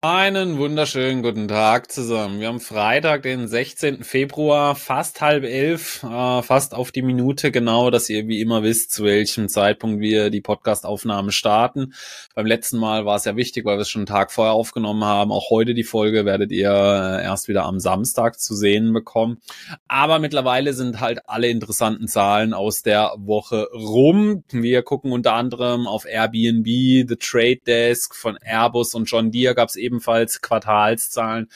Einen 0.00 0.58
wunderschönen 0.58 1.24
guten 1.24 1.48
Tag 1.48 1.90
zusammen. 1.90 2.38
Wir 2.38 2.46
haben 2.46 2.60
Freitag, 2.60 3.24
den 3.24 3.48
16. 3.48 4.04
Februar, 4.04 4.76
fast 4.76 5.20
halb 5.20 5.42
elf, 5.42 6.04
äh, 6.04 6.40
fast 6.42 6.72
auf 6.72 6.92
die 6.92 7.02
Minute 7.02 7.50
genau, 7.50 7.90
dass 7.90 8.08
ihr 8.08 8.28
wie 8.28 8.40
immer 8.40 8.62
wisst, 8.62 8.92
zu 8.92 9.02
welchem 9.02 9.48
Zeitpunkt 9.48 10.00
wir 10.00 10.30
die 10.30 10.40
Podcastaufnahme 10.40 11.32
starten. 11.32 11.94
Beim 12.36 12.46
letzten 12.46 12.78
Mal 12.78 13.06
war 13.06 13.16
es 13.16 13.24
ja 13.24 13.34
wichtig, 13.34 13.64
weil 13.64 13.76
wir 13.76 13.80
es 13.80 13.88
schon 13.90 14.02
einen 14.02 14.06
Tag 14.06 14.30
vorher 14.30 14.54
aufgenommen 14.54 15.02
haben. 15.02 15.32
Auch 15.32 15.50
heute 15.50 15.74
die 15.74 15.82
Folge 15.82 16.24
werdet 16.24 16.52
ihr 16.52 16.70
äh, 16.70 17.24
erst 17.24 17.48
wieder 17.48 17.64
am 17.64 17.80
Samstag 17.80 18.38
zu 18.38 18.54
sehen 18.54 18.92
bekommen. 18.92 19.38
Aber 19.88 20.20
mittlerweile 20.20 20.74
sind 20.74 21.00
halt 21.00 21.28
alle 21.28 21.48
interessanten 21.48 22.06
Zahlen 22.06 22.54
aus 22.54 22.82
der 22.82 23.14
Woche 23.16 23.66
rum. 23.74 24.44
Wir 24.52 24.84
gucken 24.84 25.10
unter 25.10 25.32
anderem 25.32 25.88
auf 25.88 26.04
Airbnb, 26.04 26.68
The 27.08 27.16
Trade 27.18 27.62
Desk 27.66 28.14
von 28.14 28.38
Airbus 28.40 28.94
und 28.94 29.10
John 29.10 29.32
Deere 29.32 29.56
gab 29.56 29.70
es 29.70 29.74
eben 29.74 29.87
ebenfalls 29.88 30.40
Quartalszahlen. 30.40 31.48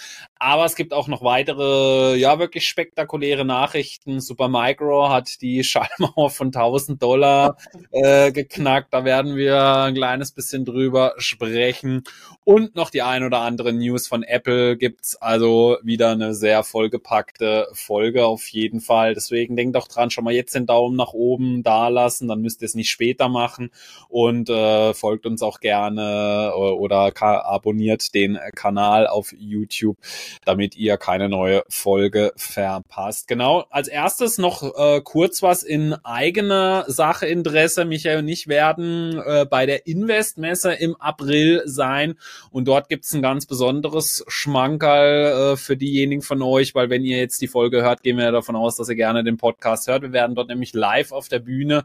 Aber 0.44 0.64
es 0.64 0.74
gibt 0.74 0.92
auch 0.92 1.06
noch 1.06 1.22
weitere, 1.22 2.16
ja, 2.16 2.40
wirklich 2.40 2.66
spektakuläre 2.68 3.44
Nachrichten. 3.44 4.18
Supermicro 4.18 5.08
hat 5.08 5.40
die 5.40 5.62
Schallmauer 5.62 6.30
von 6.30 6.48
1000 6.48 7.00
Dollar 7.00 7.58
äh, 7.92 8.32
geknackt. 8.32 8.92
Da 8.92 9.04
werden 9.04 9.36
wir 9.36 9.64
ein 9.84 9.94
kleines 9.94 10.32
bisschen 10.32 10.64
drüber 10.64 11.14
sprechen. 11.18 12.02
Und 12.42 12.74
noch 12.74 12.90
die 12.90 13.02
ein 13.02 13.22
oder 13.22 13.38
andere 13.42 13.72
News 13.72 14.08
von 14.08 14.24
Apple 14.24 14.76
gibt's 14.76 15.14
also 15.14 15.78
wieder 15.84 16.10
eine 16.10 16.34
sehr 16.34 16.64
vollgepackte 16.64 17.68
Folge 17.72 18.26
auf 18.26 18.48
jeden 18.48 18.80
Fall. 18.80 19.14
Deswegen 19.14 19.54
denkt 19.54 19.76
doch 19.76 19.86
dran, 19.86 20.10
schon 20.10 20.24
mal 20.24 20.34
jetzt 20.34 20.56
den 20.56 20.66
Daumen 20.66 20.96
nach 20.96 21.12
oben 21.12 21.62
da 21.62 21.86
lassen, 21.86 22.26
dann 22.26 22.40
müsst 22.40 22.62
ihr 22.62 22.66
es 22.66 22.74
nicht 22.74 22.90
später 22.90 23.28
machen 23.28 23.70
und 24.08 24.50
äh, 24.50 24.92
folgt 24.92 25.24
uns 25.24 25.40
auch 25.40 25.60
gerne 25.60 26.52
oder, 26.56 27.12
oder 27.12 27.22
abonniert 27.46 28.12
den 28.12 28.40
Kanal 28.56 29.06
auf 29.06 29.32
YouTube 29.38 29.98
damit 30.44 30.76
ihr 30.76 30.96
keine 30.96 31.28
neue 31.28 31.62
Folge 31.68 32.32
verpasst. 32.36 33.28
Genau, 33.28 33.64
als 33.70 33.88
erstes 33.88 34.38
noch 34.38 34.62
äh, 34.76 35.00
kurz 35.02 35.42
was 35.42 35.62
in 35.62 35.94
eigener 36.04 36.84
Sache 36.88 37.26
Interesse. 37.26 37.84
Michael 37.84 38.18
und 38.18 38.28
ich 38.28 38.48
werden 38.48 39.20
äh, 39.24 39.46
bei 39.48 39.66
der 39.66 39.86
Investmesse 39.86 40.72
im 40.72 40.96
April 40.96 41.62
sein 41.64 42.14
und 42.50 42.66
dort 42.66 42.88
gibt's 42.88 43.12
ein 43.14 43.22
ganz 43.22 43.46
besonderes 43.46 44.24
Schmankerl 44.28 45.52
äh, 45.52 45.56
für 45.56 45.76
diejenigen 45.76 46.22
von 46.22 46.42
euch, 46.42 46.74
weil 46.74 46.90
wenn 46.90 47.04
ihr 47.04 47.18
jetzt 47.18 47.40
die 47.40 47.48
Folge 47.48 47.82
hört, 47.82 48.02
gehen 48.02 48.18
wir 48.18 48.30
davon 48.32 48.56
aus, 48.56 48.76
dass 48.76 48.88
ihr 48.88 48.96
gerne 48.96 49.24
den 49.24 49.36
Podcast 49.36 49.88
hört. 49.88 50.02
Wir 50.02 50.12
werden 50.12 50.34
dort 50.34 50.48
nämlich 50.48 50.72
live 50.74 51.12
auf 51.12 51.28
der 51.28 51.38
Bühne 51.38 51.84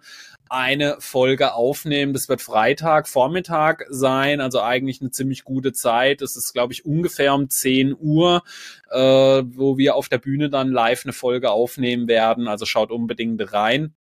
eine 0.50 0.98
Folge 1.00 1.54
aufnehmen. 1.54 2.14
Das 2.14 2.30
wird 2.30 2.42
Freitag 2.42 3.08
Vormittag 3.08 3.86
sein, 3.90 4.42
also 4.42 4.62
eigentlich 4.62 5.02
eine 5.02 5.12
ziemlich 5.12 5.44
gute 5.44 5.74
Zeit. 5.74 6.22
Es 6.22 6.36
ist, 6.36 6.54
glaube 6.54 6.74
ich, 6.74 6.86
ungefähr 6.86 7.34
um 7.34 7.50
10 7.50 7.96
Uhr, 8.00 8.44
äh, 8.92 9.00
wo 9.00 9.78
wir 9.78 9.96
auf 9.96 10.10
der 10.10 10.20
Bühne 10.20 10.50
dann 10.50 10.72
live 10.72 11.06
eine 11.06 11.14
Folge 11.14 11.52
aufnehmen 11.52 12.08
werden. 12.08 12.48
Also 12.48 12.66
schaut 12.66 12.92
unbedingt 12.92 13.54
rein. 13.54 13.94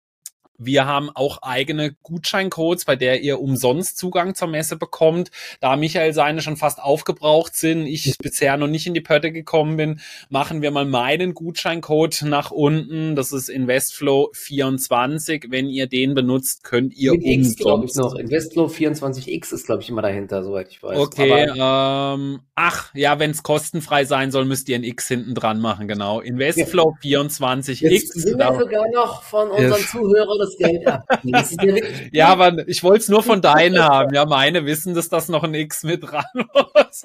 Wir 0.57 0.85
haben 0.85 1.09
auch 1.13 1.41
eigene 1.41 1.93
Gutscheincodes, 2.03 2.85
bei 2.85 2.95
der 2.95 3.21
ihr 3.21 3.39
umsonst 3.39 3.97
Zugang 3.97 4.35
zur 4.35 4.47
Messe 4.47 4.77
bekommt. 4.77 5.31
Da 5.59 5.75
Michael 5.75 6.13
seine 6.13 6.41
schon 6.41 6.55
fast 6.55 6.81
aufgebraucht 6.81 7.55
sind, 7.55 7.85
ich 7.85 8.17
bisher 8.17 8.55
noch 8.57 8.67
nicht 8.67 8.87
in 8.87 8.93
die 8.93 9.01
Pötte 9.01 9.31
gekommen 9.31 9.77
bin, 9.77 9.99
machen 10.29 10.61
wir 10.61 10.71
mal 10.71 10.85
meinen 10.85 11.33
Gutscheincode 11.33 12.23
nach 12.23 12.51
unten. 12.51 13.15
Das 13.15 13.31
ist 13.31 13.49
Investflow24. 13.49 15.45
Wenn 15.49 15.67
ihr 15.67 15.87
den 15.87 16.13
benutzt, 16.13 16.63
könnt 16.63 16.93
ihr 16.95 17.13
Mit 17.13 17.23
umsonst. 17.23 17.59
glaube 17.59 17.85
ich, 17.85 17.95
noch. 17.95 18.15
Investflow24X 18.15 19.53
ist, 19.53 19.65
glaube 19.65 19.81
ich, 19.81 19.89
immer 19.89 20.01
dahinter, 20.01 20.43
soweit 20.43 20.69
ich 20.69 20.81
weiß. 20.81 20.97
Okay, 20.97 21.47
ähm, 21.55 22.39
ach, 22.55 22.91
ja, 22.93 23.19
wenn 23.19 23.31
es 23.31 23.43
kostenfrei 23.43 24.05
sein 24.05 24.31
soll, 24.31 24.45
müsst 24.45 24.69
ihr 24.69 24.75
ein 24.75 24.83
X 24.83 25.07
hinten 25.07 25.35
dran 25.35 25.59
machen, 25.59 25.87
genau. 25.87 26.21
Investflow24X. 26.21 27.89
Jetzt 27.89 28.13
sind 28.13 28.37
wir 28.37 28.59
sogar 28.59 28.89
noch 28.93 29.23
von 29.23 29.49
unseren 29.49 29.79
yes. 29.79 29.91
Zuhörern 29.91 30.44
das 30.45 30.57
Geld 30.57 30.87
ab. 30.87 31.03
ja, 32.11 32.27
aber 32.27 32.67
ich 32.67 32.83
wollte 32.83 33.01
es 33.01 33.09
nur 33.09 33.23
von 33.23 33.41
deinen 33.41 33.79
haben. 33.79 34.13
Ja, 34.13 34.25
meine 34.25 34.65
wissen, 34.65 34.93
dass 34.93 35.09
das 35.09 35.29
noch 35.29 35.43
ein 35.43 35.53
X 35.53 35.83
mit 35.83 36.03
dran 36.03 36.25
muss. 36.33 37.03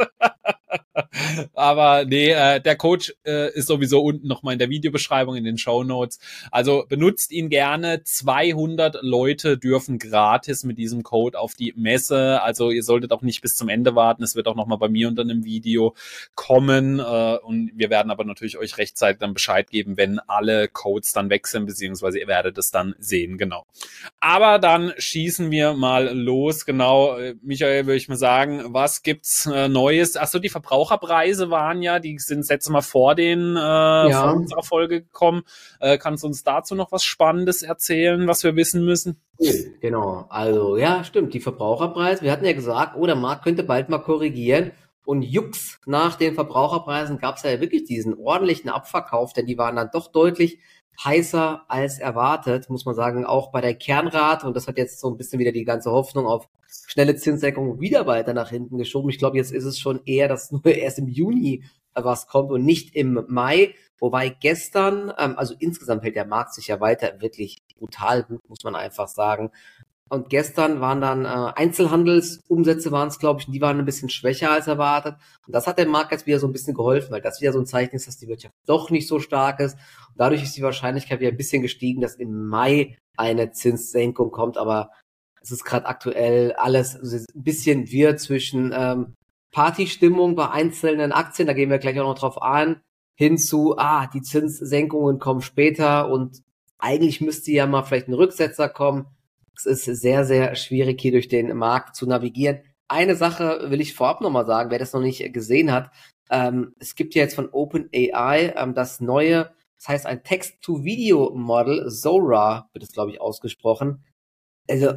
Aber 1.54 2.04
nee, 2.04 2.30
äh, 2.30 2.60
der 2.60 2.76
Coach 2.76 3.14
äh, 3.24 3.52
ist 3.52 3.66
sowieso 3.66 4.00
unten 4.00 4.28
nochmal 4.28 4.52
in 4.52 4.58
der 4.58 4.70
Videobeschreibung, 4.70 5.36
in 5.36 5.44
den 5.44 5.58
Show 5.58 5.82
Notes. 5.82 6.18
Also 6.50 6.84
benutzt 6.88 7.32
ihn 7.32 7.48
gerne. 7.48 8.02
200 8.04 8.98
Leute 9.02 9.58
dürfen 9.58 9.98
gratis 9.98 10.64
mit 10.64 10.78
diesem 10.78 11.02
Code 11.02 11.38
auf 11.38 11.54
die 11.54 11.74
Messe. 11.76 12.42
Also 12.42 12.70
ihr 12.70 12.82
solltet 12.82 13.12
auch 13.12 13.22
nicht 13.22 13.42
bis 13.42 13.56
zum 13.56 13.68
Ende 13.68 13.94
warten. 13.94 14.22
Es 14.22 14.36
wird 14.36 14.46
auch 14.46 14.54
nochmal 14.54 14.78
bei 14.78 14.88
mir 14.88 15.08
unter 15.08 15.22
einem 15.22 15.44
Video 15.44 15.94
kommen. 16.34 16.98
Äh, 17.00 17.36
und 17.42 17.72
wir 17.74 17.90
werden 17.90 18.10
aber 18.10 18.24
natürlich 18.24 18.58
euch 18.58 18.78
rechtzeitig 18.78 19.18
dann 19.18 19.34
Bescheid 19.34 19.70
geben, 19.70 19.96
wenn 19.96 20.18
alle 20.20 20.68
Codes 20.68 21.12
dann 21.12 21.30
wechseln, 21.30 21.66
beziehungsweise 21.66 22.18
ihr 22.18 22.28
werdet 22.28 22.56
es 22.58 22.70
dann 22.70 22.94
sehen, 22.98 23.38
genau. 23.38 23.66
Aber 24.20 24.58
dann 24.58 24.92
schießen 24.96 25.50
wir 25.50 25.74
mal 25.74 26.16
los. 26.16 26.64
Genau, 26.64 27.16
äh, 27.18 27.34
Michael, 27.42 27.86
würde 27.86 27.96
ich 27.96 28.08
mal 28.08 28.16
sagen, 28.16 28.62
was 28.68 29.02
gibt's 29.02 29.46
äh, 29.46 29.68
Neues? 29.68 30.16
Achso, 30.16 30.38
die 30.38 30.48
Verbraucherpreise 31.00 31.50
waren 31.50 31.82
ja, 31.82 31.98
die 31.98 32.18
sind 32.18 32.48
jetzt 32.48 32.68
mal 32.68 32.82
vor 32.82 33.14
den 33.14 33.56
äh, 33.56 33.60
ja. 33.60 34.22
vor 34.22 34.36
unserer 34.36 34.62
Folge 34.62 35.02
gekommen. 35.02 35.42
Äh, 35.80 35.98
kannst 35.98 36.22
du 36.22 36.28
uns 36.28 36.44
dazu 36.44 36.74
noch 36.74 36.92
was 36.92 37.02
Spannendes 37.02 37.62
erzählen, 37.62 38.26
was 38.26 38.44
wir 38.44 38.56
wissen 38.56 38.84
müssen? 38.84 39.20
Genau, 39.80 40.26
also 40.28 40.76
ja, 40.76 41.02
stimmt, 41.04 41.32
die 41.32 41.40
Verbraucherpreise. 41.40 42.22
Wir 42.22 42.32
hatten 42.32 42.44
ja 42.44 42.52
gesagt, 42.52 42.96
oh, 42.96 43.06
der 43.06 43.16
Markt 43.16 43.44
könnte 43.44 43.62
bald 43.62 43.88
mal 43.88 43.98
korrigieren. 43.98 44.72
Und 45.06 45.22
Jux 45.22 45.80
nach 45.86 46.14
den 46.14 46.34
Verbraucherpreisen 46.34 47.18
gab 47.18 47.36
es 47.36 47.42
ja 47.42 47.60
wirklich 47.60 47.84
diesen 47.84 48.14
ordentlichen 48.18 48.70
Abverkauf, 48.70 49.32
denn 49.32 49.46
die 49.46 49.58
waren 49.58 49.76
dann 49.76 49.90
doch 49.92 50.12
deutlich 50.12 50.60
heißer 51.04 51.64
als 51.68 51.98
erwartet, 51.98 52.68
muss 52.68 52.84
man 52.84 52.94
sagen, 52.94 53.24
auch 53.24 53.50
bei 53.52 53.60
der 53.60 53.74
Kernrate. 53.74 54.46
Und 54.46 54.56
das 54.56 54.68
hat 54.68 54.78
jetzt 54.78 55.00
so 55.00 55.08
ein 55.08 55.16
bisschen 55.16 55.38
wieder 55.38 55.52
die 55.52 55.64
ganze 55.64 55.90
Hoffnung 55.90 56.26
auf 56.26 56.48
schnelle 56.86 57.16
Zinssenkung 57.16 57.80
wieder 57.80 58.06
weiter 58.06 58.34
nach 58.34 58.50
hinten 58.50 58.78
geschoben. 58.78 59.10
Ich 59.10 59.18
glaube, 59.18 59.36
jetzt 59.36 59.52
ist 59.52 59.64
es 59.64 59.78
schon 59.78 60.00
eher, 60.04 60.28
dass 60.28 60.50
nur 60.52 60.66
erst 60.66 60.98
im 60.98 61.08
Juni 61.08 61.64
was 61.94 62.26
kommt 62.26 62.50
und 62.50 62.64
nicht 62.64 62.94
im 62.94 63.24
Mai. 63.28 63.74
Wobei 63.98 64.28
gestern, 64.28 65.12
ähm, 65.18 65.36
also 65.36 65.54
insgesamt 65.58 66.02
hält 66.02 66.16
der 66.16 66.24
Markt 66.24 66.54
sich 66.54 66.68
ja 66.68 66.80
weiter 66.80 67.20
wirklich 67.20 67.62
brutal 67.78 68.22
gut, 68.22 68.48
muss 68.48 68.64
man 68.64 68.74
einfach 68.74 69.08
sagen. 69.08 69.50
Und 70.10 70.28
gestern 70.28 70.80
waren 70.80 71.00
dann 71.00 71.24
äh, 71.24 71.52
Einzelhandelsumsätze 71.54 72.90
waren 72.90 73.06
es, 73.06 73.20
glaube 73.20 73.40
ich, 73.40 73.46
die 73.46 73.60
waren 73.60 73.78
ein 73.78 73.84
bisschen 73.84 74.08
schwächer 74.08 74.50
als 74.50 74.66
erwartet. 74.66 75.14
Und 75.46 75.54
das 75.54 75.68
hat 75.68 75.78
dem 75.78 75.88
Markt 75.88 76.10
jetzt 76.10 76.26
wieder 76.26 76.40
so 76.40 76.48
ein 76.48 76.52
bisschen 76.52 76.74
geholfen, 76.74 77.12
weil 77.12 77.20
das 77.20 77.40
wieder 77.40 77.52
so 77.52 77.60
ein 77.60 77.66
Zeichen 77.66 77.94
ist, 77.94 78.08
dass 78.08 78.18
die 78.18 78.26
Wirtschaft 78.26 78.56
doch 78.66 78.90
nicht 78.90 79.06
so 79.06 79.20
stark 79.20 79.60
ist. 79.60 79.74
Und 79.74 80.18
dadurch 80.18 80.42
ist 80.42 80.56
die 80.56 80.62
Wahrscheinlichkeit 80.62 81.20
wieder 81.20 81.30
ein 81.30 81.36
bisschen 81.36 81.62
gestiegen, 81.62 82.00
dass 82.00 82.16
im 82.16 82.48
Mai 82.48 82.98
eine 83.16 83.52
Zinssenkung 83.52 84.32
kommt. 84.32 84.58
Aber 84.58 84.90
es 85.42 85.52
ist 85.52 85.64
gerade 85.64 85.86
aktuell 85.86 86.54
alles 86.54 86.96
ein 86.96 87.42
bisschen 87.44 87.88
wir 87.88 88.16
zwischen 88.16 88.72
ähm, 88.74 89.14
Partystimmung 89.52 90.34
bei 90.34 90.50
einzelnen 90.50 91.12
Aktien, 91.12 91.46
da 91.46 91.54
gehen 91.54 91.70
wir 91.70 91.78
gleich 91.78 92.00
auch 92.00 92.08
noch 92.08 92.18
drauf 92.18 92.42
ein, 92.42 92.80
hinzu, 93.14 93.76
ah, 93.78 94.08
die 94.08 94.22
Zinssenkungen 94.22 95.20
kommen 95.20 95.42
später 95.42 96.10
und 96.10 96.42
eigentlich 96.78 97.20
müsste 97.20 97.52
ja 97.52 97.68
mal 97.68 97.84
vielleicht 97.84 98.08
ein 98.08 98.14
Rücksetzer 98.14 98.68
kommen 98.68 99.06
es 99.66 99.88
ist 99.88 100.00
sehr, 100.00 100.24
sehr 100.24 100.54
schwierig, 100.54 101.00
hier 101.00 101.12
durch 101.12 101.28
den 101.28 101.56
Markt 101.56 101.96
zu 101.96 102.06
navigieren. 102.06 102.60
Eine 102.88 103.16
Sache 103.16 103.70
will 103.70 103.80
ich 103.80 103.94
vorab 103.94 104.20
nochmal 104.20 104.46
sagen, 104.46 104.70
wer 104.70 104.78
das 104.78 104.92
noch 104.92 105.00
nicht 105.00 105.32
gesehen 105.32 105.72
hat. 105.72 105.90
Ähm, 106.30 106.74
es 106.78 106.94
gibt 106.94 107.14
ja 107.14 107.22
jetzt 107.22 107.34
von 107.34 107.48
OpenAI 107.50 108.54
ähm, 108.56 108.74
das 108.74 109.00
neue, 109.00 109.52
das 109.76 109.88
heißt 109.88 110.06
ein 110.06 110.22
Text-to-Video-Model, 110.22 111.88
Zora 111.90 112.68
wird 112.72 112.84
es, 112.84 112.92
glaube 112.92 113.10
ich, 113.10 113.20
ausgesprochen. 113.20 114.04
Also, 114.68 114.94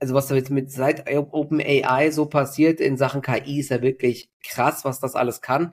also 0.00 0.14
was 0.14 0.26
da 0.26 0.34
jetzt 0.34 0.50
mit 0.50 0.70
seit 0.70 1.08
OpenAI 1.08 2.10
so 2.10 2.26
passiert 2.26 2.80
in 2.80 2.96
Sachen 2.96 3.22
KI 3.22 3.60
ist 3.60 3.70
ja 3.70 3.82
wirklich 3.82 4.28
krass, 4.44 4.84
was 4.84 5.00
das 5.00 5.14
alles 5.14 5.40
kann. 5.40 5.72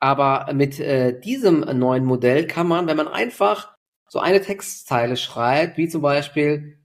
Aber 0.00 0.52
mit 0.52 0.78
äh, 0.78 1.18
diesem 1.18 1.60
neuen 1.60 2.04
Modell 2.04 2.46
kann 2.46 2.68
man, 2.68 2.86
wenn 2.86 2.96
man 2.96 3.08
einfach 3.08 3.76
so 4.08 4.18
eine 4.20 4.40
Textzeile 4.40 5.16
schreibt, 5.16 5.78
wie 5.78 5.88
zum 5.88 6.02
Beispiel 6.02 6.78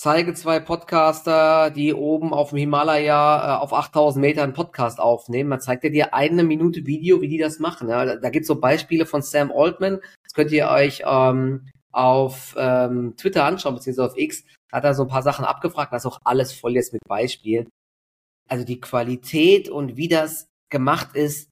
zeige 0.00 0.32
zwei 0.32 0.60
Podcaster, 0.60 1.70
die 1.70 1.92
oben 1.92 2.32
auf 2.32 2.50
dem 2.50 2.58
Himalaya 2.58 3.58
äh, 3.58 3.60
auf 3.60 3.74
8000 3.74 4.22
Metern 4.22 4.44
einen 4.44 4.52
Podcast 4.54 4.98
aufnehmen. 4.98 5.50
Man 5.50 5.60
zeigt 5.60 5.84
dir 5.84 6.14
eine 6.14 6.42
Minute 6.42 6.86
Video, 6.86 7.20
wie 7.20 7.28
die 7.28 7.36
das 7.36 7.58
machen. 7.58 7.90
Ja. 7.90 8.06
Da, 8.06 8.16
da 8.16 8.30
gibt 8.30 8.44
es 8.44 8.46
so 8.46 8.58
Beispiele 8.58 9.04
von 9.04 9.20
Sam 9.20 9.52
Altman. 9.54 10.00
Das 10.24 10.32
könnt 10.32 10.52
ihr 10.52 10.68
euch 10.68 11.02
ähm, 11.04 11.68
auf 11.92 12.54
ähm, 12.56 13.12
Twitter 13.18 13.44
anschauen, 13.44 13.74
beziehungsweise 13.74 14.12
auf 14.12 14.16
X. 14.16 14.42
Da 14.70 14.78
hat 14.78 14.84
er 14.84 14.94
so 14.94 15.02
ein 15.02 15.10
paar 15.10 15.22
Sachen 15.22 15.44
abgefragt. 15.44 15.92
Das 15.92 16.06
ist 16.06 16.10
auch 16.10 16.20
alles 16.24 16.54
voll 16.54 16.76
jetzt 16.76 16.94
mit 16.94 17.02
Beispielen. 17.06 17.68
Also 18.48 18.64
die 18.64 18.80
Qualität 18.80 19.68
und 19.68 19.98
wie 19.98 20.08
das 20.08 20.46
gemacht 20.70 21.14
ist, 21.14 21.50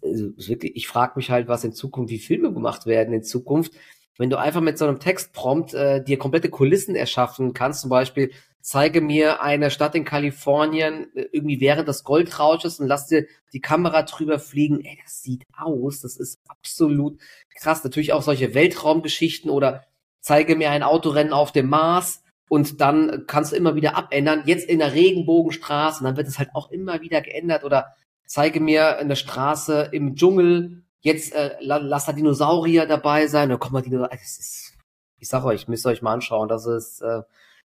also 0.00 0.30
wirklich, 0.46 0.76
ich 0.76 0.86
frage 0.86 1.14
mich 1.16 1.32
halt, 1.32 1.48
was 1.48 1.64
in 1.64 1.72
Zukunft, 1.72 2.12
wie 2.12 2.20
Filme 2.20 2.52
gemacht 2.52 2.86
werden 2.86 3.12
in 3.12 3.24
Zukunft. 3.24 3.72
Wenn 4.18 4.30
du 4.30 4.38
einfach 4.38 4.60
mit 4.60 4.78
so 4.78 4.86
einem 4.86 5.00
Textprompt 5.00 5.74
äh, 5.74 6.02
dir 6.02 6.18
komplette 6.18 6.50
Kulissen 6.50 6.94
erschaffen 6.94 7.54
kannst, 7.54 7.80
zum 7.82 7.90
Beispiel 7.90 8.30
zeige 8.60 9.00
mir 9.00 9.42
eine 9.42 9.70
Stadt 9.70 9.94
in 9.94 10.04
Kalifornien 10.04 11.08
äh, 11.14 11.26
irgendwie 11.32 11.60
während 11.60 11.88
des 11.88 12.04
Goldrausches 12.04 12.80
und 12.80 12.86
lass 12.86 13.06
dir 13.06 13.26
die 13.52 13.60
Kamera 13.60 14.02
drüber 14.02 14.38
fliegen. 14.38 14.84
Ey, 14.84 14.98
das 15.02 15.22
sieht 15.22 15.44
aus, 15.56 16.00
das 16.00 16.16
ist 16.16 16.40
absolut 16.48 17.18
krass. 17.58 17.84
Natürlich 17.84 18.12
auch 18.12 18.22
solche 18.22 18.54
Weltraumgeschichten 18.54 19.50
oder 19.50 19.84
zeige 20.20 20.56
mir 20.56 20.70
ein 20.70 20.82
Autorennen 20.82 21.32
auf 21.32 21.52
dem 21.52 21.68
Mars 21.68 22.22
und 22.48 22.80
dann 22.80 23.24
kannst 23.26 23.52
du 23.52 23.56
immer 23.56 23.74
wieder 23.74 23.96
abändern. 23.96 24.42
Jetzt 24.44 24.68
in 24.68 24.80
der 24.80 24.92
Regenbogenstraße 24.92 26.00
und 26.00 26.04
dann 26.04 26.16
wird 26.16 26.28
es 26.28 26.38
halt 26.38 26.50
auch 26.54 26.70
immer 26.70 27.00
wieder 27.00 27.20
geändert 27.20 27.64
oder 27.64 27.94
zeige 28.26 28.60
mir 28.60 28.98
eine 28.98 29.16
Straße 29.16 29.88
im 29.92 30.14
Dschungel. 30.16 30.82
Jetzt 31.00 31.34
äh, 31.34 31.56
lass 31.60 32.06
da 32.06 32.12
Dinosaurier 32.12 32.86
dabei 32.86 33.26
sein. 33.26 33.48
Da 33.48 33.56
kommen 33.56 33.74
mal 33.74 33.82
Dinosaurier. 33.82 34.20
Ist, 34.20 34.74
ich 35.18 35.28
sag 35.28 35.44
euch, 35.44 35.68
müsst 35.68 35.86
ihr 35.86 35.90
euch 35.90 36.02
mal 36.02 36.14
anschauen. 36.14 36.48
Das 36.48 36.66
ist, 36.66 37.00
äh, 37.00 37.22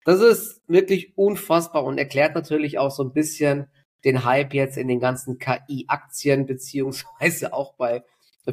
das 0.05 0.21
ist 0.21 0.61
wirklich 0.67 1.17
unfassbar 1.17 1.83
und 1.83 1.97
erklärt 1.97 2.35
natürlich 2.35 2.79
auch 2.79 2.91
so 2.91 3.03
ein 3.03 3.13
bisschen 3.13 3.67
den 4.05 4.23
Hype 4.23 4.53
jetzt 4.53 4.77
in 4.77 4.87
den 4.87 4.99
ganzen 4.99 5.39
KI-Aktien, 5.39 6.45
beziehungsweise 6.45 7.53
auch 7.53 7.73
bei 7.73 8.03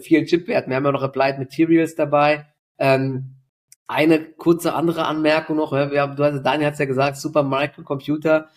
vielen 0.00 0.26
Chipwerten. 0.26 0.70
Wir 0.70 0.76
haben 0.76 0.84
ja 0.84 0.92
noch 0.92 1.02
Applied 1.02 1.38
Materials 1.38 1.94
dabei. 1.94 2.46
Ähm, 2.78 3.36
eine 3.86 4.24
kurze 4.24 4.74
andere 4.74 5.04
Anmerkung 5.04 5.56
noch. 5.56 5.72
Wir 5.72 6.00
haben, 6.00 6.16
du 6.16 6.24
hast, 6.24 6.42
Daniel 6.42 6.66
hat 6.66 6.72
es 6.72 6.80
ja 6.80 6.86
gesagt, 6.86 7.18
Super 7.18 7.42
Microcomputer. 7.42 8.48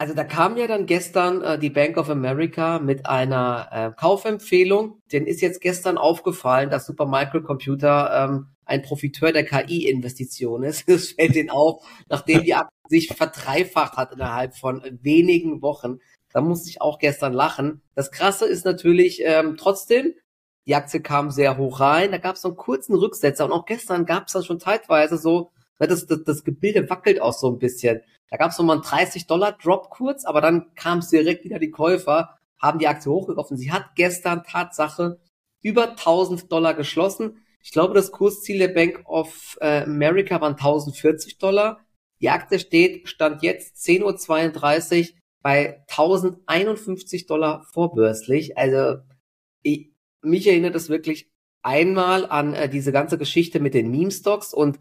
Also 0.00 0.14
da 0.14 0.22
kam 0.22 0.56
ja 0.56 0.68
dann 0.68 0.86
gestern 0.86 1.42
äh, 1.42 1.58
die 1.58 1.70
Bank 1.70 1.96
of 1.96 2.08
America 2.08 2.78
mit 2.78 3.06
einer 3.06 3.68
äh, 3.72 4.00
Kaufempfehlung. 4.00 5.02
Den 5.10 5.26
ist 5.26 5.40
jetzt 5.40 5.60
gestern 5.60 5.98
aufgefallen, 5.98 6.70
dass 6.70 6.86
Super 6.86 7.06
Microcomputer 7.06 8.28
ähm, 8.30 8.46
ein 8.64 8.82
Profiteur 8.82 9.32
der 9.32 9.44
KI-Investition 9.44 10.62
ist. 10.62 10.84
Das 10.88 11.08
fällt 11.08 11.34
ihnen 11.34 11.50
auf, 11.50 11.84
nachdem 12.08 12.44
die 12.44 12.54
Aktie 12.54 12.70
sich 12.88 13.08
verdreifacht 13.08 13.96
hat 13.96 14.12
innerhalb 14.12 14.56
von 14.56 14.82
wenigen 15.02 15.62
Wochen. 15.62 15.98
Da 16.32 16.42
musste 16.42 16.70
ich 16.70 16.80
auch 16.80 17.00
gestern 17.00 17.32
lachen. 17.32 17.82
Das 17.96 18.12
Krasse 18.12 18.46
ist 18.46 18.64
natürlich 18.64 19.20
ähm, 19.24 19.56
trotzdem, 19.58 20.14
die 20.68 20.76
Aktie 20.76 21.00
kam 21.00 21.32
sehr 21.32 21.56
hoch 21.56 21.80
rein, 21.80 22.12
da 22.12 22.18
gab 22.18 22.36
es 22.36 22.42
so 22.42 22.48
einen 22.48 22.56
kurzen 22.56 22.94
Rücksetzer 22.94 23.44
und 23.44 23.52
auch 23.52 23.64
gestern 23.64 24.06
gab 24.06 24.26
es 24.26 24.34
dann 24.34 24.44
schon 24.44 24.60
zeitweise 24.60 25.18
so, 25.18 25.50
das, 25.78 26.06
das, 26.06 26.22
das 26.24 26.44
Gebilde 26.44 26.88
wackelt 26.88 27.20
auch 27.20 27.32
so 27.32 27.50
ein 27.50 27.58
bisschen. 27.58 28.00
Da 28.30 28.36
gab 28.36 28.50
es 28.50 28.58
nochmal 28.58 28.76
einen 28.76 28.84
30-Dollar-Drop 28.84 29.90
kurz, 29.90 30.24
aber 30.24 30.40
dann 30.40 30.74
kam 30.74 30.98
es 30.98 31.08
direkt 31.08 31.44
wieder 31.44 31.58
die 31.58 31.70
Käufer, 31.70 32.38
haben 32.60 32.78
die 32.78 32.88
Aktie 32.88 33.10
hochgekauft 33.10 33.50
sie 33.54 33.72
hat 33.72 33.94
gestern 33.94 34.42
Tatsache 34.44 35.20
über 35.62 35.90
1000 35.90 36.50
Dollar 36.50 36.74
geschlossen. 36.74 37.44
Ich 37.62 37.72
glaube, 37.72 37.94
das 37.94 38.12
Kursziel 38.12 38.58
der 38.58 38.68
Bank 38.68 39.02
of 39.06 39.56
äh, 39.60 39.82
America 39.82 40.40
waren 40.40 40.54
1040 40.54 41.38
Dollar. 41.38 41.80
Die 42.20 42.30
Aktie 42.30 42.58
steht, 42.58 43.08
stand 43.08 43.42
jetzt 43.42 43.76
10.32 43.76 45.12
Uhr 45.12 45.18
bei 45.42 45.84
1051 45.88 47.26
Dollar 47.26 47.64
vorbörslich. 47.72 48.58
Also 48.58 48.98
ich, 49.62 49.92
mich 50.22 50.46
erinnert 50.46 50.74
das 50.74 50.88
wirklich 50.88 51.30
einmal 51.62 52.26
an 52.26 52.54
äh, 52.54 52.68
diese 52.68 52.92
ganze 52.92 53.18
Geschichte 53.18 53.60
mit 53.60 53.74
den 53.74 53.90
Meme-Stocks 53.90 54.54
und 54.54 54.78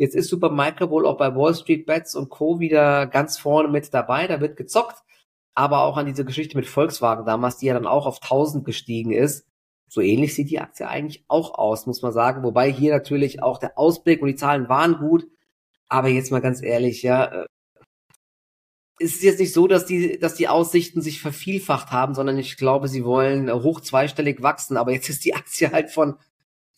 jetzt 0.00 0.16
ist 0.16 0.28
Supermicro 0.28 0.90
wohl 0.90 1.06
auch 1.06 1.16
bei 1.16 1.34
Wall 1.36 1.54
Street 1.54 1.86
Bets 1.86 2.16
und 2.16 2.30
Co. 2.30 2.58
wieder 2.58 3.06
ganz 3.06 3.38
vorne 3.38 3.68
mit 3.68 3.94
dabei. 3.94 4.26
Da 4.26 4.40
wird 4.40 4.56
gezockt, 4.56 5.02
aber 5.54 5.84
auch 5.84 5.96
an 5.96 6.06
diese 6.06 6.24
Geschichte 6.24 6.56
mit 6.56 6.66
Volkswagen 6.66 7.24
damals, 7.24 7.58
die 7.58 7.66
ja 7.66 7.74
dann 7.74 7.86
auch 7.86 8.06
auf 8.06 8.20
1000 8.22 8.64
gestiegen 8.64 9.12
ist 9.12 9.46
so 9.90 10.00
ähnlich 10.00 10.34
sieht 10.34 10.50
die 10.50 10.60
Aktie 10.60 10.88
eigentlich 10.88 11.24
auch 11.26 11.58
aus, 11.58 11.86
muss 11.86 12.00
man 12.00 12.12
sagen. 12.12 12.44
Wobei 12.44 12.70
hier 12.70 12.92
natürlich 12.92 13.42
auch 13.42 13.58
der 13.58 13.76
Ausblick 13.76 14.22
und 14.22 14.28
die 14.28 14.36
Zahlen 14.36 14.68
waren 14.68 14.98
gut. 14.98 15.26
Aber 15.88 16.06
jetzt 16.08 16.30
mal 16.30 16.40
ganz 16.40 16.62
ehrlich, 16.62 17.02
ja, 17.02 17.24
äh, 17.24 17.46
ist 19.00 19.16
es 19.16 19.22
jetzt 19.22 19.40
nicht 19.40 19.52
so, 19.52 19.66
dass 19.66 19.86
die, 19.86 20.18
dass 20.20 20.34
die 20.34 20.46
Aussichten 20.46 21.02
sich 21.02 21.20
vervielfacht 21.20 21.90
haben, 21.90 22.14
sondern 22.14 22.38
ich 22.38 22.56
glaube, 22.56 22.86
sie 22.86 23.04
wollen 23.04 23.52
hoch 23.52 23.80
zweistellig 23.80 24.42
wachsen. 24.42 24.76
Aber 24.76 24.92
jetzt 24.92 25.08
ist 25.08 25.24
die 25.24 25.34
Aktie 25.34 25.72
halt 25.72 25.90
von 25.90 26.16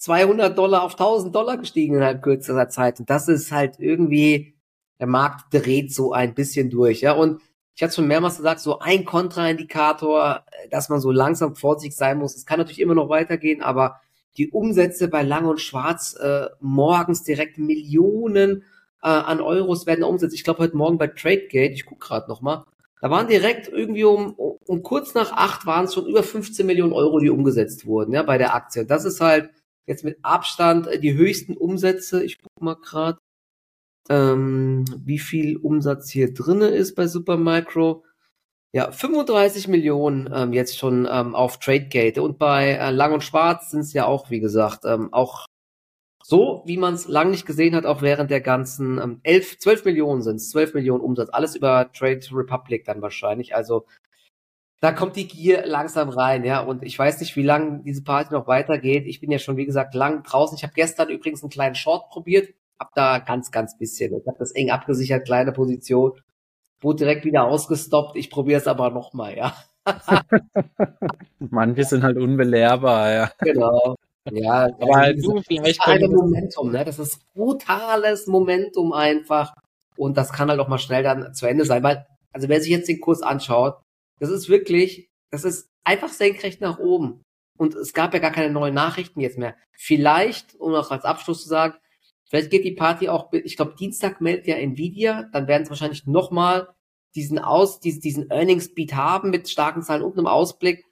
200 0.03 0.59
Dollar 0.59 0.83
auf 0.83 0.95
1000 0.95 1.33
Dollar 1.33 1.59
gestiegen 1.59 1.95
innerhalb 1.95 2.23
kürzester 2.23 2.69
Zeit. 2.69 2.99
Und 2.99 3.09
das 3.09 3.29
ist 3.29 3.53
halt 3.53 3.79
irgendwie, 3.79 4.55
der 4.99 5.07
Markt 5.07 5.55
dreht 5.55 5.95
so 5.95 6.13
ein 6.13 6.35
bisschen 6.35 6.71
durch, 6.71 7.03
ja. 7.03 7.13
Und 7.13 7.41
ich 7.77 7.85
hatte 7.85 7.95
schon 7.95 8.09
mehrmals 8.09 8.39
gesagt, 8.39 8.59
so 8.59 8.81
ein 8.81 9.05
Kontraindikator, 9.05 10.45
dass 10.71 10.89
man 10.89 11.01
so 11.01 11.13
langsam 11.13 11.55
vorsichtig 11.55 11.97
sein 11.97 12.19
muss. 12.19 12.35
Es 12.35 12.47
kann 12.47 12.59
natürlich 12.59 12.81
immer 12.81 12.97
noch 12.97 13.11
weitergehen, 13.11 13.63
aber 13.63 14.01
die 14.37 14.51
Umsätze 14.51 15.07
bei 15.07 15.23
Lang 15.23 15.47
und 15.47 15.61
Schwarz 15.61 16.17
äh, 16.21 16.47
morgens 16.59 17.23
direkt 17.23 17.59
Millionen 17.59 18.65
äh, 19.05 19.09
an 19.09 19.41
Euros 19.41 19.87
werden 19.87 20.03
umgesetzt. 20.03 20.35
Ich 20.35 20.43
glaube 20.43 20.65
heute 20.65 20.77
Morgen 20.77 20.99
bei 20.99 21.07
TradeGate, 21.07 21.75
ich 21.75 21.87
gucke 21.87 22.05
gerade 22.05 22.29
noch 22.29 22.41
mal, 22.41 22.65
da 23.01 23.09
waren 23.09 23.29
direkt 23.29 23.69
irgendwie 23.69 24.05
um, 24.05 24.35
um 24.35 24.83
kurz 24.83 25.15
nach 25.15 25.31
acht 25.31 25.65
waren 25.65 25.85
es 25.85 25.95
schon 25.95 26.07
über 26.07 26.25
15 26.25 26.67
Millionen 26.67 26.93
Euro, 26.93 27.21
die 27.21 27.31
umgesetzt 27.31 27.87
wurden, 27.87 28.13
ja, 28.15 28.25
bei 28.25 28.37
der 28.37 28.57
Aktie. 28.57 28.85
Das 28.85 29.05
ist 29.05 29.21
halt 29.21 29.51
jetzt 29.87 30.05
mit 30.05 30.19
Abstand 30.23 30.89
die 31.03 31.15
höchsten 31.15 31.57
Umsätze. 31.57 32.25
Ich 32.25 32.39
guck 32.39 32.63
mal 32.63 32.77
gerade 32.77 33.19
ähm, 34.09 34.85
wie 35.05 35.19
viel 35.19 35.57
Umsatz 35.57 36.11
hier 36.11 36.35
drinne 36.35 36.69
ist 36.69 36.95
bei 36.95 37.07
Supermicro. 37.07 38.05
Ja, 38.75 38.91
35 38.91 39.69
Millionen 39.69 40.31
ähm, 40.35 40.53
jetzt 40.53 40.79
schon 40.79 41.07
ähm, 41.11 41.35
auf 41.35 41.59
TradeGate 41.59 42.23
und 42.23 42.39
bei 42.39 42.71
äh, 42.71 42.91
Lang 42.91 43.13
und 43.13 43.23
Schwarz 43.23 43.71
sind 43.71 43.81
es 43.81 43.93
ja 43.93 44.07
auch, 44.07 44.31
wie 44.31 44.41
gesagt, 44.41 44.85
ähm, 44.87 45.13
auch 45.13 45.47
so, 46.25 46.63
wie 46.67 46.79
man 46.79 46.95
es 46.95 47.09
lang 47.09 47.31
nicht 47.31 47.47
gesehen 47.47 47.75
hat, 47.75 47.85
auch 47.85 48.01
während 48.01 48.31
der 48.31 48.41
ganzen 48.41 48.99
ähm, 48.99 49.21
11, 49.25 49.59
12 49.59 49.85
Millionen 49.85 50.23
sind 50.23 50.37
es, 50.37 50.51
12 50.51 50.75
Millionen 50.75 51.03
Umsatz, 51.03 51.29
alles 51.33 51.55
über 51.57 51.91
Trade 51.93 52.21
Republic 52.33 52.85
dann 52.85 53.03
wahrscheinlich. 53.03 53.55
Also 53.55 53.87
da 54.83 54.93
kommt 54.93 55.17
die 55.17 55.29
Gier 55.29 55.65
langsam 55.65 56.11
rein, 56.11 56.45
ja. 56.45 56.61
Und 56.61 56.83
ich 56.83 56.99
weiß 56.99 57.21
nicht, 57.21 57.37
wie 57.37 57.43
lange 57.43 57.83
diese 57.85 58.05
Party 58.05 58.35
noch 58.35 58.47
weitergeht. 58.47 59.07
Ich 59.07 59.21
bin 59.21 59.31
ja 59.31 59.39
schon, 59.39 59.57
wie 59.57 59.65
gesagt, 59.65 59.95
lang 59.95 60.23
draußen. 60.23 60.57
Ich 60.57 60.65
habe 60.65 60.75
gestern 60.75 61.09
übrigens 61.09 61.43
einen 61.43 61.51
kleinen 61.51 61.75
Short 61.75 62.11
probiert 62.11 62.49
hab 62.83 62.95
da 62.95 63.19
ganz, 63.21 63.53
ganz 63.53 63.79
bisschen. 63.79 64.13
Ich 64.19 64.27
habe 64.27 64.39
das 64.39 64.51
eng 64.53 64.71
abgesichert, 64.71 65.25
kleine 65.25 65.53
Position. 65.53 66.21
Wurde 66.81 67.05
direkt 67.05 67.25
wieder 67.25 67.45
ausgestoppt. 67.45 68.17
Ich 68.17 68.29
probiere 68.29 68.59
es 68.61 68.67
aber 68.67 68.91
nochmal, 68.91 69.37
ja. 69.37 69.55
Manche 71.39 71.85
sind 71.85 72.03
halt 72.03 72.17
unbelehrbar, 72.17 73.13
ja. 73.13 73.31
Genau. 73.39 73.95
Ja, 74.31 74.69
aber 74.81 74.97
halt 74.97 75.25
du 75.25 75.41
vielleicht 75.43 75.81
das 75.87 76.01
ist 76.01 76.11
Momentum, 76.11 76.73
ne? 76.73 76.85
Das 76.85 76.99
ist 76.99 77.33
brutales 77.35 78.27
Momentum 78.27 78.93
einfach. 78.93 79.55
Und 79.97 80.17
das 80.17 80.33
kann 80.33 80.49
halt 80.49 80.59
auch 80.59 80.69
mal 80.69 80.79
schnell 80.79 81.05
dann 81.05 81.35
zu 81.35 81.47
Ende 81.47 81.65
sein, 81.65 81.85
weil, 81.85 82.07
also 82.33 82.49
wer 82.49 82.61
sich 82.61 82.71
jetzt 82.71 82.89
den 82.89 83.01
Kurs 83.01 83.23
anschaut, 83.23 83.77
das 84.23 84.31
ist 84.31 84.49
wirklich, 84.49 85.11
das 85.31 85.45
ist 85.45 85.71
einfach 85.85 86.11
senkrecht 86.11 86.61
nach 86.61 86.79
oben. 86.79 87.23
Und 87.59 87.75
es 87.75 87.93
gab 87.93 88.15
ja 88.15 88.21
gar 88.21 88.33
keine 88.33 88.51
neuen 88.51 88.75
Nachrichten 88.75 89.21
jetzt 89.21 89.39
mehr. 89.39 89.57
Vielleicht, 89.73 90.55
um 90.55 90.73
noch 90.73 90.91
als 90.91 91.05
Abschluss 91.05 91.43
zu 91.43 91.49
sagen, 91.49 91.75
Vielleicht 92.33 92.51
geht 92.51 92.65
die 92.65 92.73
Party 92.73 93.11
auch, 93.11 93.31
ich 93.31 93.57
glaube, 93.57 93.75
Dienstag 93.79 94.23
meldet 94.23 94.47
ja 94.47 94.55
Nvidia, 94.57 95.25
dann 95.35 95.49
werden 95.49 95.65
es 95.65 95.69
wahrscheinlich 95.69 96.07
nochmal 96.07 96.67
diesen 97.15 97.39
Aus, 97.39 97.79
diesen, 97.79 98.31
Earnings 98.31 98.75
Beat 98.75 98.95
haben 98.95 99.29
mit 99.29 99.51
starken 99.51 99.83
Zahlen 99.83 100.01
und 100.01 100.17
einem 100.17 100.27
Ausblick. 100.27 100.87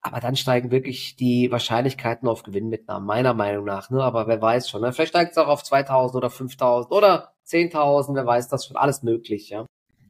Aber 0.00 0.18
dann 0.18 0.34
steigen 0.34 0.72
wirklich 0.72 1.14
die 1.14 1.52
Wahrscheinlichkeiten 1.52 2.26
auf 2.26 2.42
Gewinnmitnahmen, 2.42 3.06
meiner 3.06 3.32
Meinung 3.32 3.64
nach. 3.64 3.90
Ne? 3.90 4.02
Aber 4.02 4.26
wer 4.26 4.42
weiß 4.42 4.68
schon. 4.68 4.80
Ne? 4.80 4.92
Vielleicht 4.92 5.10
steigt 5.10 5.30
es 5.30 5.38
auch 5.38 5.46
auf 5.46 5.62
2000 5.62 6.16
oder 6.16 6.30
5000 6.30 6.90
oder 6.90 7.32
10.000, 7.46 8.16
wer 8.16 8.26
weiß, 8.26 8.48
das 8.48 8.66
schon 8.66 8.76
alles 8.76 9.04
möglich, 9.04 9.50
ja. 9.50 9.64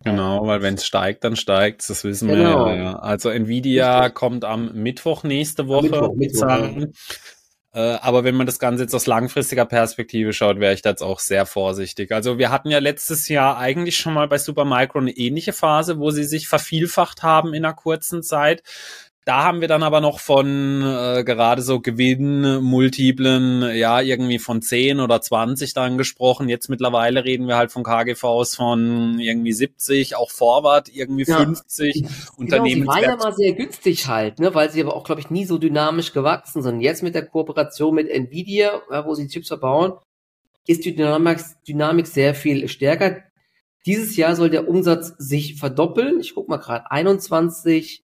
Genau, 0.05 0.47
weil 0.47 0.63
wenn 0.63 0.75
es 0.75 0.85
steigt, 0.85 1.25
dann 1.25 1.37
steigt 1.37 1.89
das 1.89 2.05
wissen 2.05 2.29
genau. 2.29 2.67
wir 2.67 2.75
ja. 2.77 2.99
Also 2.99 3.31
Nvidia 3.31 4.01
Richtig. 4.01 4.15
kommt 4.15 4.45
am 4.45 4.73
Mittwoch 4.75 5.23
nächste 5.23 5.69
Woche. 5.69 5.89
Mittwoch, 5.89 6.15
Mittwoch, 6.15 6.89
äh, 7.75 7.95
aber 8.03 8.23
wenn 8.25 8.35
man 8.35 8.47
das 8.47 8.59
Ganze 8.59 8.83
jetzt 8.83 8.95
aus 8.95 9.07
langfristiger 9.07 9.65
Perspektive 9.65 10.35
schaut, 10.35 10.61
wäre 10.61 10.75
ich 10.75 10.83
da 10.83 10.91
jetzt 10.91 11.03
auch 11.03 11.19
sehr 11.19 11.47
vorsichtig. 11.47 12.13
Also 12.13 12.37
wir 12.37 12.51
hatten 12.51 12.71
ja 12.71 12.79
letztes 12.79 13.29
Jahr 13.29 13.57
eigentlich 13.57 13.97
schon 13.97 14.13
mal 14.13 14.29
bei 14.29 14.37
Supermicro 14.37 14.99
eine 14.99 15.13
ähnliche 15.13 15.55
Phase, 15.55 15.99
wo 15.99 16.11
sie 16.11 16.25
sich 16.25 16.49
vervielfacht 16.49 17.23
haben 17.23 17.55
in 17.55 17.65
einer 17.65 17.75
kurzen 17.75 18.23
Zeit. 18.23 18.63
Da 19.25 19.45
haben 19.45 19.61
wir 19.61 19.69
dann 19.69 19.85
aber 19.85 20.01
noch 20.01 20.19
von 20.19 20.83
äh, 20.83 21.23
gerade 21.23 21.63
so 21.63 21.79
Gewinnmultiplen, 21.79 23.77
ja, 23.77 24.01
irgendwie 24.01 24.41
von 24.41 24.63
10 24.63 24.99
oder 24.99 25.21
20 25.21 25.75
dann 25.75 25.97
gesprochen. 25.97 26.49
Jetzt 26.49 26.69
mittlerweile 26.69 27.25
reden 27.25 27.47
wir 27.47 27.57
halt 27.57 27.71
von 27.71 27.85
KGVs 27.85 28.57
von 28.57 29.21
irgendwie 29.21 29.53
70, 29.53 30.17
auch 30.17 30.31
Forward 30.31 30.89
irgendwie 30.93 31.23
ja. 31.23 31.37
50. 31.37 31.95
Genau, 31.95 32.09
Unternehmen. 32.37 32.83
Die 32.83 32.89
waren 32.89 33.03
ja 33.03 33.17
mal 33.17 33.33
sehr 33.33 33.53
günstig 33.53 34.09
halt, 34.09 34.41
ne, 34.41 34.57
weil 34.57 34.71
sie 34.71 34.83
aber 34.83 34.97
auch, 34.97 35.05
glaube 35.05 35.21
ich, 35.21 35.31
nie 35.31 35.45
so 35.45 35.57
dynamisch 35.57 36.13
gewachsen 36.13 36.61
sind. 36.61 36.81
Jetzt 36.81 37.05
mit 37.05 37.15
der 37.15 37.25
Kooperation 37.25 37.95
mit 37.95 38.11
Nvidia, 38.11 38.83
ja, 38.91 39.07
wo 39.07 39.15
sie 39.15 39.29
Chips 39.29 39.47
verbauen, 39.49 39.93
ist 40.67 40.85
die 40.85 40.97
Dynamik, 40.97 41.39
Dynamik 41.69 42.09
sehr 42.09 42.35
viel 42.35 42.67
stärker. 42.67 43.19
Dieses 43.87 44.17
Jahr 44.17 44.35
soll 44.35 44.51
der 44.51 44.69
Umsatz 44.69 45.15
sich 45.19 45.57
verdoppeln. 45.61 46.19
Ich 46.19 46.35
guck 46.35 46.49
mal 46.49 46.57
gerade, 46.57 46.91
21 46.91 48.02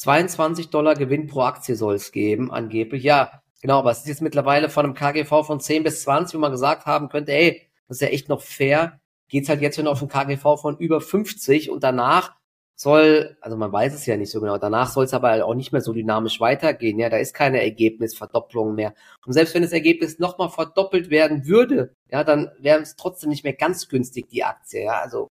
22 0.00 0.70
Dollar 0.70 0.94
Gewinn 0.94 1.26
pro 1.26 1.42
Aktie 1.42 1.76
soll 1.76 1.94
es 1.94 2.10
geben, 2.10 2.50
angeblich. 2.50 3.02
Ja, 3.02 3.42
Genau, 3.60 3.78
aber 3.78 3.90
es 3.90 3.98
ist 3.98 4.08
jetzt 4.08 4.22
mittlerweile 4.22 4.70
von 4.70 4.86
einem 4.86 4.94
KGV 4.94 5.44
von 5.44 5.60
10 5.60 5.82
bis 5.82 6.02
20, 6.02 6.34
wo 6.34 6.40
man 6.40 6.52
gesagt 6.52 6.86
haben 6.86 7.10
könnte, 7.10 7.32
ey, 7.32 7.68
das 7.88 7.98
ist 7.98 8.00
ja 8.00 8.08
echt 8.08 8.28
noch 8.28 8.40
fair, 8.40 9.00
geht's 9.28 9.48
halt 9.50 9.60
jetzt 9.60 9.76
schon 9.76 9.86
auf 9.86 10.00
ein 10.00 10.08
KGV 10.08 10.56
von 10.58 10.78
über 10.78 11.00
50 11.00 11.70
und 11.70 11.84
danach 11.84 12.34
soll, 12.74 13.36
also 13.42 13.58
man 13.58 13.70
weiß 13.70 13.92
es 13.92 14.06
ja 14.06 14.16
nicht 14.16 14.30
so 14.30 14.40
genau, 14.40 14.56
danach 14.56 14.90
soll 14.90 15.04
es 15.04 15.12
aber 15.12 15.44
auch 15.44 15.54
nicht 15.54 15.72
mehr 15.72 15.82
so 15.82 15.92
dynamisch 15.92 16.40
weitergehen. 16.40 16.98
Ja, 16.98 17.10
da 17.10 17.18
ist 17.18 17.34
keine 17.34 17.62
Ergebnisverdopplung 17.62 18.74
mehr. 18.74 18.94
Und 19.26 19.34
selbst 19.34 19.54
wenn 19.54 19.62
das 19.62 19.72
Ergebnis 19.72 20.18
nochmal 20.18 20.48
verdoppelt 20.48 21.10
werden 21.10 21.46
würde, 21.46 21.94
ja, 22.10 22.24
dann 22.24 22.50
wäre 22.58 22.80
es 22.80 22.96
trotzdem 22.96 23.28
nicht 23.28 23.44
mehr 23.44 23.52
ganz 23.52 23.88
günstig, 23.88 24.28
die 24.30 24.44
Aktie. 24.44 24.84
Ja, 24.84 25.00
also 25.02 25.28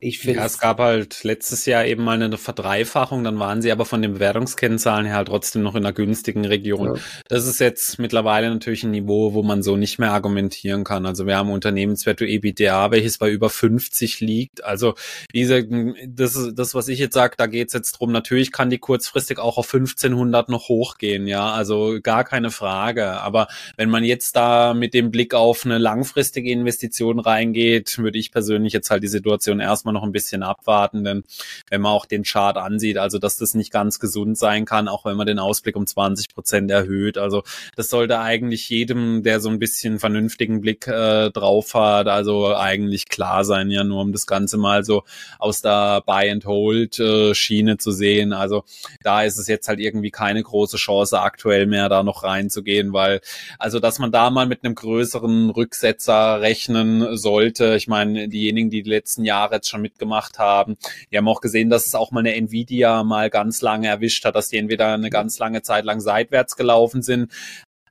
ich 0.00 0.18
finde. 0.18 0.38
Ja, 0.38 0.46
es 0.46 0.58
gab 0.58 0.78
halt 0.78 1.24
letztes 1.24 1.66
Jahr 1.66 1.84
eben 1.84 2.02
mal 2.02 2.20
eine 2.20 2.38
Verdreifachung, 2.38 3.22
dann 3.22 3.38
waren 3.38 3.60
sie 3.60 3.70
aber 3.70 3.84
von 3.84 4.00
den 4.00 4.14
Bewertungskennzahlen 4.14 5.04
her 5.04 5.16
halt 5.16 5.28
trotzdem 5.28 5.62
noch 5.62 5.74
in 5.74 5.84
einer 5.84 5.92
günstigen 5.92 6.46
Region. 6.46 6.96
Ja. 6.96 7.02
Das 7.28 7.46
ist 7.46 7.60
jetzt 7.60 7.98
mittlerweile 7.98 8.48
natürlich 8.48 8.82
ein 8.82 8.92
Niveau, 8.92 9.34
wo 9.34 9.42
man 9.42 9.62
so 9.62 9.76
nicht 9.76 9.98
mehr 9.98 10.12
argumentieren 10.12 10.84
kann. 10.84 11.04
Also 11.04 11.26
wir 11.26 11.36
haben 11.36 11.50
Unternehmenswert 11.50 12.18
to 12.18 12.24
EBITDA, 12.24 12.90
welches 12.90 13.18
bei 13.18 13.30
über 13.30 13.50
50 13.50 14.20
liegt. 14.20 14.64
Also 14.64 14.94
diese, 15.34 15.66
das 16.08 16.34
ist 16.34 16.54
das, 16.54 16.74
was 16.74 16.88
ich 16.88 16.98
jetzt 16.98 17.14
sage, 17.14 17.34
da 17.36 17.46
geht's 17.46 17.74
jetzt 17.74 17.92
drum. 17.92 18.10
Natürlich 18.10 18.52
kann 18.52 18.70
die 18.70 18.78
kurzfristig 18.78 19.38
auch 19.38 19.58
auf 19.58 19.72
1500 19.72 20.48
noch 20.48 20.68
hochgehen, 20.68 21.26
ja, 21.26 21.52
also 21.52 21.98
gar 22.02 22.24
keine 22.24 22.50
Frage. 22.50 23.20
Aber 23.20 23.48
wenn 23.76 23.90
man 23.90 24.04
jetzt 24.04 24.34
da 24.34 24.72
mit 24.72 24.94
dem 24.94 25.10
Blick 25.10 25.34
auf 25.34 25.66
eine 25.66 25.76
langfristige 25.76 26.50
Investition 26.50 27.20
reingeht, 27.20 27.98
würde 27.98 28.18
ich 28.18 28.32
persönlich 28.32 28.72
jetzt 28.72 28.90
halt 28.90 29.02
die 29.02 29.08
Situation 29.08 29.60
erstmal 29.60 29.89
man 29.90 29.94
noch 29.94 30.06
ein 30.06 30.12
bisschen 30.12 30.42
abwarten, 30.42 31.04
denn 31.04 31.24
wenn 31.68 31.80
man 31.80 31.92
auch 31.92 32.06
den 32.06 32.22
Chart 32.22 32.56
ansieht, 32.56 32.98
also 32.98 33.18
dass 33.18 33.36
das 33.36 33.54
nicht 33.54 33.72
ganz 33.72 33.98
gesund 33.98 34.38
sein 34.38 34.64
kann, 34.64 34.88
auch 34.88 35.04
wenn 35.04 35.16
man 35.16 35.26
den 35.26 35.38
Ausblick 35.38 35.76
um 35.76 35.86
20 35.86 36.34
Prozent 36.34 36.70
erhöht. 36.70 37.18
Also 37.18 37.42
das 37.76 37.90
sollte 37.90 38.18
eigentlich 38.20 38.68
jedem, 38.68 39.22
der 39.22 39.40
so 39.40 39.48
ein 39.48 39.58
bisschen 39.58 39.98
vernünftigen 39.98 40.60
Blick 40.60 40.86
äh, 40.86 41.30
drauf 41.30 41.74
hat, 41.74 42.08
also 42.08 42.54
eigentlich 42.54 43.08
klar 43.08 43.44
sein, 43.44 43.70
ja, 43.70 43.84
nur 43.84 44.00
um 44.00 44.12
das 44.12 44.26
Ganze 44.26 44.56
mal 44.56 44.84
so 44.84 45.04
aus 45.38 45.62
der 45.62 46.02
Buy-and-Hold-Schiene 46.06 47.78
zu 47.78 47.90
sehen. 47.90 48.32
Also 48.32 48.64
da 49.02 49.22
ist 49.22 49.38
es 49.38 49.48
jetzt 49.48 49.68
halt 49.68 49.80
irgendwie 49.80 50.10
keine 50.10 50.42
große 50.42 50.76
Chance 50.76 51.20
aktuell 51.20 51.66
mehr, 51.66 51.88
da 51.88 52.02
noch 52.02 52.22
reinzugehen, 52.22 52.92
weil 52.92 53.20
also 53.58 53.80
dass 53.80 53.98
man 53.98 54.12
da 54.12 54.30
mal 54.30 54.46
mit 54.46 54.64
einem 54.64 54.74
größeren 54.74 55.50
Rücksetzer 55.50 56.40
rechnen 56.40 57.16
sollte. 57.16 57.74
Ich 57.76 57.88
meine, 57.88 58.28
diejenigen, 58.28 58.70
die 58.70 58.82
die 58.82 58.90
letzten 58.90 59.24
Jahre 59.24 59.56
jetzt 59.56 59.68
schon 59.68 59.79
schon 59.80 59.82
mitgemacht 59.82 60.38
haben. 60.38 60.76
Wir 61.08 61.18
haben 61.18 61.28
auch 61.28 61.40
gesehen, 61.40 61.70
dass 61.70 61.86
es 61.86 61.94
auch 61.94 62.10
mal 62.10 62.20
eine 62.20 62.34
Nvidia 62.34 63.02
mal 63.04 63.30
ganz 63.30 63.62
lange 63.62 63.88
erwischt 63.88 64.24
hat, 64.24 64.36
dass 64.36 64.48
die 64.48 64.58
entweder 64.58 64.94
eine 64.94 65.10
ganz 65.10 65.38
lange 65.38 65.62
Zeit 65.62 65.84
lang 65.84 66.00
seitwärts 66.00 66.56
gelaufen 66.56 67.02
sind, 67.02 67.32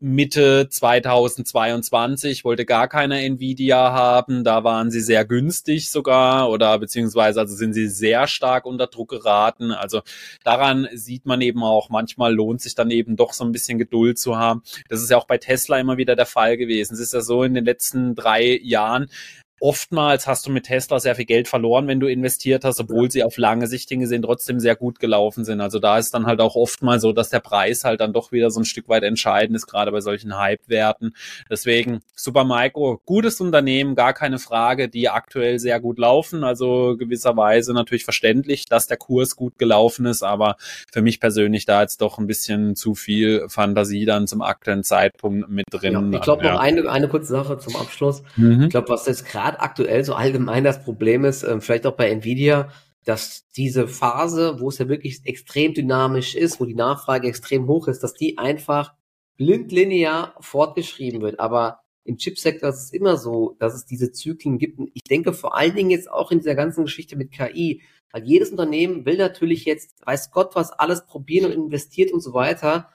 Mitte 0.01 0.69
2022 0.69 2.46
wollte 2.46 2.65
gar 2.65 2.88
keiner 2.88 3.19
Nvidia 3.19 3.91
haben. 3.91 4.46
Da 4.46 4.63
waren 4.63 4.91
sie 4.91 5.01
sehr 5.01 5.25
günstig 5.25 5.91
sogar 5.91 6.50
oder 6.50 6.79
beziehungsweise 6.79 7.41
also 7.41 7.53
sind 7.53 7.74
sie 7.74 7.89
sehr 7.89 8.27
stark 8.27 8.65
unter 8.65 8.88
Druck 8.88 9.10
geraten. 9.10 9.72
Also 9.72 10.01
daran 10.46 10.88
sieht 10.93 11.25
man 11.25 11.41
eben 11.41 11.63
auch, 11.63 11.89
manchmal 11.89 12.34
lohnt 12.34 12.62
sich 12.62 12.75
dann 12.75 12.91
eben 12.91 13.17
doch 13.17 13.34
so 13.34 13.43
ein 13.43 13.51
bisschen 13.51 13.77
Geduld 13.77 14.17
zu 14.17 14.38
haben. 14.38 14.63
Das 14.88 15.01
ist 15.01 15.10
ja 15.12 15.17
auch 15.17 15.27
bei 15.27 15.38
Tesla 15.38 15.77
immer 15.77 15.98
wieder 15.98 16.15
der 16.15 16.25
Fall 16.25 16.55
gewesen. 16.55 16.93
Es 16.93 17.01
ist 17.01 17.13
ja 17.13 17.19
so 17.19 17.43
in 17.43 17.53
den 17.53 17.65
letzten 17.65 18.15
drei 18.15 18.58
Jahren, 18.63 19.10
Oftmals 19.59 20.27
hast 20.27 20.47
du 20.47 20.51
mit 20.51 20.65
Tesla 20.65 20.99
sehr 20.99 21.15
viel 21.15 21.25
Geld 21.25 21.47
verloren, 21.47 21.87
wenn 21.87 21.99
du 21.99 22.07
investiert 22.07 22.63
hast, 22.63 22.79
obwohl 22.79 23.05
ja. 23.05 23.11
sie 23.11 23.23
auf 23.23 23.37
lange 23.37 23.67
Sicht 23.67 23.89
gesehen 23.89 24.21
trotzdem 24.21 24.59
sehr 24.59 24.75
gut 24.75 24.99
gelaufen 24.99 25.43
sind. 25.45 25.61
Also 25.61 25.79
da 25.79 25.97
ist 25.97 26.13
dann 26.13 26.25
halt 26.25 26.41
auch 26.41 26.55
oftmals 26.55 27.01
so, 27.01 27.11
dass 27.11 27.29
der 27.29 27.39
Preis 27.39 27.83
halt 27.83 28.01
dann 28.01 28.13
doch 28.13 28.31
wieder 28.31 28.51
so 28.51 28.59
ein 28.59 28.65
Stück 28.65 28.87
weit 28.87 29.03
entscheidend 29.03 29.55
ist, 29.55 29.65
gerade 29.65 29.91
bei 29.91 30.01
solchen 30.01 30.37
Hype-Werten. 30.37 31.15
Deswegen 31.49 32.01
Supermicro, 32.15 33.01
gutes 33.05 33.41
Unternehmen, 33.41 33.95
gar 33.95 34.13
keine 34.13 34.37
Frage, 34.37 34.89
die 34.89 35.09
aktuell 35.09 35.57
sehr 35.59 35.79
gut 35.79 35.97
laufen. 35.97 36.43
Also 36.43 36.95
gewisserweise 36.97 37.73
natürlich 37.73 38.03
verständlich, 38.03 38.65
dass 38.65 38.87
der 38.87 38.97
Kurs 38.97 39.35
gut 39.35 39.57
gelaufen 39.57 40.05
ist, 40.05 40.21
aber 40.21 40.57
für 40.91 41.01
mich 41.01 41.19
persönlich 41.19 41.65
da 41.65 41.81
jetzt 41.81 42.01
doch 42.01 42.19
ein 42.19 42.27
bisschen 42.27 42.75
zu 42.75 42.93
viel 42.93 43.45
Fantasie 43.47 44.05
dann 44.05 44.27
zum 44.27 44.41
aktuellen 44.41 44.83
Zeitpunkt 44.83 45.49
mit 45.49 45.65
drin. 45.71 45.93
Ja, 45.93 46.17
ich 46.17 46.21
glaube 46.21 46.43
noch 46.43 46.59
eine, 46.59 46.89
eine 46.89 47.07
kurze 47.07 47.33
Sache 47.33 47.57
zum 47.57 47.75
Abschluss. 47.75 48.23
Mhm. 48.35 48.63
Ich 48.63 48.69
glaube, 48.69 48.89
was 48.89 49.07
jetzt 49.07 49.25
gerade 49.25 49.49
gerade 49.50 49.62
aktuell 49.62 50.03
so 50.03 50.13
allgemein 50.13 50.63
das 50.63 50.84
Problem 50.84 51.25
ist, 51.25 51.44
äh, 51.44 51.60
vielleicht 51.60 51.88
auch 51.88 51.96
bei 51.96 52.10
Nvidia, 52.10 52.70
dass 53.06 53.48
diese 53.56 53.88
Phase, 53.88 54.60
wo 54.60 54.70
es 54.70 54.77
ja 54.77 54.88
wirklich 54.88 55.22
extrem 55.25 55.74
dynamisch 55.74 56.36
ist, 56.36 56.60
wo 56.60 56.65
die 56.65 56.75
Nachfrage 56.75 57.27
extrem 57.27 57.68
hoch 57.68 57.88
ist, 57.88 58.03
dass 58.03 58.13
die 58.13 58.38
einfach 58.38 58.94
blindlinear 59.38 60.36
fortgeschrieben 60.39 61.22
wird. 61.22 61.39
Aber 61.39 61.79
im 62.03 62.18
Chipsektor 62.18 62.70
ist 62.70 62.84
es 62.84 62.94
immer 62.94 63.18
so, 63.18 63.56
dass 63.60 63.74
es 63.74 63.86
diese 63.86 64.12
Zyklen 64.12 64.60
gibt. 64.60 64.77
Und 64.77 64.91
ich 64.94 65.03
denke 65.03 65.34
vor 65.34 65.56
allen 65.56 65.75
Dingen 65.75 65.89
jetzt 65.89 66.12
auch 66.12 66.32
in 66.32 66.39
dieser 66.39 66.56
ganzen 66.56 66.86
Geschichte 66.86 67.15
mit 67.15 67.32
KI, 67.32 67.82
weil 68.12 68.24
jedes 68.24 68.51
Unternehmen 68.51 69.06
will 69.06 69.18
natürlich 69.18 69.65
jetzt, 69.65 70.06
weiß 70.06 70.32
Gott 70.32 70.56
was, 70.56 70.72
alles 70.72 71.06
probieren 71.06 71.46
und 71.46 71.53
investiert 71.53 72.12
und 72.12 72.22
so 72.22 72.34
weiter. 72.34 72.89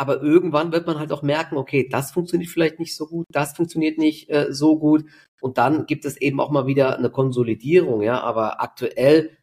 Aber 0.00 0.22
irgendwann 0.22 0.72
wird 0.72 0.86
man 0.86 0.98
halt 0.98 1.12
auch 1.12 1.20
merken, 1.20 1.58
okay, 1.58 1.86
das 1.86 2.10
funktioniert 2.10 2.50
vielleicht 2.50 2.78
nicht 2.78 2.96
so 2.96 3.06
gut, 3.06 3.26
das 3.30 3.52
funktioniert 3.52 3.98
nicht 3.98 4.30
äh, 4.30 4.46
so 4.48 4.78
gut. 4.78 5.04
Und 5.42 5.58
dann 5.58 5.84
gibt 5.84 6.06
es 6.06 6.16
eben 6.16 6.40
auch 6.40 6.50
mal 6.50 6.66
wieder 6.66 6.96
eine 6.96 7.10
Konsolidierung, 7.10 8.00
ja. 8.00 8.18
Aber 8.22 8.62
aktuell 8.62 9.36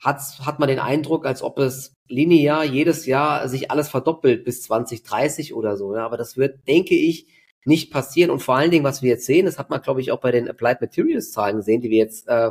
hat's, 0.00 0.44
hat 0.44 0.58
man 0.58 0.68
den 0.68 0.80
Eindruck, 0.80 1.26
als 1.26 1.44
ob 1.44 1.60
es 1.60 1.94
linear 2.08 2.64
jedes 2.64 3.06
Jahr 3.06 3.48
sich 3.48 3.70
alles 3.70 3.88
verdoppelt 3.88 4.44
bis 4.44 4.62
2030 4.64 5.54
oder 5.54 5.76
so. 5.76 5.94
Ja. 5.94 6.04
Aber 6.06 6.16
das 6.16 6.36
wird, 6.36 6.66
denke 6.66 6.96
ich, 6.96 7.28
nicht 7.64 7.92
passieren. 7.92 8.32
Und 8.32 8.42
vor 8.42 8.56
allen 8.56 8.72
Dingen, 8.72 8.84
was 8.84 9.02
wir 9.02 9.10
jetzt 9.10 9.26
sehen, 9.26 9.46
das 9.46 9.60
hat 9.60 9.70
man, 9.70 9.80
glaube 9.80 10.00
ich, 10.00 10.10
auch 10.10 10.20
bei 10.20 10.32
den 10.32 10.48
Applied 10.50 10.80
Materials 10.80 11.30
Zahlen 11.30 11.58
gesehen, 11.58 11.82
die 11.82 11.90
wir 11.90 11.98
jetzt 11.98 12.26
äh, 12.26 12.50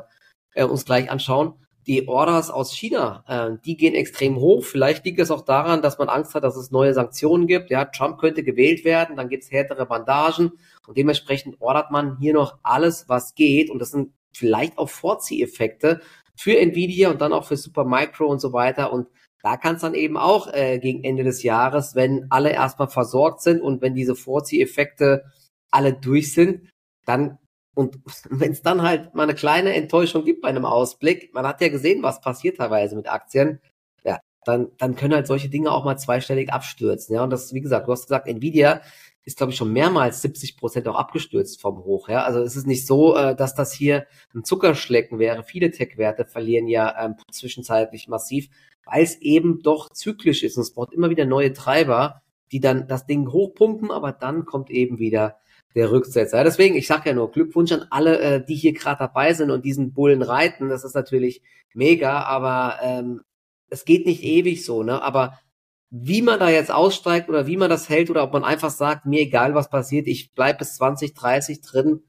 äh 0.54 0.63
uns 0.63 0.86
gleich 0.86 1.12
anschauen 1.12 1.56
die 1.88 2.07
Orders 2.07 2.50
aus 2.50 2.74
China, 2.74 3.24
äh, 3.27 3.57
die 3.65 3.77
gehen 3.77 3.95
extrem 3.95 4.36
hoch. 4.38 4.63
Vielleicht 4.63 5.05
liegt 5.05 5.19
es 5.19 5.31
auch 5.31 5.43
daran, 5.43 5.81
dass 5.81 5.98
man 5.98 6.09
Angst 6.09 6.36
hat, 6.36 6.43
dass 6.43 6.55
es 6.55 6.71
neue 6.71 6.93
Sanktionen 6.93 7.48
gibt. 7.48 7.69
Ja, 7.69 7.86
Trump 7.86 8.19
könnte 8.19 8.43
gewählt 8.43 8.86
werden, 8.86 9.15
dann 9.15 9.29
gibt 9.29 9.43
es 9.43 9.51
härtere 9.51 9.86
Bandagen 9.86 10.51
und 10.88 10.98
dementsprechend 10.98 11.62
ordert 11.62 11.91
man 11.91 12.17
hier 12.19 12.33
noch 12.33 12.59
alles, 12.63 13.07
was 13.07 13.36
geht. 13.36 13.69
Und 13.69 13.79
das 13.79 13.91
sind 13.91 14.13
vielleicht 14.33 14.77
auch 14.77 14.89
Vorzieheffekte 14.89 16.01
für 16.36 16.57
Nvidia 16.57 17.09
und 17.09 17.21
dann 17.21 17.33
auch 17.33 17.45
für 17.45 17.57
Supermicro 17.57 18.25
und 18.25 18.39
so 18.39 18.53
weiter. 18.53 18.93
Und 18.93 19.07
da 19.41 19.57
kann 19.57 19.75
es 19.75 19.81
dann 19.81 19.93
eben 19.93 20.17
auch 20.17 20.53
äh, 20.53 20.79
gegen 20.79 21.03
Ende 21.03 21.24
des 21.24 21.43
Jahres, 21.43 21.95
wenn 21.95 22.27
alle 22.29 22.51
erstmal 22.51 22.89
versorgt 22.89 23.41
sind 23.41 23.62
und 23.62 23.81
wenn 23.81 23.95
diese 23.95 24.15
Vorzieheffekte 24.15 25.24
alle 25.71 25.93
durch 25.93 26.33
sind, 26.33 26.69
dann 27.05 27.38
und 27.79 27.98
wenn 28.29 28.51
es 28.51 28.62
dann 28.62 28.81
halt 28.81 29.15
mal 29.15 29.24
eine 29.24 29.36
kleine 29.36 29.74
Enttäuschung 29.74 30.25
gibt 30.25 30.41
bei 30.41 30.50
einem 30.50 30.65
Ausblick, 30.65 31.33
man 31.33 31.48
hat 31.48 31.62
ja 31.62 31.69
gesehen, 31.69 32.03
was 32.03 32.19
passiert 32.19 32.57
teilweise 32.57 32.98
mit 32.98 33.09
Aktien, 33.09 33.62
ja, 34.03 34.19
dann, 34.43 34.67
dann 34.77 34.98
können 34.98 35.13
halt 35.13 35.27
solche 35.27 35.48
Dinge 35.48 35.71
auch 35.71 35.86
mal 35.86 35.98
zweistellig 35.98 36.51
abstürzen. 36.51 37.15
Ja, 37.15 37.24
und 37.24 37.29
das, 37.29 37.53
wie 37.53 37.62
gesagt, 37.62 37.88
du 37.88 37.93
hast 37.93 38.03
gesagt, 38.03 38.27
Nvidia 38.27 38.81
ist, 39.24 39.38
glaube 39.38 39.53
ich, 39.53 39.57
schon 39.57 39.71
mehrmals 39.71 40.21
70 40.21 40.57
Prozent 40.57 40.89
auch 40.89 40.95
abgestürzt 40.95 41.62
vom 41.62 41.86
Hoch. 41.86 42.09
Ja, 42.09 42.24
also 42.24 42.41
es 42.41 42.57
ist 42.57 42.67
nicht 42.67 42.86
so, 42.86 43.15
äh, 43.15 43.33
dass 43.33 43.55
das 43.55 43.71
hier 43.71 44.07
ein 44.36 44.43
Zuckerschlecken 44.43 45.17
wäre. 45.17 45.43
Viele 45.43 45.71
Tech-Werte 45.71 46.25
verlieren 46.25 46.67
ja 46.67 46.93
ähm, 47.05 47.15
zwischenzeitlich 47.31 48.09
massiv, 48.09 48.50
weil 48.83 49.03
es 49.03 49.21
eben 49.21 49.62
doch 49.62 49.89
zyklisch 49.91 50.43
ist 50.43 50.57
und 50.57 50.63
es 50.63 50.74
braucht 50.74 50.91
immer 50.91 51.09
wieder 51.09 51.25
neue 51.25 51.53
Treiber, 51.53 52.24
die 52.51 52.59
dann 52.59 52.89
das 52.89 53.05
Ding 53.05 53.31
hochpumpen, 53.31 53.89
aber 53.89 54.12
dann 54.12 54.45
kommt 54.45 54.69
eben 54.69 55.00
wieder 55.00 55.38
der 55.76 55.92
Rücksetzer. 55.92 56.44
Deswegen, 56.44 56.76
ich 56.76 56.88
sage 56.88 57.10
ja 57.10 57.16
nur 57.16 57.32
Glückwunsch 57.32 57.72
an 57.72 57.86
alle, 57.90 58.20
äh, 58.20 58.46
die 58.46 58.56
hier 58.56 58.74
gerade 58.74 59.00
dabei 59.00 59.34
sind 59.34 59.52
und 59.52 59.66
diesen 59.66 59.94
Bullen 59.94 60.22
reiten. 60.22 60.70
Das 60.70 60.84
ist 60.84 60.96
natürlich 60.96 61.42
mega, 61.74 62.24
aber 62.24 62.80
ähm, 62.82 63.22
es 63.70 63.86
geht 63.86 64.06
nicht 64.06 64.24
ewig 64.24 64.66
so, 64.66 64.84
ne? 64.84 65.02
Aber 65.02 65.40
wie 65.92 66.22
man 66.22 66.40
da 66.40 66.50
jetzt 66.50 66.72
aussteigt 66.72 67.30
oder 67.30 67.48
wie 67.48 67.58
man 67.58 67.70
das 67.70 67.90
hält 67.90 68.10
oder 68.10 68.24
ob 68.24 68.34
man 68.34 68.44
einfach 68.44 68.70
sagt, 68.70 69.06
mir 69.06 69.22
egal 69.22 69.56
was 69.56 69.70
passiert, 69.70 70.08
ich 70.08 70.34
bleib 70.34 70.60
bis 70.60 70.76
20, 70.76 71.14
30 71.14 71.62
drin, 71.62 72.04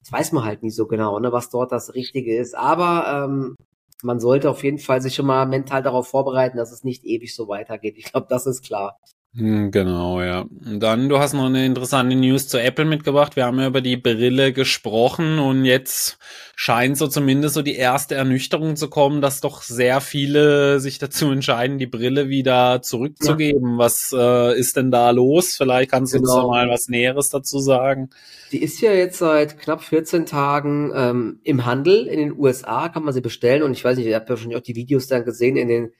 das 0.00 0.12
weiß 0.12 0.32
man 0.32 0.44
halt 0.44 0.62
nicht 0.62 0.76
so 0.76 0.86
genau, 0.86 1.18
ne, 1.18 1.32
was 1.32 1.48
dort 1.50 1.72
das 1.72 1.94
Richtige 1.94 2.36
ist. 2.36 2.54
Aber 2.54 3.26
ähm, 3.26 3.56
man 4.02 4.20
sollte 4.20 4.50
auf 4.50 4.62
jeden 4.62 4.78
Fall 4.78 5.00
sich 5.00 5.14
schon 5.14 5.26
mal 5.26 5.46
mental 5.46 5.82
darauf 5.82 6.08
vorbereiten, 6.08 6.58
dass 6.58 6.72
es 6.72 6.84
nicht 6.84 7.04
ewig 7.04 7.34
so 7.34 7.48
weitergeht. 7.48 7.96
Ich 7.96 8.12
glaube, 8.12 8.26
das 8.28 8.46
ist 8.46 8.62
klar. 8.62 8.98
Hm, 9.36 9.72
genau, 9.72 10.22
ja. 10.22 10.46
dann, 10.78 11.08
du 11.08 11.18
hast 11.18 11.32
noch 11.32 11.46
eine 11.46 11.66
interessante 11.66 12.14
News 12.14 12.46
zu 12.46 12.60
Apple 12.60 12.84
mitgebracht. 12.84 13.34
Wir 13.34 13.46
haben 13.46 13.58
ja 13.58 13.66
über 13.66 13.80
die 13.80 13.96
Brille 13.96 14.52
gesprochen 14.52 15.40
und 15.40 15.64
jetzt 15.64 16.18
scheint 16.54 16.96
so 16.96 17.08
zumindest 17.08 17.54
so 17.54 17.62
die 17.62 17.74
erste 17.74 18.14
Ernüchterung 18.14 18.76
zu 18.76 18.88
kommen, 18.88 19.20
dass 19.20 19.40
doch 19.40 19.62
sehr 19.62 20.00
viele 20.00 20.78
sich 20.78 20.98
dazu 21.00 21.30
entscheiden, 21.32 21.78
die 21.78 21.88
Brille 21.88 22.28
wieder 22.28 22.80
zurückzugeben. 22.80 23.72
Ja. 23.72 23.78
Was 23.78 24.14
äh, 24.16 24.56
ist 24.56 24.76
denn 24.76 24.92
da 24.92 25.10
los? 25.10 25.56
Vielleicht 25.56 25.90
kannst 25.90 26.14
du 26.14 26.20
genau. 26.20 26.46
uns 26.46 26.46
mal 26.46 26.68
was 26.68 26.86
Näheres 26.86 27.28
dazu 27.30 27.58
sagen. 27.58 28.10
Die 28.52 28.62
ist 28.62 28.80
ja 28.80 28.92
jetzt 28.92 29.18
seit 29.18 29.58
knapp 29.58 29.82
14 29.82 30.26
Tagen 30.26 30.92
ähm, 30.94 31.40
im 31.42 31.66
Handel. 31.66 32.06
In 32.06 32.20
den 32.20 32.38
USA 32.38 32.88
kann 32.88 33.02
man 33.02 33.12
sie 33.12 33.20
bestellen 33.20 33.64
und 33.64 33.72
ich 33.72 33.84
weiß 33.84 33.96
nicht, 33.96 34.06
ihr 34.06 34.14
habt 34.14 34.30
ja 34.30 34.36
schon 34.36 34.54
auch 34.54 34.60
die 34.60 34.76
Videos 34.76 35.08
dann 35.08 35.24
gesehen 35.24 35.56
in 35.56 35.66
den 35.66 35.90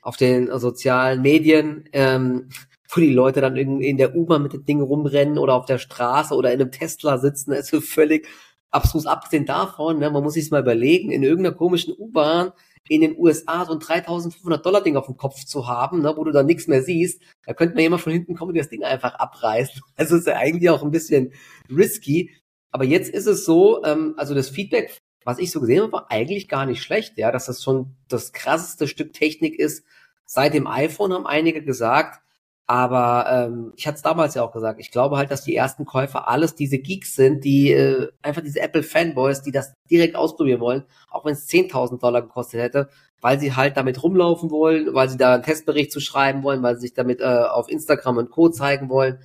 auf 0.00 0.16
den 0.16 0.50
sozialen 0.58 1.22
Medien. 1.22 1.88
Ähm, 1.92 2.48
wo 2.94 3.00
die 3.00 3.12
Leute 3.12 3.40
dann 3.40 3.56
in, 3.56 3.80
in 3.80 3.96
der 3.96 4.14
U-Bahn 4.14 4.42
mit 4.42 4.52
dem 4.52 4.64
Ding 4.64 4.80
rumrennen 4.80 5.38
oder 5.38 5.54
auf 5.54 5.66
der 5.66 5.78
Straße 5.78 6.34
oder 6.34 6.52
in 6.52 6.60
einem 6.60 6.70
Tesla 6.70 7.18
sitzen. 7.18 7.52
Ist 7.52 7.74
völlig 7.84 8.28
abstrus. 8.70 9.06
Abgesehen 9.06 9.46
davon, 9.46 9.98
ne, 9.98 10.10
man 10.10 10.22
muss 10.22 10.34
sich 10.34 10.50
mal 10.50 10.60
überlegen, 10.60 11.10
in 11.10 11.22
irgendeiner 11.22 11.56
komischen 11.56 11.94
U-Bahn 11.96 12.52
in 12.88 13.00
den 13.00 13.16
USA 13.16 13.64
so 13.64 13.72
ein 13.72 13.78
3500 13.78 14.64
Dollar 14.64 14.82
Ding 14.82 14.96
auf 14.96 15.06
dem 15.06 15.16
Kopf 15.16 15.44
zu 15.44 15.68
haben, 15.68 16.02
ne, 16.02 16.14
wo 16.16 16.24
du 16.24 16.32
dann 16.32 16.46
nichts 16.46 16.66
mehr 16.66 16.82
siehst, 16.82 17.22
da 17.46 17.54
könnte 17.54 17.74
man 17.74 17.82
jemand 17.82 18.02
von 18.02 18.12
hinten 18.12 18.34
kommen 18.34 18.50
und 18.50 18.58
das 18.58 18.68
Ding 18.68 18.82
einfach 18.82 19.14
abreißen. 19.14 19.80
Also 19.96 20.16
ist 20.16 20.26
ja 20.26 20.36
eigentlich 20.36 20.68
auch 20.70 20.82
ein 20.82 20.90
bisschen 20.90 21.32
risky. 21.70 22.30
Aber 22.70 22.84
jetzt 22.84 23.10
ist 23.10 23.26
es 23.26 23.44
so, 23.44 23.84
ähm, 23.84 24.14
also 24.16 24.34
das 24.34 24.48
Feedback, 24.48 24.98
was 25.24 25.38
ich 25.38 25.52
so 25.52 25.60
gesehen 25.60 25.82
habe, 25.82 25.92
war 25.92 26.10
eigentlich 26.10 26.48
gar 26.48 26.66
nicht 26.66 26.82
schlecht, 26.82 27.16
ja, 27.18 27.30
dass 27.30 27.46
das 27.46 27.62
schon 27.62 27.94
das 28.08 28.32
krasseste 28.32 28.88
Stück 28.88 29.12
Technik 29.12 29.58
ist. 29.58 29.84
Seit 30.24 30.54
dem 30.54 30.66
iPhone 30.66 31.12
haben 31.12 31.26
einige 31.26 31.62
gesagt, 31.62 32.22
aber 32.66 33.26
ähm, 33.28 33.72
ich 33.76 33.86
hatte 33.86 33.96
es 33.96 34.02
damals 34.02 34.34
ja 34.34 34.42
auch 34.42 34.52
gesagt, 34.52 34.80
ich 34.80 34.90
glaube 34.90 35.16
halt, 35.16 35.30
dass 35.30 35.42
die 35.42 35.56
ersten 35.56 35.84
Käufer 35.84 36.28
alles 36.28 36.54
diese 36.54 36.78
Geeks 36.78 37.14
sind, 37.14 37.44
die 37.44 37.72
äh, 37.72 38.08
einfach 38.22 38.42
diese 38.42 38.60
Apple-Fanboys, 38.60 39.42
die 39.42 39.50
das 39.50 39.74
direkt 39.90 40.14
ausprobieren 40.14 40.60
wollen, 40.60 40.84
auch 41.10 41.24
wenn 41.24 41.32
es 41.32 41.48
10.000 41.48 41.98
Dollar 42.00 42.22
gekostet 42.22 42.60
hätte, 42.60 42.88
weil 43.20 43.40
sie 43.40 43.54
halt 43.54 43.76
damit 43.76 44.02
rumlaufen 44.02 44.50
wollen, 44.50 44.94
weil 44.94 45.08
sie 45.08 45.16
da 45.16 45.34
einen 45.34 45.42
Testbericht 45.42 45.92
zu 45.92 46.00
schreiben 46.00 46.42
wollen, 46.44 46.62
weil 46.62 46.76
sie 46.76 46.82
sich 46.82 46.94
damit 46.94 47.20
äh, 47.20 47.24
auf 47.24 47.68
Instagram 47.68 48.18
und 48.18 48.30
Co. 48.30 48.48
zeigen 48.48 48.88
wollen. 48.88 49.18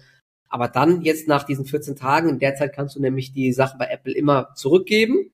Aber 0.49 0.67
dann 0.67 1.01
jetzt 1.01 1.27
nach 1.27 1.43
diesen 1.43 1.65
14 1.65 1.95
Tagen, 1.95 2.29
in 2.29 2.39
der 2.39 2.55
Zeit 2.55 2.73
kannst 2.73 2.95
du 2.95 3.01
nämlich 3.01 3.33
die 3.33 3.53
Sachen 3.53 3.77
bei 3.77 3.87
Apple 3.87 4.13
immer 4.13 4.53
zurückgeben. 4.55 5.31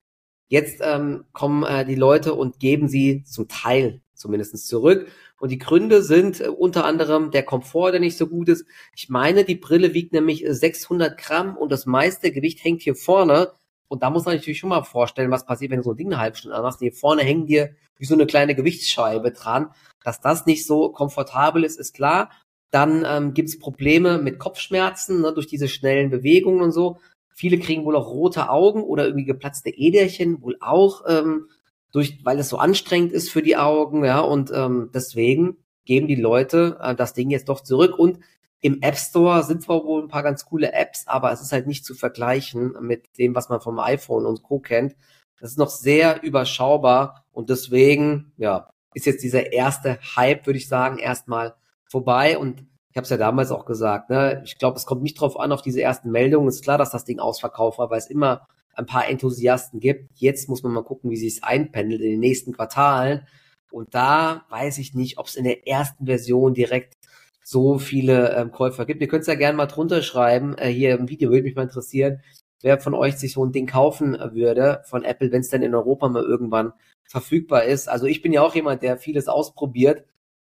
Jetzt 0.48 0.80
ähm, 0.82 1.24
kommen 1.32 1.64
äh, 1.64 1.84
die 1.84 1.94
Leute 1.94 2.34
und 2.34 2.58
geben 2.58 2.88
sie 2.88 3.24
zum 3.24 3.48
Teil 3.48 4.02
zumindest 4.24 4.66
zurück. 4.66 5.06
Und 5.38 5.52
die 5.52 5.58
Gründe 5.58 6.02
sind 6.02 6.40
äh, 6.40 6.48
unter 6.48 6.86
anderem 6.86 7.30
der 7.30 7.42
Komfort, 7.42 7.92
der 7.92 8.00
nicht 8.00 8.16
so 8.16 8.26
gut 8.26 8.48
ist. 8.48 8.64
Ich 8.96 9.10
meine, 9.10 9.44
die 9.44 9.54
Brille 9.54 9.92
wiegt 9.92 10.14
nämlich 10.14 10.44
600 10.48 11.12
äh, 11.12 11.22
Gramm 11.22 11.58
und 11.58 11.70
das 11.70 11.84
meiste 11.84 12.32
Gewicht 12.32 12.64
hängt 12.64 12.80
hier 12.80 12.96
vorne. 12.96 13.52
Und 13.86 14.02
da 14.02 14.08
muss 14.08 14.24
man 14.24 14.34
natürlich 14.34 14.58
schon 14.58 14.70
mal 14.70 14.82
vorstellen, 14.82 15.30
was 15.30 15.44
passiert, 15.44 15.70
wenn 15.70 15.80
du 15.80 15.84
so 15.84 15.90
ein 15.90 15.96
Ding 15.98 16.06
eine 16.06 16.20
halbe 16.20 16.38
Stunde 16.38 16.56
anmachst. 16.56 16.80
Hier 16.80 16.94
vorne 16.94 17.22
hängen 17.22 17.46
dir 17.46 17.74
wie 17.98 18.06
so 18.06 18.14
eine 18.14 18.24
kleine 18.24 18.54
Gewichtsscheibe 18.54 19.30
dran. 19.30 19.68
Dass 20.02 20.22
das 20.22 20.46
nicht 20.46 20.66
so 20.66 20.88
komfortabel 20.88 21.64
ist, 21.64 21.78
ist 21.78 21.92
klar. 21.92 22.30
Dann 22.70 23.04
ähm, 23.06 23.34
gibt 23.34 23.50
es 23.50 23.58
Probleme 23.58 24.16
mit 24.16 24.38
Kopfschmerzen 24.38 25.20
ne, 25.20 25.34
durch 25.34 25.46
diese 25.46 25.68
schnellen 25.68 26.08
Bewegungen 26.08 26.62
und 26.62 26.72
so. 26.72 26.96
Viele 27.34 27.58
kriegen 27.58 27.84
wohl 27.84 27.96
auch 27.96 28.08
rote 28.08 28.48
Augen 28.48 28.82
oder 28.82 29.04
irgendwie 29.04 29.26
geplatzte 29.26 29.68
Äderchen, 29.68 30.40
wohl 30.40 30.56
auch. 30.60 31.02
Ähm, 31.06 31.48
durch, 31.94 32.24
weil 32.24 32.40
es 32.40 32.48
so 32.48 32.58
anstrengend 32.58 33.12
ist 33.12 33.30
für 33.30 33.42
die 33.42 33.56
Augen, 33.56 34.04
ja, 34.04 34.18
und 34.20 34.50
ähm, 34.52 34.90
deswegen 34.92 35.58
geben 35.84 36.08
die 36.08 36.16
Leute 36.16 36.76
äh, 36.80 36.94
das 36.94 37.14
Ding 37.14 37.30
jetzt 37.30 37.48
doch 37.48 37.60
zurück. 37.60 37.96
Und 37.96 38.18
im 38.60 38.82
App 38.82 38.96
Store 38.96 39.44
sind 39.44 39.62
zwar 39.62 39.84
wohl 39.84 40.02
ein 40.02 40.08
paar 40.08 40.24
ganz 40.24 40.44
coole 40.44 40.72
Apps, 40.72 41.06
aber 41.06 41.30
es 41.30 41.40
ist 41.40 41.52
halt 41.52 41.68
nicht 41.68 41.84
zu 41.84 41.94
vergleichen 41.94 42.74
mit 42.80 43.16
dem, 43.16 43.34
was 43.34 43.48
man 43.48 43.60
vom 43.60 43.78
iPhone 43.78 44.26
und 44.26 44.42
Co. 44.42 44.58
kennt. 44.58 44.96
Das 45.38 45.52
ist 45.52 45.58
noch 45.58 45.68
sehr 45.68 46.22
überschaubar 46.22 47.26
und 47.30 47.48
deswegen, 47.48 48.32
ja, 48.38 48.70
ist 48.94 49.06
jetzt 49.06 49.22
dieser 49.22 49.52
erste 49.52 49.98
Hype, 50.16 50.46
würde 50.46 50.58
ich 50.58 50.68
sagen, 50.68 50.98
erstmal 50.98 51.54
vorbei. 51.84 52.38
Und 52.38 52.66
ich 52.90 52.96
habe 52.96 53.04
es 53.04 53.10
ja 53.10 53.18
damals 53.18 53.52
auch 53.52 53.66
gesagt, 53.66 54.10
ne, 54.10 54.42
ich 54.44 54.58
glaube, 54.58 54.78
es 54.78 54.86
kommt 54.86 55.02
nicht 55.02 55.20
drauf 55.20 55.38
an, 55.38 55.52
auf 55.52 55.62
diese 55.62 55.82
ersten 55.82 56.10
Meldungen. 56.10 56.48
Ist 56.48 56.64
klar, 56.64 56.78
dass 56.78 56.90
das 56.90 57.04
Ding 57.04 57.20
ausverkauft 57.20 57.78
war, 57.78 57.90
weil 57.90 57.98
es 57.98 58.08
immer 58.08 58.48
ein 58.76 58.86
paar 58.86 59.08
Enthusiasten 59.08 59.80
gibt. 59.80 60.10
Jetzt 60.14 60.48
muss 60.48 60.62
man 60.62 60.72
mal 60.72 60.84
gucken, 60.84 61.10
wie 61.10 61.16
sich 61.16 61.34
es 61.34 61.42
einpendelt 61.42 62.00
in 62.00 62.10
den 62.10 62.20
nächsten 62.20 62.52
Quartalen. 62.52 63.26
Und 63.70 63.94
da 63.94 64.46
weiß 64.50 64.78
ich 64.78 64.94
nicht, 64.94 65.18
ob 65.18 65.26
es 65.26 65.36
in 65.36 65.44
der 65.44 65.66
ersten 65.66 66.06
Version 66.06 66.54
direkt 66.54 66.96
so 67.42 67.78
viele 67.78 68.34
ähm, 68.36 68.50
Käufer 68.50 68.86
gibt. 68.86 69.00
Ihr 69.02 69.08
könnt 69.08 69.22
es 69.22 69.26
ja 69.26 69.34
gerne 69.34 69.56
mal 69.56 69.66
drunter 69.66 70.02
schreiben. 70.02 70.56
Äh, 70.56 70.68
hier 70.68 70.98
im 70.98 71.08
Video 71.08 71.30
würde 71.30 71.42
mich 71.42 71.54
mal 71.54 71.62
interessieren, 71.62 72.22
wer 72.62 72.80
von 72.80 72.94
euch 72.94 73.16
sich 73.16 73.34
so 73.34 73.44
ein 73.44 73.52
Ding 73.52 73.66
kaufen 73.66 74.14
äh, 74.14 74.32
würde 74.32 74.82
von 74.86 75.04
Apple, 75.04 75.30
wenn 75.30 75.40
es 75.40 75.50
denn 75.50 75.62
in 75.62 75.74
Europa 75.74 76.08
mal 76.08 76.22
irgendwann 76.22 76.72
verfügbar 77.04 77.64
ist. 77.64 77.88
Also 77.88 78.06
ich 78.06 78.22
bin 78.22 78.32
ja 78.32 78.42
auch 78.42 78.54
jemand, 78.54 78.82
der 78.82 78.96
vieles 78.96 79.28
ausprobiert, 79.28 80.04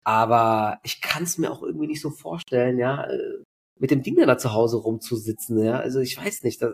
aber 0.02 0.80
ich 0.82 1.00
kann 1.00 1.22
es 1.22 1.38
mir 1.38 1.52
auch 1.52 1.62
irgendwie 1.62 1.86
nicht 1.86 2.00
so 2.00 2.10
vorstellen, 2.10 2.78
ja, 2.78 3.04
äh, 3.04 3.44
mit 3.78 3.90
dem 3.90 4.02
Ding 4.02 4.16
dann 4.16 4.28
da 4.28 4.36
zu 4.36 4.52
Hause 4.52 4.78
rumzusitzen, 4.78 5.62
ja. 5.62 5.78
Also 5.78 6.00
ich 6.00 6.18
weiß 6.18 6.42
nicht, 6.42 6.60
das, 6.60 6.72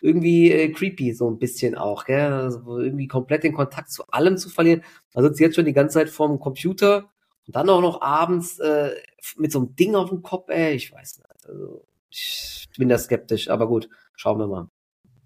irgendwie 0.00 0.50
äh, 0.52 0.70
creepy, 0.70 1.12
so 1.12 1.30
ein 1.30 1.38
bisschen 1.38 1.74
auch, 1.74 2.04
gell? 2.04 2.32
Also 2.32 2.78
irgendwie 2.78 3.08
komplett 3.08 3.44
den 3.44 3.54
Kontakt 3.54 3.90
zu 3.90 4.06
allem 4.08 4.36
zu 4.36 4.48
verlieren. 4.48 4.82
Man 5.14 5.24
sitzt 5.24 5.40
jetzt 5.40 5.56
schon 5.56 5.64
die 5.64 5.72
ganze 5.72 5.94
Zeit 5.94 6.10
vorm 6.10 6.38
Computer 6.38 7.10
und 7.46 7.56
dann 7.56 7.70
auch 7.70 7.80
noch 7.80 8.02
abends 8.02 8.58
äh, 8.58 8.90
mit 9.36 9.52
so 9.52 9.60
einem 9.60 9.76
Ding 9.76 9.94
auf 9.94 10.10
dem 10.10 10.22
Kopf, 10.22 10.48
ey, 10.48 10.74
ich 10.74 10.92
weiß 10.92 11.18
nicht. 11.18 11.48
Also, 11.48 11.84
ich 12.10 12.68
bin 12.78 12.88
da 12.88 12.98
skeptisch, 12.98 13.48
aber 13.48 13.68
gut, 13.68 13.88
schauen 14.14 14.38
wir 14.38 14.46
mal. 14.46 14.68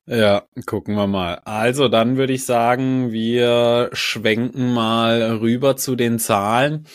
Ja, 0.06 0.42
gucken 0.66 0.96
wir 0.96 1.06
mal. 1.06 1.40
Also 1.44 1.88
dann 1.88 2.16
würde 2.16 2.32
ich 2.32 2.44
sagen, 2.44 3.12
wir 3.12 3.90
schwenken 3.92 4.72
mal 4.72 5.36
rüber 5.36 5.76
zu 5.76 5.94
den 5.94 6.18
Zahlen. 6.18 6.86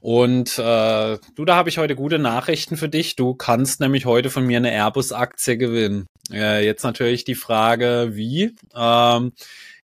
Und 0.00 0.58
äh, 0.58 1.18
du, 1.36 1.44
da 1.44 1.56
habe 1.56 1.68
ich 1.68 1.78
heute 1.78 1.94
gute 1.94 2.18
Nachrichten 2.18 2.76
für 2.76 2.88
dich. 2.88 3.16
Du 3.16 3.34
kannst 3.34 3.80
nämlich 3.80 4.06
heute 4.06 4.30
von 4.30 4.44
mir 4.44 4.56
eine 4.56 4.72
Airbus-Aktie 4.72 5.56
gewinnen. 5.56 6.06
Äh, 6.32 6.64
jetzt 6.64 6.82
natürlich 6.82 7.24
die 7.24 7.36
Frage, 7.36 8.10
wie. 8.12 8.56
Ähm, 8.74 9.32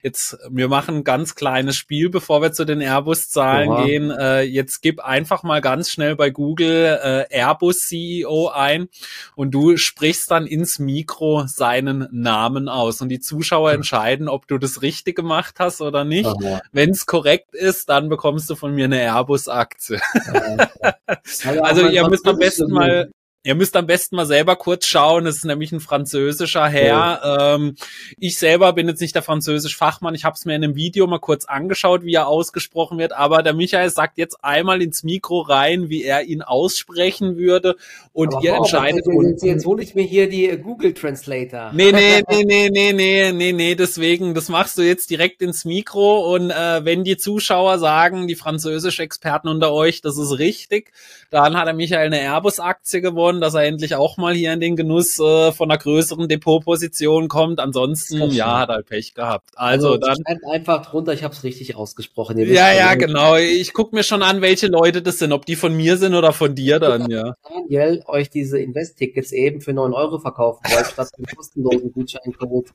Jetzt, 0.02 0.38
wir 0.50 0.70
machen 0.70 0.98
ein 0.98 1.04
ganz 1.04 1.36
kleines 1.36 1.76
Spiel, 1.76 2.10
bevor 2.10 2.42
wir 2.42 2.54
zu 2.54 2.64
den 2.64 2.80
Airbus-Zahlen 2.80 3.86
gehen. 3.86 4.12
Äh, 4.12 4.44
jetzt 4.44 4.82
gib 4.82 5.02
einfach 5.02 5.44
mal 5.44 5.60
ganz 5.60 5.90
schnell 5.90 6.16
bei 6.16 6.30
Google 6.30 7.00
äh, 7.04 7.38
Airbus-CEO 7.38 8.48
ein 8.48 8.88
und 9.36 9.52
du 9.52 9.76
sprichst 9.76 10.32
dann 10.32 10.48
ins 10.48 10.80
Mikro 10.80 11.44
seinen 11.48 12.08
Namen 12.12 12.70
aus. 12.70 13.02
Und 13.02 13.10
die 13.10 13.20
Zuschauer 13.20 13.74
entscheiden, 13.74 14.30
ob 14.30 14.48
du 14.48 14.58
das 14.58 14.82
richtig 14.82 15.18
gemacht 15.18 15.56
hast 15.60 15.82
oder 15.82 16.06
nicht. 16.06 16.30
Wenn 16.72 16.92
es 16.92 17.06
korrekt 17.06 17.54
ist, 17.54 17.90
dann 17.90 18.08
bekommst 18.08 18.50
du 18.50 18.56
von 18.56 18.74
mir 18.74 18.86
eine 18.86 19.02
Airbus-Aktie. 19.02 20.00
also 21.62 21.88
ihr 21.88 22.08
müsst 22.08 22.26
am 22.26 22.38
besten 22.38 22.72
mal 22.72 23.12
Ihr 23.41 23.56
müsst 23.56 23.78
am 23.78 23.88
besten 23.88 24.17
mal 24.17 24.25
selber 24.25 24.58
kurz 24.58 24.86
schauen. 24.86 25.25
Es 25.25 25.38
ist 25.38 25.45
nämlich 25.45 25.71
ein 25.71 25.80
französischer 25.80 26.67
Herr. 26.67 26.86
Ja. 27.23 27.56
Ähm, 27.56 27.75
ich 28.17 28.38
selber 28.38 28.73
bin 28.73 28.89
jetzt 28.89 28.99
nicht 28.99 29.15
der 29.15 29.21
französisch 29.21 29.78
Fachmann. 29.78 30.13
Ich 30.13 30.25
habe 30.25 30.36
es 30.36 30.43
mir 30.43 30.56
in 30.56 30.63
einem 30.65 30.75
Video 30.75 31.08
mal 31.08 31.19
kurz 31.19 31.45
angeschaut, 31.45 32.04
wie 32.04 32.15
er 32.15 32.28
ausgesprochen 32.28 32.97
wird. 32.97 33.13
Aber 33.13 33.41
der 33.41 33.54
Michael 33.54 33.91
sagt 33.91 34.17
jetzt 34.17 34.43
einmal 34.43 34.82
ins 34.82 35.04
Mikro 35.04 35.39
rein, 35.39 35.88
wie 35.88 36.04
er 36.04 36.23
ihn 36.23 36.41
aussprechen 36.41 37.38
würde. 37.38 37.78
Und 38.12 38.36
Aber 38.36 38.43
ihr 38.43 38.52
wow, 38.52 38.58
entscheidet. 38.58 39.06
Jetzt, 39.08 39.43
jetzt 39.43 39.65
hole 39.65 39.84
ich 39.84 39.95
mir 39.95 40.04
hier 40.04 40.28
die 40.28 40.49
Google 40.58 40.93
Translator. 40.93 41.71
Nee, 41.73 41.93
nee, 41.93 42.21
nee, 42.30 42.43
nee, 42.43 42.69
nee, 42.69 42.91
nee, 42.91 43.32
nee, 43.32 43.54
nee. 43.54 43.75
Deswegen, 43.75 44.34
das 44.34 44.49
machst 44.49 44.78
du 44.78 44.82
jetzt 44.82 45.10
direkt 45.10 45.41
ins 45.41 45.63
Mikro. 45.63 46.36
Und 46.36 46.52
äh, 46.52 46.84
wenn 46.84 47.06
die 47.06 47.15
Zuschauer 47.15 47.80
sagen, 47.80 48.28
die 48.28 48.36
französisch 48.36 48.99
Experten 48.99 49.47
unter 49.47 49.71
euch, 49.71 50.02
das 50.02 50.17
ist 50.17 50.39
richtig, 50.39 50.91
dann 51.30 51.56
hat 51.56 51.67
der 51.67 51.73
Michael 51.73 52.08
eine 52.08 52.19
Airbus-Aktie 52.19 52.99
gewonnen 52.99 53.29
geworden, 53.30 53.42
dass 53.42 53.54
er 53.54 53.63
endlich 53.63 53.96
auch 53.96 54.18
mal 54.18 54.34
hier 54.34 54.54
in 54.54 54.60
den 54.60 54.76
Genuss 54.76 55.20
äh, 55.20 55.52
von 55.52 55.70
einer 55.70 55.80
größeren 55.80 56.28
Depotposition 56.28 57.28
kommt. 57.28 57.60
Ansonsten, 57.60 58.32
ja, 58.32 58.60
hat 58.60 58.70
er 58.70 58.84
Pech 58.84 59.13
gehabt. 59.13 59.52
Also, 59.56 59.94
also 59.94 59.98
dann. 59.98 60.38
einfach 60.50 60.86
drunter, 60.86 61.13
ich 61.13 61.24
habe 61.24 61.34
es 61.34 61.44
richtig 61.44 61.76
ausgesprochen. 61.76 62.38
Ja, 62.39 62.74
ja, 62.74 62.96
genau. 62.96 63.36
Ich 63.36 63.74
guck 63.74 63.94
mir 63.94 64.04
schon 64.04 64.24
an, 64.24 64.42
welche 64.42 64.68
Leute 64.68 65.02
das 65.02 65.20
sind, 65.20 65.32
ob 65.32 65.46
die 65.46 65.56
von 65.56 65.76
mir 65.76 65.98
sind 65.98 66.15
oder 66.15 66.34
von 66.34 66.56
dir 66.56 66.80
dann, 66.80 67.10
ja. 67.10 67.34
Daniel 67.48 68.04
euch 68.08 68.30
diese 68.30 68.60
Invest-Tickets 68.60 69.32
eben 69.32 69.62
für 69.62 69.74
neun 69.74 69.94
Euro 69.94 70.20
verkaufen 70.20 70.62
wollte, 70.72 70.89
statt 70.94 71.10
einen 71.18 71.26
kostenlosen 71.26 71.92
Gutscheincode 71.92 72.70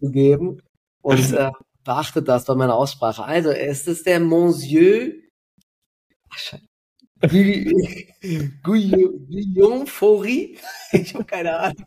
zu 0.00 0.10
geben. 0.10 0.62
Und 1.02 1.32
äh, 1.32 1.50
beachtet 1.84 2.28
das 2.28 2.44
bei 2.44 2.54
meiner 2.54 2.74
Aussprache. 2.74 3.24
Also, 3.24 3.50
es 3.50 3.86
ist 3.86 4.06
der 4.06 4.20
Monsieur 4.20 5.12
Ach, 6.32 6.38
Guillaume 8.62 9.86
Faury? 9.86 10.58
Ich 10.92 11.14
habe 11.14 11.24
keine 11.24 11.56
Ahnung. 11.58 11.86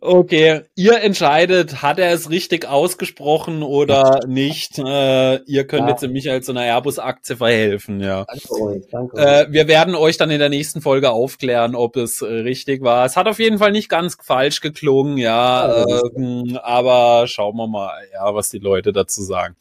Okay, 0.00 0.62
ihr 0.74 1.02
entscheidet, 1.02 1.82
hat 1.82 1.98
er 1.98 2.10
es 2.10 2.30
richtig 2.30 2.66
ausgesprochen 2.66 3.62
oder 3.62 4.20
nicht. 4.26 4.78
Äh, 4.78 5.36
ihr 5.44 5.66
könnt 5.66 5.82
ja. 5.82 5.90
jetzt 5.90 6.00
nämlich 6.00 6.30
als 6.30 6.46
so 6.46 6.52
einer 6.52 6.62
Airbus-Aktie 6.62 7.36
verhelfen, 7.36 8.00
ja. 8.00 8.24
Danke 8.24 8.62
euch, 8.62 8.82
danke 8.90 9.18
äh, 9.18 9.46
wir 9.50 9.68
werden 9.68 9.94
euch 9.94 10.16
dann 10.16 10.30
in 10.30 10.38
der 10.38 10.48
nächsten 10.48 10.80
Folge 10.80 11.10
aufklären, 11.10 11.74
ob 11.74 11.96
es 11.96 12.22
richtig 12.22 12.82
war. 12.82 13.04
Es 13.04 13.16
hat 13.16 13.28
auf 13.28 13.38
jeden 13.38 13.58
Fall 13.58 13.70
nicht 13.70 13.90
ganz 13.90 14.16
falsch 14.22 14.62
geklungen, 14.62 15.18
ja. 15.18 15.84
Äh, 15.84 16.56
aber 16.62 17.26
schauen 17.26 17.56
wir 17.56 17.66
mal, 17.66 17.92
ja, 18.14 18.34
was 18.34 18.48
die 18.48 18.60
Leute 18.60 18.94
dazu 18.94 19.22
sagen. 19.22 19.56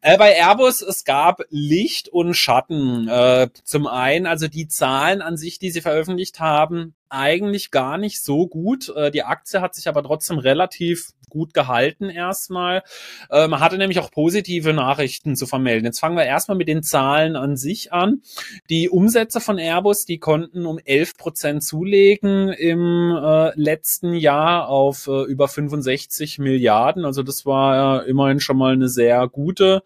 Äh, 0.00 0.18
bei 0.18 0.34
Airbus, 0.36 0.82
es 0.82 1.04
gab 1.04 1.42
Licht 1.48 2.08
und 2.08 2.34
Schatten. 2.34 3.06
Äh, 3.06 3.50
zum 3.62 3.86
einen, 3.86 4.26
also 4.26 4.48
die 4.48 4.66
Zahlen 4.66 5.22
an 5.22 5.36
sich, 5.36 5.60
die 5.60 5.70
sie 5.70 5.80
veröffentlicht 5.80 6.40
haben, 6.40 6.96
eigentlich 7.10 7.70
gar 7.70 7.98
nicht 7.98 8.22
so 8.22 8.46
gut. 8.46 8.88
Äh, 8.94 9.10
die 9.10 9.22
Aktie 9.22 9.60
hat 9.60 9.74
sich 9.74 9.88
aber 9.88 10.02
trotzdem 10.02 10.38
relativ 10.38 11.10
gut 11.28 11.54
gehalten 11.54 12.10
erstmal. 12.10 12.82
Äh, 13.30 13.48
man 13.48 13.60
hatte 13.60 13.78
nämlich 13.78 14.00
auch 14.00 14.10
positive 14.10 14.72
Nachrichten 14.72 15.36
zu 15.36 15.46
vermelden. 15.46 15.86
Jetzt 15.86 16.00
fangen 16.00 16.16
wir 16.16 16.24
erstmal 16.24 16.58
mit 16.58 16.68
den 16.68 16.82
Zahlen 16.82 17.36
an 17.36 17.56
sich 17.56 17.92
an. 17.92 18.22
Die 18.68 18.88
Umsätze 18.88 19.40
von 19.40 19.58
Airbus, 19.58 20.04
die 20.04 20.18
konnten 20.18 20.66
um 20.66 20.78
11 20.78 21.16
Prozent 21.16 21.62
zulegen 21.62 22.48
im 22.48 23.16
äh, 23.16 23.52
letzten 23.54 24.12
Jahr 24.12 24.68
auf 24.68 25.06
über 25.06 25.48
65 25.48 26.38
Milliarden. 26.38 27.04
Also 27.04 27.22
das 27.22 27.46
war 27.46 28.04
äh, 28.04 28.10
immerhin 28.10 28.40
schon 28.40 28.58
mal 28.58 28.72
eine 28.72 28.88
sehr 28.88 29.28
gute 29.28 29.82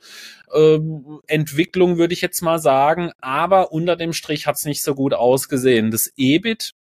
ähm, 0.55 1.21
Entwicklung, 1.27 1.99
würde 1.99 2.15
ich 2.15 2.21
jetzt 2.21 2.41
mal 2.43 2.59
sagen. 2.59 3.13
Aber 3.21 3.73
unter 3.73 3.97
dem 3.97 4.13
Strich 4.13 4.47
hat 4.47 4.57
es 4.57 4.65
nicht 4.65 4.83
so 4.83 4.95
gut 4.95 5.15
ausgesehen. 5.15 5.91
Das 5.91 6.13
EBIT 6.17 6.75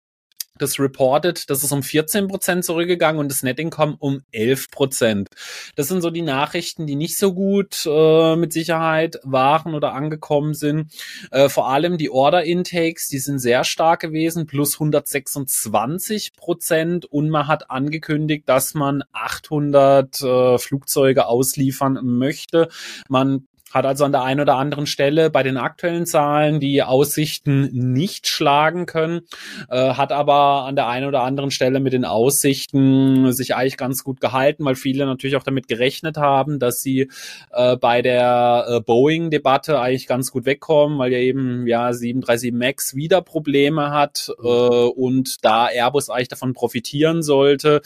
das 0.64 0.80
reported, 0.80 1.50
das 1.50 1.64
ist 1.64 1.72
um 1.72 1.84
14 1.84 2.28
Prozent 2.28 2.66
zurückgegangen 2.66 3.20
und 3.20 3.30
das 3.30 3.44
Net 3.44 3.60
Income 3.60 3.98
um 4.00 4.22
11 4.32 4.72
Prozent. 4.72 5.30
Das 5.76 5.88
sind 5.88 6.02
so 6.02 6.10
die 6.10 6.22
Nachrichten, 6.22 6.88
die 6.88 6.96
nicht 6.96 7.18
so 7.18 7.34
gut 7.34 7.86
äh, 7.86 8.36
mit 8.36 8.54
Sicherheit 8.54 9.20
waren 9.24 9.76
oder 9.76 9.94
angekommen 9.94 10.54
sind. 10.54 10.92
Äh, 11.32 11.50
vor 11.50 11.70
allem 11.70 11.98
die 11.98 12.10
Order 12.10 12.44
Intakes, 12.44 13.08
die 13.10 13.20
sind 13.20 13.40
sehr 13.40 13.64
stark 13.64 14.00
gewesen, 14.00 14.48
plus 14.48 14.76
126 14.76 16.36
Prozent 16.36 17.06
und 17.06 17.30
man 17.30 17.48
hat 17.48 17.70
angekündigt, 17.70 18.44
dass 18.48 18.74
man 18.74 19.04
800 19.12 20.22
äh, 20.22 20.58
Flugzeuge 20.58 21.28
ausliefern 21.28 22.00
möchte. 22.04 22.70
Man 23.10 23.48
hat 23.74 23.86
also 23.86 24.06
an 24.06 24.12
der 24.12 24.24
einen 24.24 24.40
oder 24.40 24.56
anderen 24.56 24.86
Stelle 24.86 25.32
bei 25.32 25.42
den 25.42 25.58
aktuellen 25.58 26.06
Zahlen 26.06 26.60
die 26.60 26.84
Aussichten 26.84 27.70
nicht 27.72 28.28
schlagen 28.28 28.86
können, 28.86 29.22
äh, 29.70 29.96
hat 29.96 30.12
aber 30.12 30.66
an 30.66 30.76
der 30.76 30.88
einen 30.88 31.08
oder 31.08 31.24
anderen 31.24 31.50
Stelle 31.50 31.80
mit 31.80 31.94
den 31.94 32.06
Aussichten 32.06 33.34
sich 33.34 33.56
eigentlich 33.56 33.78
ganz 33.78 34.04
gut 34.04 34.22
gehalten, 34.22 34.64
weil 34.64 34.76
viele 34.76 35.06
natürlich 35.08 35.36
auch 35.36 35.44
damit 35.44 35.68
gerechnet 35.68 36.18
haben, 36.18 36.60
dass 36.60 36.82
sie 36.82 37.10
äh, 37.52 37.76
bei 37.78 38.04
der 38.04 38.66
äh, 38.68 38.80
Boeing-Debatte 38.82 39.80
eigentlich 39.80 40.06
ganz 40.06 40.32
gut 40.32 40.46
wegkommen, 40.46 41.00
weil 41.00 41.12
ja 41.12 41.18
eben 41.18 41.66
ja 41.66 41.92
737 41.94 42.54
MAX 42.54 42.96
wieder 42.96 43.22
Probleme 43.22 43.90
hat 43.90 44.30
äh, 44.38 44.48
und 44.48 45.44
da 45.44 45.68
Airbus 45.68 46.10
eigentlich 46.12 46.28
davon 46.28 46.54
profitieren 46.54 47.24
sollte. 47.24 47.82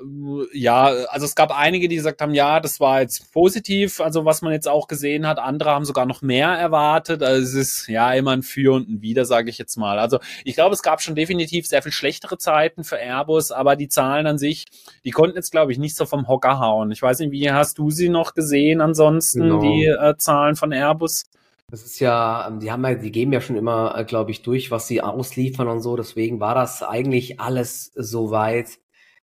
Äh, 0.00 0.58
ja, 0.58 0.86
also 0.86 1.26
es 1.26 1.34
gab 1.34 1.56
einige, 1.56 1.88
die 1.88 1.96
gesagt 1.96 2.22
haben, 2.22 2.32
ja, 2.32 2.60
das 2.60 2.80
war 2.80 3.02
jetzt 3.02 3.32
positiv, 3.32 4.00
also 4.00 4.24
was 4.24 4.40
man 4.40 4.52
jetzt 4.52 4.68
auch 4.68 4.88
gesehen 4.88 5.09
gesehen 5.10 5.26
hat. 5.26 5.38
Andere 5.38 5.70
haben 5.70 5.84
sogar 5.84 6.06
noch 6.06 6.22
mehr 6.22 6.48
erwartet. 6.48 7.22
Also 7.22 7.42
es 7.42 7.54
ist 7.54 7.88
ja 7.88 8.12
immer 8.12 8.32
ein 8.32 8.42
Für 8.42 8.74
und 8.74 8.88
ein 8.88 9.02
Wider, 9.02 9.24
sage 9.24 9.50
ich 9.50 9.58
jetzt 9.58 9.76
mal. 9.76 9.98
Also 9.98 10.18
ich 10.44 10.54
glaube, 10.54 10.74
es 10.74 10.82
gab 10.82 11.02
schon 11.02 11.14
definitiv 11.14 11.66
sehr 11.66 11.82
viel 11.82 11.92
schlechtere 11.92 12.38
Zeiten 12.38 12.84
für 12.84 12.96
Airbus, 12.96 13.50
aber 13.50 13.76
die 13.76 13.88
Zahlen 13.88 14.26
an 14.26 14.38
sich, 14.38 14.66
die 15.04 15.10
konnten 15.10 15.36
jetzt, 15.36 15.50
glaube 15.50 15.72
ich, 15.72 15.78
nicht 15.78 15.96
so 15.96 16.06
vom 16.06 16.28
Hocker 16.28 16.60
hauen. 16.60 16.90
Ich 16.92 17.02
weiß 17.02 17.18
nicht, 17.20 17.32
wie 17.32 17.50
hast 17.50 17.78
du 17.78 17.90
sie 17.90 18.08
noch 18.08 18.34
gesehen 18.34 18.80
ansonsten, 18.80 19.40
genau. 19.40 19.60
die 19.60 19.86
äh, 19.86 20.16
Zahlen 20.16 20.56
von 20.56 20.72
Airbus? 20.72 21.24
Das 21.70 21.82
ist 21.84 22.00
ja, 22.00 22.48
ähm, 22.48 22.60
die 22.60 22.70
haben 22.72 22.84
ja, 22.84 22.94
die 22.94 23.12
geben 23.12 23.32
ja 23.32 23.40
schon 23.40 23.56
immer, 23.56 23.94
äh, 23.96 24.04
glaube 24.04 24.30
ich, 24.30 24.42
durch, 24.42 24.70
was 24.70 24.88
sie 24.88 25.02
ausliefern 25.02 25.68
und 25.68 25.80
so. 25.80 25.96
Deswegen 25.96 26.40
war 26.40 26.54
das 26.54 26.82
eigentlich 26.82 27.40
alles 27.40 27.92
soweit 27.94 28.78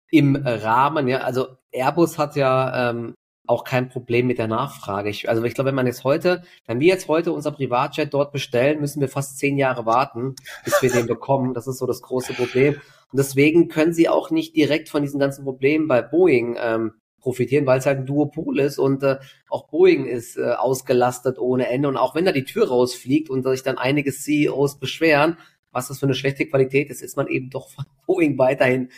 im 0.10 0.36
Rahmen. 0.38 1.08
Ja, 1.10 1.20
also 1.20 1.48
Airbus 1.72 2.18
hat 2.18 2.38
ja 2.38 2.92
ähm, 2.92 3.14
auch 3.48 3.64
kein 3.64 3.90
Problem 3.90 4.28
mit 4.28 4.38
der 4.38 4.48
Nachfrage. 4.48 5.10
Ich, 5.10 5.30
also 5.30 5.44
ich 5.44 5.54
glaube, 5.54 5.70
wenn 5.70 5.76
man 5.76 5.88
jetzt 5.88 6.04
heute, 6.04 6.44
wenn 6.66 6.80
wir 6.80 6.88
jetzt 6.88 7.08
heute 7.08 7.32
unser 7.32 7.52
Privatjet 7.52 8.14
dort 8.14 8.32
bestellen, 8.32 8.80
müssen 8.80 9.02
wir 9.02 9.10
fast 9.10 9.40
zehn 9.40 9.58
Jahre 9.58 9.86
warten, 9.86 10.36
bis 10.66 10.82
wir 10.82 10.92
den 10.92 11.08
bekommen. 11.08 11.54
Das 11.54 11.68
ist 11.68 11.78
so 11.78 11.86
das 11.86 12.02
große 12.02 12.34
Problem. 12.34 12.76
Und 13.12 13.18
deswegen 13.18 13.70
können 13.70 13.94
sie 13.94 14.10
auch 14.10 14.32
nicht 14.32 14.56
direkt 14.56 14.90
von 14.90 15.02
diesen 15.02 15.20
ganzen 15.20 15.46
Problemen 15.46 15.88
bei 15.88 16.02
Boeing 16.02 16.58
ähm, 16.60 16.94
profitieren, 17.20 17.66
weil 17.66 17.80
es 17.80 17.86
halt 17.86 18.00
ein 18.00 18.06
Duopol 18.06 18.60
ist 18.60 18.78
und 18.78 19.04
äh, 19.04 19.18
auch 19.50 19.68
Boeing 19.70 20.06
ist 20.06 20.38
äh, 20.38 20.52
ausgelastet 20.52 21.40
ohne 21.40 21.70
Ende. 21.70 21.88
Und 21.88 21.98
auch 21.98 22.16
wenn 22.16 22.26
da 22.26 22.32
die 22.32 22.44
Tür 22.44 22.68
rausfliegt 22.68 23.30
und 23.30 23.44
sich 23.44 23.64
dann 23.64 23.78
einige 23.78 24.12
CEOs 24.12 24.80
beschweren, 24.80 25.38
was 25.72 25.90
das 25.90 26.00
für 26.00 26.06
eine 26.06 26.16
schlechte 26.16 26.46
Qualität 26.46 26.90
ist, 26.90 27.02
ist 27.02 27.18
man 27.18 27.28
eben 27.28 27.50
doch 27.50 27.70
von 27.70 27.86
Boeing 28.08 28.38
weiterhin 28.38 28.90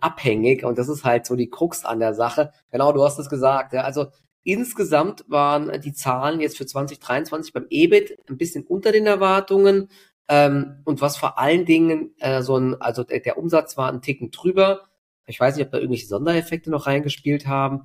abhängig 0.00 0.64
und 0.64 0.78
das 0.78 0.88
ist 0.88 1.04
halt 1.04 1.26
so 1.26 1.36
die 1.36 1.50
Krux 1.50 1.84
an 1.84 2.00
der 2.00 2.14
Sache. 2.14 2.52
Genau, 2.70 2.92
du 2.92 3.02
hast 3.02 3.18
es 3.18 3.28
gesagt. 3.28 3.72
Ja. 3.72 3.82
Also 3.82 4.06
insgesamt 4.44 5.24
waren 5.28 5.80
die 5.80 5.92
Zahlen 5.92 6.40
jetzt 6.40 6.56
für 6.56 6.66
2023 6.66 7.52
beim 7.52 7.66
EBIT 7.70 8.18
ein 8.28 8.36
bisschen 8.36 8.64
unter 8.64 8.92
den 8.92 9.06
Erwartungen. 9.06 9.88
Ähm, 10.28 10.80
und 10.84 11.00
was 11.00 11.16
vor 11.16 11.38
allen 11.38 11.64
Dingen 11.64 12.14
äh, 12.18 12.42
so 12.42 12.56
ein, 12.56 12.80
also 12.80 13.04
der, 13.04 13.20
der 13.20 13.38
Umsatz 13.38 13.76
war 13.76 13.92
ein 13.92 14.02
Ticken 14.02 14.30
drüber. 14.30 14.88
Ich 15.26 15.38
weiß 15.38 15.56
nicht, 15.56 15.66
ob 15.66 15.72
da 15.72 15.78
irgendwelche 15.78 16.06
Sondereffekte 16.06 16.70
noch 16.70 16.86
reingespielt 16.86 17.46
haben. 17.46 17.82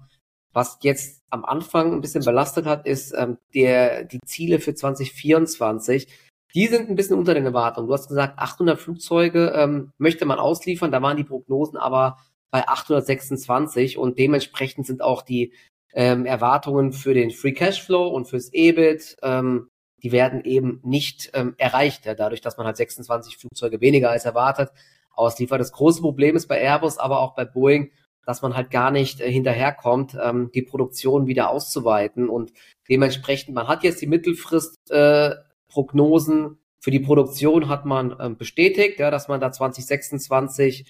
Was 0.53 0.79
jetzt 0.81 1.23
am 1.29 1.45
Anfang 1.45 1.93
ein 1.93 2.01
bisschen 2.01 2.23
belastet 2.23 2.65
hat, 2.65 2.87
ist 2.87 3.13
ähm, 3.15 3.37
der, 3.53 4.05
die 4.05 4.19
Ziele 4.25 4.59
für 4.59 4.73
2024 4.73 6.07
die 6.57 6.65
sind 6.65 6.89
ein 6.89 6.95
bisschen 6.95 7.19
unter 7.19 7.35
den 7.35 7.45
Erwartungen. 7.45 7.87
Du 7.87 7.93
hast 7.93 8.07
gesagt, 8.07 8.39
800 8.39 8.79
Flugzeuge 8.79 9.53
ähm, 9.55 9.91
möchte 9.99 10.25
man 10.25 10.39
ausliefern, 10.39 10.91
da 10.91 11.03
waren 11.03 11.15
die 11.15 11.23
Prognosen 11.23 11.77
aber 11.77 12.17
bei 12.49 12.67
826 12.67 13.99
und 13.99 14.17
dementsprechend 14.17 14.87
sind 14.87 15.03
auch 15.03 15.21
die 15.21 15.53
ähm, 15.93 16.25
Erwartungen 16.25 16.93
für 16.93 17.13
den 17.13 17.29
Free 17.29 17.51
Cashflow 17.51 18.07
und 18.07 18.27
fürs 18.27 18.51
EBIT, 18.53 19.17
ähm, 19.21 19.69
die 20.01 20.11
werden 20.11 20.45
eben 20.45 20.79
nicht 20.83 21.29
ähm, 21.35 21.53
erreicht, 21.59 22.07
ja, 22.07 22.15
dadurch, 22.15 22.41
dass 22.41 22.57
man 22.57 22.65
halt 22.65 22.77
26 22.77 23.37
Flugzeuge 23.37 23.79
weniger 23.79 24.09
als 24.09 24.25
erwartet 24.25 24.71
ausliefert. 25.13 25.61
Das 25.61 25.71
große 25.71 26.01
Problem 26.01 26.35
ist 26.35 26.47
bei 26.47 26.59
Airbus, 26.59 26.97
aber 26.97 27.19
auch 27.19 27.35
bei 27.35 27.45
Boeing, 27.45 27.91
dass 28.25 28.41
man 28.41 28.55
halt 28.55 28.71
gar 28.71 28.89
nicht 28.89 29.21
äh, 29.21 29.31
hinterherkommt, 29.31 30.17
ähm, 30.19 30.49
die 30.55 30.63
Produktion 30.63 31.27
wieder 31.27 31.51
auszuweiten 31.51 32.29
und 32.29 32.51
dementsprechend, 32.89 33.53
man 33.53 33.67
hat 33.67 33.83
jetzt 33.83 34.01
die 34.01 34.07
Mittelfrist 34.07 34.89
äh, 34.89 35.35
Prognosen 35.67 36.57
für 36.79 36.91
die 36.91 36.99
Produktion 36.99 37.67
hat 37.67 37.85
man 37.85 38.15
ähm, 38.19 38.37
bestätigt, 38.37 38.99
ja, 38.99 39.11
dass 39.11 39.27
man 39.27 39.41
da 39.41 39.51
2026 39.51 40.85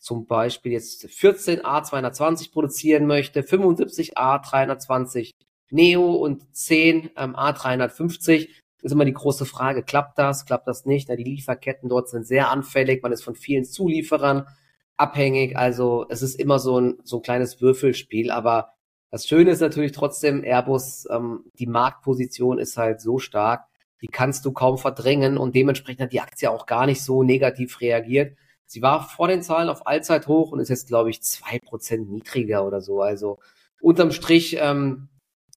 zum 0.00 0.26
Beispiel 0.26 0.72
jetzt 0.72 1.08
14 1.08 1.60
A220 1.60 2.52
produzieren 2.52 3.06
möchte, 3.06 3.42
75 3.42 4.16
A320 4.16 5.32
Neo 5.70 6.12
und 6.14 6.54
10 6.54 7.10
ähm, 7.16 7.36
A350. 7.36 8.48
ist 8.82 8.92
immer 8.92 9.04
die 9.04 9.12
große 9.12 9.44
Frage, 9.44 9.82
klappt 9.82 10.18
das, 10.18 10.46
klappt 10.46 10.66
das 10.66 10.86
nicht? 10.86 11.08
Ja, 11.08 11.16
die 11.16 11.24
Lieferketten 11.24 11.88
dort 11.88 12.08
sind 12.08 12.26
sehr 12.26 12.50
anfällig, 12.50 13.02
man 13.02 13.12
ist 13.12 13.24
von 13.24 13.34
vielen 13.34 13.64
Zulieferern 13.64 14.46
abhängig, 14.96 15.56
also 15.56 16.06
es 16.08 16.22
ist 16.22 16.38
immer 16.40 16.58
so 16.58 16.80
ein, 16.80 16.98
so 17.04 17.18
ein 17.18 17.22
kleines 17.22 17.60
Würfelspiel, 17.60 18.30
aber 18.30 18.74
das 19.10 19.26
Schöne 19.26 19.50
ist 19.50 19.60
natürlich 19.60 19.92
trotzdem, 19.92 20.44
Airbus, 20.44 21.06
ähm, 21.10 21.44
die 21.58 21.66
Marktposition 21.66 22.58
ist 22.58 22.76
halt 22.76 23.00
so 23.00 23.18
stark, 23.18 23.67
die 24.02 24.08
kannst 24.08 24.44
du 24.44 24.52
kaum 24.52 24.78
verdrängen 24.78 25.38
und 25.38 25.54
dementsprechend 25.54 26.02
hat 26.02 26.12
die 26.12 26.20
Aktie 26.20 26.50
auch 26.50 26.66
gar 26.66 26.86
nicht 26.86 27.02
so 27.02 27.22
negativ 27.22 27.80
reagiert. 27.80 28.36
Sie 28.66 28.82
war 28.82 29.08
vor 29.08 29.28
den 29.28 29.42
Zahlen 29.42 29.68
auf 29.68 29.86
Allzeithoch 29.86 30.52
und 30.52 30.60
ist 30.60 30.68
jetzt, 30.68 30.88
glaube 30.88 31.10
ich, 31.10 31.22
zwei 31.22 31.58
Prozent 31.58 32.10
niedriger 32.10 32.66
oder 32.66 32.80
so. 32.80 33.00
Also 33.00 33.38
unterm 33.80 34.12
Strich 34.12 34.56
ähm, 34.60 35.08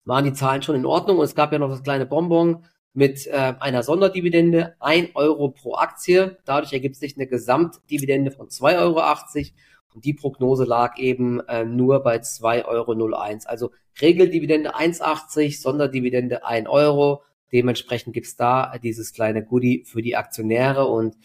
waren 0.06 0.26
die 0.26 0.34
Zahlen 0.34 0.62
schon 0.62 0.76
in 0.76 0.86
Ordnung 0.86 1.18
und 1.18 1.26
es 1.26 1.36
gab 1.36 1.52
ja 1.52 1.60
noch 1.60 1.70
das 1.70 1.84
kleine 1.84 2.06
Bonbon 2.06 2.66
mit 2.94 3.28
äh, 3.28 3.54
einer 3.60 3.84
Sonderdividende, 3.84 4.76
ein 4.80 5.10
Euro 5.14 5.50
pro 5.50 5.76
Aktie. 5.76 6.38
Dadurch 6.46 6.74
ergibt 6.74 6.96
sich 6.96 7.16
eine 7.16 7.28
Gesamtdividende 7.28 8.32
von 8.32 8.48
2,80 8.48 8.78
Euro 8.80 9.02
und 9.94 10.06
die 10.06 10.14
Prognose 10.14 10.64
lag 10.64 10.98
eben 10.98 11.42
äh, 11.48 11.66
nur 11.66 12.04
bei 12.04 12.18
2,01 12.18 12.66
Euro. 12.66 13.40
Also 13.46 13.72
Regeldividende 14.00 14.76
1,80, 14.76 15.62
Sonderdividende 15.62 16.46
1 16.46 16.68
Euro. 16.70 17.24
Dementsprechend 17.54 18.14
gibt's 18.14 18.36
da 18.36 18.78
dieses 18.78 19.14
kleine 19.14 19.44
Goodie 19.44 19.84
für 19.86 20.02
die 20.02 20.16
Aktionäre 20.16 20.86
und 20.86 21.16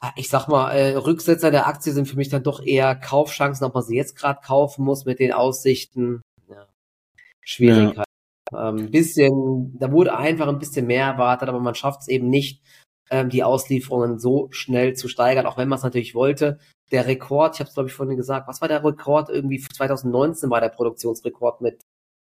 ah, 0.00 0.12
ich 0.16 0.28
sag 0.28 0.48
mal, 0.48 0.72
äh, 0.72 0.96
Rücksetzer 0.96 1.50
der 1.50 1.66
Aktie 1.66 1.92
sind 1.92 2.08
für 2.08 2.16
mich 2.16 2.28
dann 2.28 2.42
doch 2.42 2.64
eher 2.64 2.94
Kaufchancen, 2.94 3.66
ob 3.66 3.74
man 3.74 3.82
sie 3.82 3.96
jetzt 3.96 4.16
gerade 4.16 4.40
kaufen 4.44 4.84
muss 4.84 5.04
mit 5.04 5.18
den 5.18 5.32
Aussichten. 5.32 6.22
Ja, 6.48 6.66
Schwierigkeit. 7.42 8.06
Ja. 8.52 8.70
Ähm, 8.70 8.90
bisschen, 8.90 9.78
da 9.78 9.92
wurde 9.92 10.16
einfach 10.16 10.48
ein 10.48 10.58
bisschen 10.58 10.86
mehr 10.86 11.06
erwartet, 11.06 11.48
aber 11.48 11.60
man 11.60 11.74
schafft 11.74 12.00
es 12.00 12.08
eben 12.08 12.28
nicht, 12.28 12.62
ähm, 13.10 13.28
die 13.28 13.44
Auslieferungen 13.44 14.18
so 14.18 14.48
schnell 14.50 14.94
zu 14.94 15.08
steigern, 15.08 15.46
auch 15.46 15.56
wenn 15.56 15.68
man 15.68 15.76
es 15.78 15.84
natürlich 15.84 16.14
wollte. 16.14 16.58
Der 16.90 17.06
Rekord, 17.06 17.54
ich 17.54 17.60
habe 17.60 17.68
es 17.68 17.74
glaube 17.74 17.88
ich 17.88 17.94
vorhin 17.94 18.16
gesagt, 18.16 18.48
was 18.48 18.60
war 18.60 18.68
der 18.68 18.84
Rekord? 18.84 19.30
Irgendwie 19.30 19.60
2019 19.60 20.50
war 20.50 20.60
der 20.60 20.70
Produktionsrekord 20.70 21.60
mit 21.60 21.82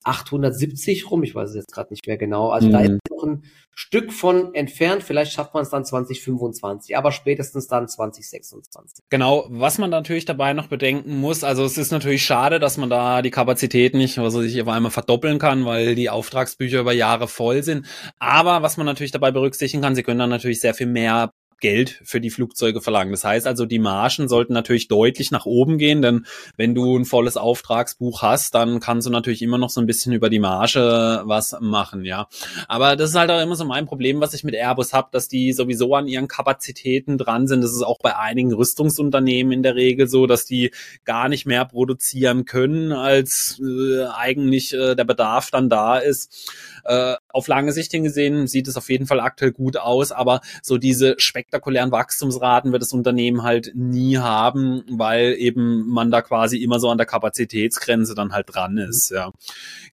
870 0.03 1.11
rum, 1.11 1.23
ich 1.23 1.35
weiß 1.35 1.49
es 1.49 1.55
jetzt 1.55 1.73
gerade 1.73 1.93
nicht 1.93 2.07
mehr 2.07 2.17
genau. 2.17 2.49
Also 2.49 2.67
mhm. 2.67 2.71
da 2.71 2.79
ist 2.79 2.91
noch 3.09 3.23
ein 3.23 3.43
Stück 3.73 4.11
von 4.11 4.53
entfernt. 4.53 5.03
Vielleicht 5.03 5.33
schafft 5.33 5.53
man 5.53 5.63
es 5.63 5.69
dann 5.69 5.85
2025, 5.85 6.97
aber 6.97 7.11
spätestens 7.11 7.67
dann 7.67 7.87
2026. 7.87 9.05
Genau, 9.09 9.45
was 9.49 9.77
man 9.77 9.89
natürlich 9.89 10.25
dabei 10.25 10.53
noch 10.53 10.67
bedenken 10.67 11.19
muss, 11.19 11.43
also 11.43 11.63
es 11.63 11.77
ist 11.77 11.91
natürlich 11.91 12.23
schade, 12.25 12.59
dass 12.59 12.77
man 12.77 12.89
da 12.89 13.21
die 13.21 13.31
Kapazität 13.31 13.93
nicht, 13.93 14.17
also 14.17 14.41
sich 14.41 14.61
auf 14.61 14.67
einmal 14.67 14.91
verdoppeln 14.91 15.39
kann, 15.39 15.65
weil 15.65 15.95
die 15.95 16.09
Auftragsbücher 16.09 16.79
über 16.79 16.93
Jahre 16.93 17.27
voll 17.27 17.63
sind. 17.63 17.85
Aber 18.19 18.61
was 18.61 18.77
man 18.77 18.85
natürlich 18.85 19.11
dabei 19.11 19.31
berücksichtigen 19.31 19.83
kann, 19.83 19.95
sie 19.95 20.03
können 20.03 20.19
dann 20.19 20.29
natürlich 20.29 20.59
sehr 20.59 20.73
viel 20.73 20.87
mehr 20.87 21.31
Geld 21.61 22.01
für 22.03 22.19
die 22.19 22.29
Flugzeuge 22.29 22.81
verlangen. 22.81 23.11
Das 23.11 23.23
heißt 23.23 23.47
also, 23.47 23.65
die 23.65 23.79
Margen 23.79 24.27
sollten 24.27 24.53
natürlich 24.53 24.87
deutlich 24.87 25.31
nach 25.31 25.45
oben 25.45 25.77
gehen, 25.77 26.01
denn 26.01 26.25
wenn 26.57 26.75
du 26.75 26.97
ein 26.97 27.05
volles 27.05 27.37
Auftragsbuch 27.37 28.21
hast, 28.21 28.53
dann 28.55 28.79
kannst 28.79 29.07
du 29.07 29.11
natürlich 29.11 29.41
immer 29.41 29.57
noch 29.57 29.69
so 29.69 29.79
ein 29.79 29.87
bisschen 29.87 30.11
über 30.11 30.29
die 30.29 30.39
Marge 30.39 31.21
was 31.25 31.55
machen, 31.61 32.03
ja. 32.03 32.27
Aber 32.67 32.95
das 32.95 33.11
ist 33.11 33.15
halt 33.15 33.31
auch 33.31 33.41
immer 33.41 33.55
so 33.55 33.65
mein 33.65 33.85
Problem, 33.85 34.19
was 34.19 34.33
ich 34.33 34.43
mit 34.43 34.55
Airbus 34.55 34.93
habe, 34.93 35.09
dass 35.11 35.27
die 35.27 35.53
sowieso 35.53 35.95
an 35.95 36.07
ihren 36.07 36.27
Kapazitäten 36.27 37.17
dran 37.17 37.47
sind. 37.47 37.63
Das 37.63 37.71
ist 37.71 37.83
auch 37.83 37.99
bei 37.99 38.17
einigen 38.17 38.53
Rüstungsunternehmen 38.53 39.53
in 39.53 39.63
der 39.63 39.75
Regel 39.75 40.07
so, 40.07 40.27
dass 40.27 40.45
die 40.45 40.71
gar 41.05 41.29
nicht 41.29 41.45
mehr 41.45 41.65
produzieren 41.65 42.45
können, 42.45 42.91
als 42.91 43.61
äh, 43.63 44.05
eigentlich 44.05 44.73
äh, 44.73 44.95
der 44.95 45.05
Bedarf 45.05 45.51
dann 45.51 45.69
da 45.69 45.97
ist. 45.97 46.51
Äh, 46.83 47.15
auf 47.29 47.47
lange 47.47 47.71
Sicht 47.71 47.91
hingesehen 47.91 48.47
sieht 48.47 48.67
es 48.67 48.77
auf 48.77 48.89
jeden 48.89 49.05
Fall 49.05 49.19
aktuell 49.19 49.51
gut 49.51 49.77
aus, 49.77 50.11
aber 50.11 50.41
so 50.61 50.77
diese 50.77 51.15
spektakulären 51.17 51.91
Wachstumsraten 51.91 52.71
wird 52.71 52.81
das 52.81 52.93
Unternehmen 52.93 53.43
halt 53.43 53.71
nie 53.75 54.17
haben, 54.17 54.83
weil 54.89 55.35
eben 55.37 55.87
man 55.87 56.11
da 56.11 56.21
quasi 56.21 56.57
immer 56.57 56.79
so 56.79 56.89
an 56.89 56.97
der 56.97 57.07
Kapazitätsgrenze 57.07 58.15
dann 58.15 58.33
halt 58.33 58.53
dran 58.53 58.77
ist. 58.77 59.11
Ja. 59.11 59.31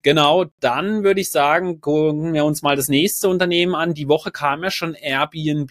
Genau, 0.03 0.47
dann 0.61 1.05
würde 1.05 1.21
ich 1.21 1.31
sagen, 1.31 1.81
gucken 1.81 2.33
wir 2.33 2.45
uns 2.45 2.63
mal 2.63 2.77
das 2.77 2.89
nächste 2.89 3.29
Unternehmen 3.29 3.75
an. 3.75 3.95
Die 3.95 4.09
Woche 4.09 4.31
kam 4.31 4.63
ja 4.63 4.71
schon 4.71 4.95
Airbnb 4.95 5.71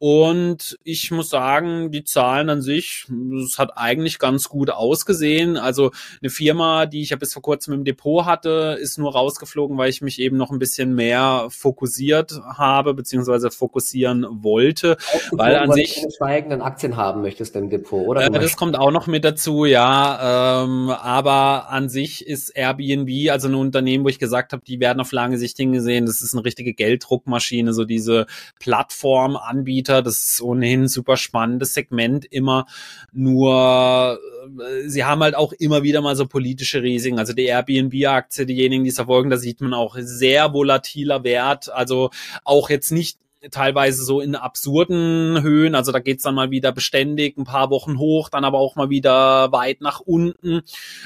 und 0.00 0.76
ich 0.82 1.10
muss 1.12 1.30
sagen, 1.30 1.90
die 1.90 2.04
Zahlen 2.04 2.50
an 2.50 2.62
sich, 2.62 3.06
es 3.42 3.58
hat 3.58 3.78
eigentlich 3.78 4.18
ganz 4.18 4.48
gut 4.48 4.68
ausgesehen. 4.68 5.56
Also 5.56 5.92
eine 6.20 6.30
Firma, 6.30 6.86
die 6.86 7.00
ich 7.00 7.10
ja 7.10 7.16
bis 7.16 7.32
vor 7.32 7.42
kurzem 7.42 7.72
im 7.72 7.84
Depot 7.84 8.26
hatte, 8.26 8.76
ist 8.78 8.98
nur 8.98 9.12
rausgeflogen, 9.12 9.78
weil 9.78 9.88
ich 9.88 10.02
mich 10.02 10.20
eben 10.20 10.36
noch 10.36 10.50
ein 10.50 10.58
bisschen 10.58 10.94
mehr 10.94 11.46
fokussiert 11.48 12.32
habe, 12.44 12.92
beziehungsweise 12.92 13.50
fokussieren 13.50 14.26
wollte. 14.28 14.96
Weil 15.30 15.56
an 15.56 15.72
sich. 15.72 16.02
Du 16.02 16.10
steigenden 16.10 16.60
Aktien 16.60 16.96
haben 16.96 17.22
möchtest 17.22 17.56
im 17.56 17.70
Depot, 17.70 18.06
oder? 18.06 18.26
Äh, 18.26 18.30
das 18.30 18.56
kommt 18.56 18.76
auch 18.76 18.90
noch 18.90 19.06
mit 19.06 19.24
dazu, 19.24 19.64
ja. 19.64 20.64
Ähm, 20.64 20.90
aber 20.90 21.70
an 21.70 21.88
sich 21.88 22.26
ist 22.26 22.50
Airbnb, 22.50 23.30
also 23.30 23.48
ein 23.48 23.54
Unternehmen, 23.54 24.04
wo 24.04 24.08
ich 24.08 24.18
gesagt 24.18 24.52
habe, 24.52 24.62
die 24.66 24.80
werden 24.80 25.00
auf 25.00 25.12
lange 25.12 25.38
Sicht 25.38 25.56
hingesehen, 25.56 26.04
das 26.04 26.20
ist 26.20 26.34
eine 26.34 26.44
richtige 26.44 26.74
Gelddruckmaschine, 26.74 27.72
so 27.72 27.84
diese 27.84 28.26
Plattformanbieter 28.58 29.83
Anbieter. 29.84 30.02
Das 30.02 30.24
ist 30.24 30.42
ohnehin 30.42 30.84
ein 30.84 30.88
super 30.88 31.16
spannendes 31.16 31.74
Segment 31.74 32.24
immer. 32.24 32.66
Nur 33.12 34.18
äh, 34.58 34.88
sie 34.88 35.04
haben 35.04 35.22
halt 35.22 35.34
auch 35.34 35.52
immer 35.52 35.82
wieder 35.82 36.00
mal 36.00 36.16
so 36.16 36.26
politische 36.26 36.82
Risiken. 36.82 37.18
Also 37.18 37.32
die 37.32 37.44
Airbnb-Aktie, 37.44 38.46
diejenigen, 38.46 38.84
die 38.84 38.90
es 38.90 38.96
verfolgen, 38.96 39.30
da 39.30 39.36
sieht 39.36 39.60
man 39.60 39.74
auch 39.74 39.96
sehr 39.98 40.52
volatiler 40.52 41.24
Wert. 41.24 41.72
Also 41.72 42.10
auch 42.44 42.70
jetzt 42.70 42.90
nicht 42.90 43.18
teilweise 43.50 44.04
so 44.04 44.20
in 44.20 44.34
absurden 44.34 45.42
Höhen. 45.42 45.74
Also 45.74 45.92
da 45.92 45.98
geht's 45.98 46.22
dann 46.22 46.34
mal 46.34 46.50
wieder 46.50 46.72
beständig 46.72 47.36
ein 47.36 47.44
paar 47.44 47.70
Wochen 47.70 47.98
hoch, 47.98 48.28
dann 48.28 48.44
aber 48.44 48.58
auch 48.58 48.76
mal 48.76 48.90
wieder 48.90 49.52
weit 49.52 49.80
nach 49.80 50.00
unten. 50.00 50.62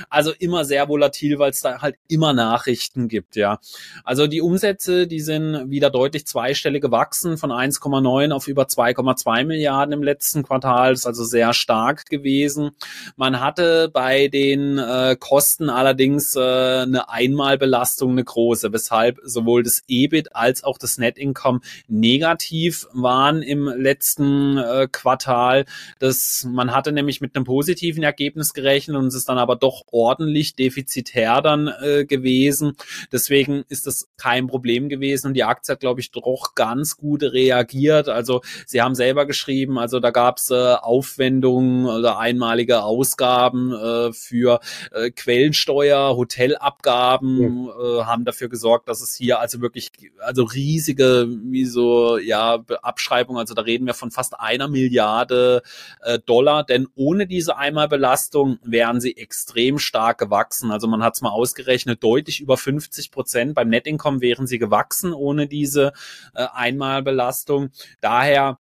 Also 0.08 0.32
immer 0.38 0.64
sehr 0.64 0.88
volatil, 0.88 1.38
weil 1.38 1.50
es 1.50 1.60
da 1.60 1.80
halt 1.82 1.96
immer 2.08 2.32
Nachrichten 2.32 3.08
gibt, 3.08 3.36
ja. 3.36 3.58
Also 4.04 4.26
die 4.26 4.40
Umsätze, 4.40 5.06
die 5.06 5.20
sind 5.20 5.70
wieder 5.70 5.90
deutlich 5.90 6.26
zweistellig 6.26 6.82
gewachsen, 6.82 7.38
von 7.38 7.50
1,9 7.50 8.32
auf 8.32 8.48
über 8.48 8.64
2,2 8.64 9.44
Milliarden 9.44 9.92
im 9.92 10.02
letzten 10.02 10.42
Quartal. 10.42 10.90
Das 10.90 11.00
ist 11.00 11.06
also 11.06 11.24
sehr 11.24 11.52
stark 11.52 12.06
gewesen. 12.06 12.70
Man 13.16 13.40
hatte 13.40 13.90
bei 13.92 14.28
den 14.28 14.78
äh, 14.78 15.16
Kosten 15.18 15.70
allerdings 15.70 16.36
äh, 16.36 16.40
eine 16.40 17.08
Einmalbelastung, 17.08 18.12
eine 18.12 18.24
große, 18.24 18.72
weshalb 18.72 19.18
sowohl 19.24 19.62
das 19.62 19.82
EBIT 19.88 20.34
als 20.34 20.64
auch 20.64 20.78
das 20.78 20.98
Net 20.98 21.18
Income 21.18 21.60
negativ 21.88 22.27
negativ 22.28 22.86
waren 22.92 23.42
im 23.42 23.68
letzten 23.68 24.58
äh, 24.58 24.88
Quartal. 24.90 25.64
Das, 25.98 26.46
man 26.50 26.74
hatte 26.74 26.92
nämlich 26.92 27.20
mit 27.20 27.34
einem 27.34 27.44
positiven 27.44 28.02
Ergebnis 28.02 28.52
gerechnet 28.52 28.96
und 28.96 29.06
es 29.06 29.14
ist 29.14 29.28
dann 29.28 29.38
aber 29.38 29.56
doch 29.56 29.84
ordentlich 29.90 30.54
defizitär 30.54 31.40
dann 31.40 31.68
äh, 31.68 32.04
gewesen. 32.04 32.76
Deswegen 33.12 33.64
ist 33.68 33.86
das 33.86 34.08
kein 34.16 34.46
Problem 34.46 34.88
gewesen 34.88 35.28
und 35.28 35.34
die 35.34 35.44
Aktie 35.44 35.72
hat, 35.72 35.80
glaube 35.80 36.00
ich, 36.00 36.10
doch 36.10 36.54
ganz 36.54 36.96
gut 36.96 37.22
reagiert. 37.22 38.08
Also 38.08 38.42
sie 38.66 38.82
haben 38.82 38.94
selber 38.94 39.26
geschrieben, 39.26 39.78
also 39.78 40.00
da 40.00 40.10
gab 40.10 40.36
es 40.38 40.50
äh, 40.50 40.74
Aufwendungen 40.74 41.86
oder 41.86 42.18
einmalige 42.18 42.82
Ausgaben 42.82 43.72
äh, 43.72 44.12
für 44.12 44.60
äh, 44.92 45.10
Quellensteuer, 45.10 46.16
Hotelabgaben, 46.16 47.66
ja. 47.66 48.00
äh, 48.00 48.04
haben 48.04 48.24
dafür 48.24 48.48
gesorgt, 48.48 48.88
dass 48.88 49.00
es 49.00 49.14
hier 49.14 49.40
also 49.40 49.60
wirklich 49.60 49.90
also 50.20 50.44
riesige 50.44 51.26
wie 51.44 51.64
so 51.64 52.17
ja, 52.20 52.64
Abschreibung, 52.82 53.38
also 53.38 53.54
da 53.54 53.62
reden 53.62 53.86
wir 53.86 53.94
von 53.94 54.10
fast 54.10 54.38
einer 54.38 54.68
Milliarde 54.68 55.62
äh, 56.02 56.18
Dollar, 56.18 56.64
denn 56.64 56.88
ohne 56.94 57.26
diese 57.26 57.56
Einmalbelastung 57.56 58.58
wären 58.62 59.00
sie 59.00 59.16
extrem 59.16 59.78
stark 59.78 60.18
gewachsen. 60.18 60.70
Also 60.70 60.86
man 60.86 61.02
hat 61.02 61.14
es 61.14 61.20
mal 61.20 61.30
ausgerechnet, 61.30 62.02
deutlich 62.02 62.40
über 62.40 62.56
50 62.56 63.10
Prozent. 63.10 63.54
Beim 63.54 63.68
Net 63.68 63.86
Income 63.86 64.20
wären 64.20 64.46
sie 64.46 64.58
gewachsen 64.58 65.12
ohne 65.12 65.46
diese 65.46 65.92
äh, 66.34 66.46
Einmalbelastung. 66.52 67.70
Daher 68.00 68.58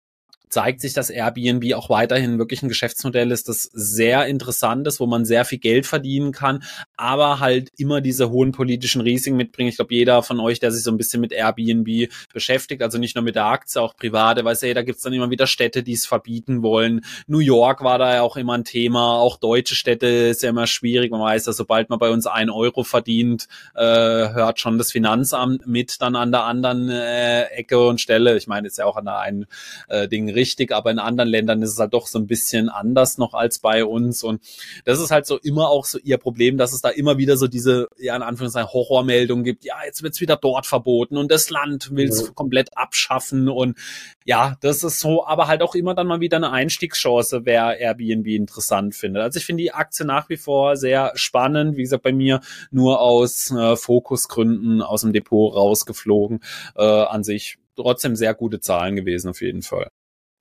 zeigt 0.50 0.80
sich, 0.80 0.92
dass 0.92 1.10
Airbnb 1.10 1.74
auch 1.74 1.88
weiterhin 1.88 2.38
wirklich 2.38 2.62
ein 2.62 2.68
Geschäftsmodell 2.68 3.30
ist, 3.30 3.48
das 3.48 3.62
sehr 3.62 4.26
interessant 4.26 4.86
ist, 4.86 5.00
wo 5.00 5.06
man 5.06 5.24
sehr 5.24 5.44
viel 5.44 5.58
Geld 5.58 5.86
verdienen 5.86 6.32
kann, 6.32 6.62
aber 6.96 7.40
halt 7.40 7.70
immer 7.78 8.00
diese 8.00 8.30
hohen 8.30 8.52
politischen 8.52 9.00
Risiken 9.00 9.36
mitbringt. 9.36 9.70
Ich 9.70 9.76
glaube, 9.76 9.94
jeder 9.94 10.22
von 10.22 10.40
euch, 10.40 10.58
der 10.58 10.72
sich 10.72 10.82
so 10.82 10.90
ein 10.90 10.96
bisschen 10.96 11.20
mit 11.20 11.32
Airbnb 11.32 12.10
beschäftigt, 12.32 12.82
also 12.82 12.98
nicht 12.98 13.14
nur 13.14 13.24
mit 13.24 13.36
der 13.36 13.46
Aktie, 13.46 13.80
auch 13.80 13.94
private, 13.94 14.44
weiß 14.44 14.62
ja, 14.62 14.74
da 14.74 14.82
gibt's 14.82 15.02
dann 15.02 15.12
immer 15.12 15.30
wieder 15.30 15.46
Städte, 15.46 15.82
die 15.82 15.92
es 15.92 16.06
verbieten 16.06 16.62
wollen. 16.62 17.02
New 17.26 17.38
York 17.38 17.82
war 17.84 17.98
da 17.98 18.14
ja 18.14 18.22
auch 18.22 18.36
immer 18.36 18.54
ein 18.54 18.64
Thema, 18.64 19.14
auch 19.14 19.36
deutsche 19.36 19.76
Städte 19.76 20.06
ist 20.06 20.42
ja 20.42 20.50
immer 20.50 20.66
schwierig. 20.66 21.12
Man 21.12 21.20
weiß, 21.20 21.44
dass 21.44 21.56
sobald 21.56 21.90
man 21.90 21.98
bei 21.98 22.10
uns 22.10 22.26
ein 22.26 22.50
Euro 22.50 22.82
verdient, 22.82 23.46
äh, 23.74 23.82
hört 23.82 24.58
schon 24.58 24.78
das 24.78 24.90
Finanzamt 24.90 25.66
mit 25.66 26.00
dann 26.02 26.16
an 26.16 26.32
der 26.32 26.44
anderen 26.44 26.88
äh, 26.88 27.44
Ecke 27.44 27.78
und 27.78 28.00
Stelle. 28.00 28.36
Ich 28.36 28.46
meine, 28.48 28.66
ist 28.66 28.78
ja 28.78 28.86
auch 28.86 28.96
an 28.96 29.04
der 29.04 29.18
einen 29.18 29.46
äh, 29.88 30.08
Ding 30.08 30.28
richtig, 30.40 30.72
aber 30.72 30.90
in 30.90 30.98
anderen 30.98 31.28
Ländern 31.28 31.62
ist 31.62 31.72
es 31.72 31.78
halt 31.78 31.92
doch 31.92 32.06
so 32.06 32.18
ein 32.18 32.26
bisschen 32.26 32.70
anders 32.70 33.18
noch 33.18 33.34
als 33.34 33.58
bei 33.58 33.84
uns. 33.84 34.22
Und 34.24 34.42
das 34.86 34.98
ist 34.98 35.10
halt 35.10 35.26
so 35.26 35.38
immer 35.38 35.68
auch 35.68 35.84
so 35.84 35.98
ihr 35.98 36.16
Problem, 36.16 36.56
dass 36.56 36.72
es 36.72 36.80
da 36.80 36.88
immer 36.88 37.18
wieder 37.18 37.36
so 37.36 37.46
diese, 37.46 37.88
ja, 37.98 38.16
in 38.16 38.22
Anführungszeichen 38.22 38.72
Horrormeldungen 38.72 39.44
gibt. 39.44 39.64
Ja, 39.64 39.74
jetzt 39.84 40.02
wird's 40.02 40.20
wieder 40.20 40.36
dort 40.36 40.66
verboten 40.66 41.18
und 41.18 41.30
das 41.30 41.50
Land 41.50 41.90
will's 41.92 42.22
ja. 42.22 42.32
komplett 42.32 42.76
abschaffen. 42.76 43.48
Und 43.50 43.76
ja, 44.24 44.56
das 44.62 44.82
ist 44.82 45.00
so, 45.00 45.26
aber 45.26 45.46
halt 45.46 45.60
auch 45.60 45.74
immer 45.74 45.94
dann 45.94 46.06
mal 46.06 46.20
wieder 46.20 46.38
eine 46.38 46.50
Einstiegschance, 46.50 47.42
wer 47.44 47.78
Airbnb 47.78 48.26
interessant 48.28 48.94
findet. 48.94 49.22
Also 49.22 49.38
ich 49.38 49.44
finde 49.44 49.62
die 49.62 49.72
Aktie 49.72 50.06
nach 50.06 50.30
wie 50.30 50.38
vor 50.38 50.76
sehr 50.76 51.12
spannend. 51.16 51.76
Wie 51.76 51.82
gesagt, 51.82 52.02
bei 52.02 52.12
mir 52.12 52.40
nur 52.70 53.00
aus 53.00 53.50
äh, 53.50 53.76
Fokusgründen 53.76 54.80
aus 54.80 55.02
dem 55.02 55.12
Depot 55.12 55.54
rausgeflogen. 55.54 56.40
Äh, 56.76 56.82
an 56.82 57.24
sich 57.24 57.58
trotzdem 57.76 58.16
sehr 58.16 58.34
gute 58.34 58.60
Zahlen 58.60 58.96
gewesen 58.96 59.28
auf 59.28 59.40
jeden 59.42 59.62
Fall. 59.62 59.90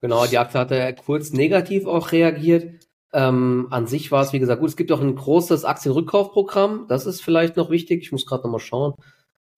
Genau, 0.00 0.26
die 0.26 0.38
Aktie 0.38 0.58
hatte 0.58 0.94
kurz 1.04 1.32
negativ 1.32 1.86
auch 1.86 2.12
reagiert. 2.12 2.86
Ähm, 3.12 3.68
an 3.70 3.86
sich 3.86 4.10
war 4.12 4.22
es, 4.22 4.32
wie 4.32 4.38
gesagt, 4.38 4.60
gut. 4.60 4.70
Es 4.70 4.76
gibt 4.76 4.92
auch 4.92 5.00
ein 5.00 5.14
großes 5.14 5.64
Aktienrückkaufprogramm. 5.64 6.86
Das 6.88 7.06
ist 7.06 7.22
vielleicht 7.22 7.56
noch 7.56 7.70
wichtig. 7.70 8.02
Ich 8.02 8.12
muss 8.12 8.26
gerade 8.26 8.44
nochmal 8.44 8.60
schauen. 8.60 8.94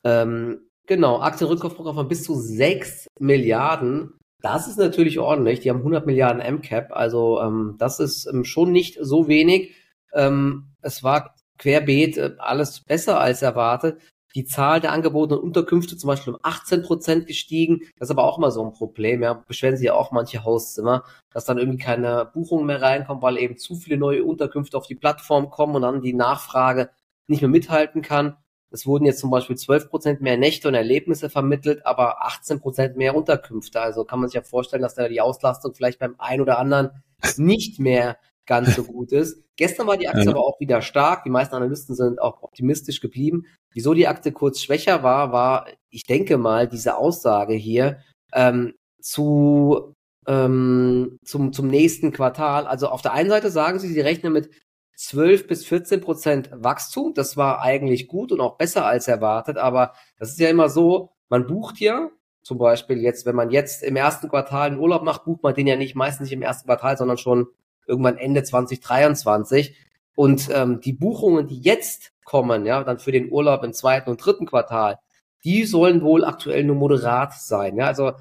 Ähm, 0.04 0.62
genau, 0.86 1.20
Aktienrückkaufprogramm 1.20 1.94
von 1.94 2.08
bis 2.08 2.24
zu 2.24 2.34
6 2.34 3.06
Milliarden. 3.20 4.14
Das 4.40 4.66
ist 4.66 4.78
natürlich 4.78 5.18
ordentlich. 5.18 5.60
Die 5.60 5.70
haben 5.70 5.78
100 5.78 6.06
Milliarden 6.06 6.42
MCAP. 6.42 6.92
Also 6.92 7.40
ähm, 7.40 7.76
das 7.78 8.00
ist 8.00 8.26
ähm, 8.26 8.44
schon 8.44 8.72
nicht 8.72 8.98
so 9.00 9.28
wenig. 9.28 9.74
Ähm, 10.12 10.72
es 10.80 11.04
war 11.04 11.34
querbeet 11.58 12.16
äh, 12.16 12.32
alles 12.38 12.80
besser 12.80 13.20
als 13.20 13.42
erwartet 13.42 14.00
die 14.34 14.44
Zahl 14.44 14.80
der 14.80 14.92
angebotenen 14.92 15.42
Unterkünfte 15.42 15.96
zum 15.96 16.08
Beispiel 16.08 16.34
um 16.34 16.40
18 16.42 16.82
Prozent 16.82 17.26
gestiegen. 17.26 17.82
Das 17.98 18.08
ist 18.08 18.10
aber 18.10 18.24
auch 18.24 18.38
mal 18.38 18.50
so 18.50 18.64
ein 18.64 18.72
Problem. 18.72 19.22
Ja, 19.22 19.34
beschweren 19.34 19.76
sich 19.76 19.86
ja 19.86 19.94
auch 19.94 20.12
manche 20.12 20.44
Hauszimmer, 20.44 21.04
dass 21.32 21.44
dann 21.44 21.58
irgendwie 21.58 21.78
keine 21.78 22.30
Buchungen 22.32 22.66
mehr 22.66 22.82
reinkommen, 22.82 23.22
weil 23.22 23.38
eben 23.38 23.56
zu 23.56 23.76
viele 23.76 23.96
neue 23.96 24.24
Unterkünfte 24.24 24.76
auf 24.76 24.86
die 24.86 24.94
Plattform 24.94 25.50
kommen 25.50 25.76
und 25.76 25.82
dann 25.82 26.02
die 26.02 26.14
Nachfrage 26.14 26.90
nicht 27.26 27.42
mehr 27.42 27.50
mithalten 27.50 28.02
kann. 28.02 28.36
Es 28.70 28.86
wurden 28.86 29.04
jetzt 29.04 29.20
zum 29.20 29.30
Beispiel 29.30 29.56
12 29.56 29.90
Prozent 29.90 30.20
mehr 30.22 30.38
Nächte 30.38 30.66
und 30.66 30.74
Erlebnisse 30.74 31.28
vermittelt, 31.28 31.84
aber 31.84 32.24
18 32.24 32.60
Prozent 32.60 32.96
mehr 32.96 33.14
Unterkünfte. 33.14 33.80
Also 33.82 34.04
kann 34.04 34.18
man 34.18 34.28
sich 34.28 34.36
ja 34.36 34.42
vorstellen, 34.42 34.82
dass 34.82 34.94
da 34.94 35.08
die 35.08 35.20
Auslastung 35.20 35.74
vielleicht 35.74 35.98
beim 35.98 36.14
einen 36.18 36.40
oder 36.40 36.58
anderen 36.58 37.02
nicht 37.36 37.78
mehr 37.78 38.16
ganz 38.46 38.74
so 38.74 38.84
gut 38.84 39.12
ist. 39.12 39.42
Gestern 39.56 39.86
war 39.86 39.96
die 39.96 40.08
Aktie 40.08 40.24
ja. 40.24 40.30
aber 40.30 40.40
auch 40.40 40.58
wieder 40.60 40.82
stark. 40.82 41.24
Die 41.24 41.30
meisten 41.30 41.54
Analysten 41.54 41.94
sind 41.94 42.20
auch 42.20 42.42
optimistisch 42.42 43.00
geblieben. 43.00 43.46
Wieso 43.70 43.94
die 43.94 44.08
Aktie 44.08 44.32
kurz 44.32 44.60
schwächer 44.60 45.02
war, 45.02 45.32
war, 45.32 45.66
ich 45.90 46.04
denke 46.04 46.38
mal, 46.38 46.68
diese 46.68 46.96
Aussage 46.96 47.54
hier 47.54 47.98
ähm, 48.32 48.74
zu 49.00 49.94
ähm, 50.26 51.18
zum, 51.24 51.52
zum 51.52 51.68
nächsten 51.68 52.12
Quartal. 52.12 52.66
Also 52.66 52.88
auf 52.88 53.02
der 53.02 53.12
einen 53.12 53.30
Seite 53.30 53.50
sagen 53.50 53.78
sie, 53.78 53.88
sie 53.88 54.00
rechnen 54.00 54.32
mit 54.32 54.50
12 54.96 55.46
bis 55.46 55.64
14 55.64 56.00
Prozent 56.00 56.50
Wachstum. 56.52 57.14
Das 57.14 57.36
war 57.36 57.60
eigentlich 57.60 58.08
gut 58.08 58.32
und 58.32 58.40
auch 58.40 58.56
besser 58.56 58.86
als 58.86 59.08
erwartet. 59.08 59.56
Aber 59.56 59.94
das 60.18 60.30
ist 60.30 60.38
ja 60.38 60.48
immer 60.48 60.68
so, 60.68 61.10
man 61.28 61.46
bucht 61.46 61.80
ja 61.80 62.10
zum 62.42 62.58
Beispiel 62.58 63.00
jetzt, 63.00 63.24
wenn 63.24 63.36
man 63.36 63.50
jetzt 63.50 63.82
im 63.82 63.96
ersten 63.96 64.28
Quartal 64.28 64.68
einen 64.68 64.78
Urlaub 64.78 65.02
macht, 65.02 65.24
bucht 65.24 65.42
man 65.42 65.54
den 65.54 65.66
ja 65.66 65.76
nicht 65.76 65.94
meistens 65.94 66.24
nicht 66.24 66.32
im 66.32 66.42
ersten 66.42 66.66
Quartal, 66.66 66.96
sondern 66.96 67.18
schon 67.18 67.46
irgendwann 67.86 68.18
Ende 68.18 68.42
2023. 68.42 69.76
Und 70.14 70.48
ähm, 70.52 70.80
die 70.80 70.92
Buchungen, 70.92 71.46
die 71.46 71.60
jetzt 71.60 72.12
kommen, 72.24 72.66
ja, 72.66 72.84
dann 72.84 72.98
für 72.98 73.12
den 73.12 73.30
Urlaub 73.30 73.64
im 73.64 73.72
zweiten 73.72 74.10
und 74.10 74.24
dritten 74.24 74.46
Quartal, 74.46 74.98
die 75.44 75.64
sollen 75.64 76.02
wohl 76.02 76.24
aktuell 76.24 76.64
nur 76.64 76.76
moderat 76.76 77.34
sein. 77.34 77.76
Ja, 77.76 77.86
also 77.86 78.12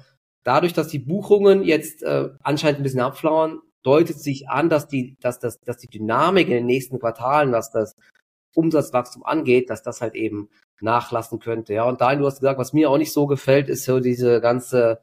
dadurch, 0.42 0.72
dass 0.72 0.88
die 0.88 0.98
Buchungen 0.98 1.62
jetzt 1.62 2.02
äh, 2.02 2.30
anscheinend 2.42 2.80
ein 2.80 2.82
bisschen 2.82 3.00
abflauen, 3.00 3.60
deutet 3.82 4.18
sich 4.18 4.48
an, 4.48 4.68
dass 4.68 4.88
die, 4.88 5.16
dass 5.20 5.38
das, 5.38 5.60
dass 5.60 5.78
die 5.78 5.88
Dynamik 5.88 6.48
in 6.48 6.54
den 6.54 6.66
nächsten 6.66 6.98
Quartalen, 6.98 7.52
was 7.52 7.70
das 7.70 7.96
Umsatzwachstum 8.54 9.24
angeht, 9.24 9.70
dass 9.70 9.82
das 9.82 10.00
halt 10.00 10.14
eben 10.14 10.48
nachlassen 10.80 11.38
könnte. 11.38 11.74
Ja, 11.74 11.84
und 11.84 12.00
dahin, 12.00 12.18
du 12.18 12.26
hast 12.26 12.40
gesagt, 12.40 12.58
was 12.58 12.72
mir 12.72 12.90
auch 12.90 12.98
nicht 12.98 13.12
so 13.12 13.26
gefällt, 13.26 13.68
ist 13.68 13.84
so 13.84 14.00
diese 14.00 14.40
ganze 14.40 15.00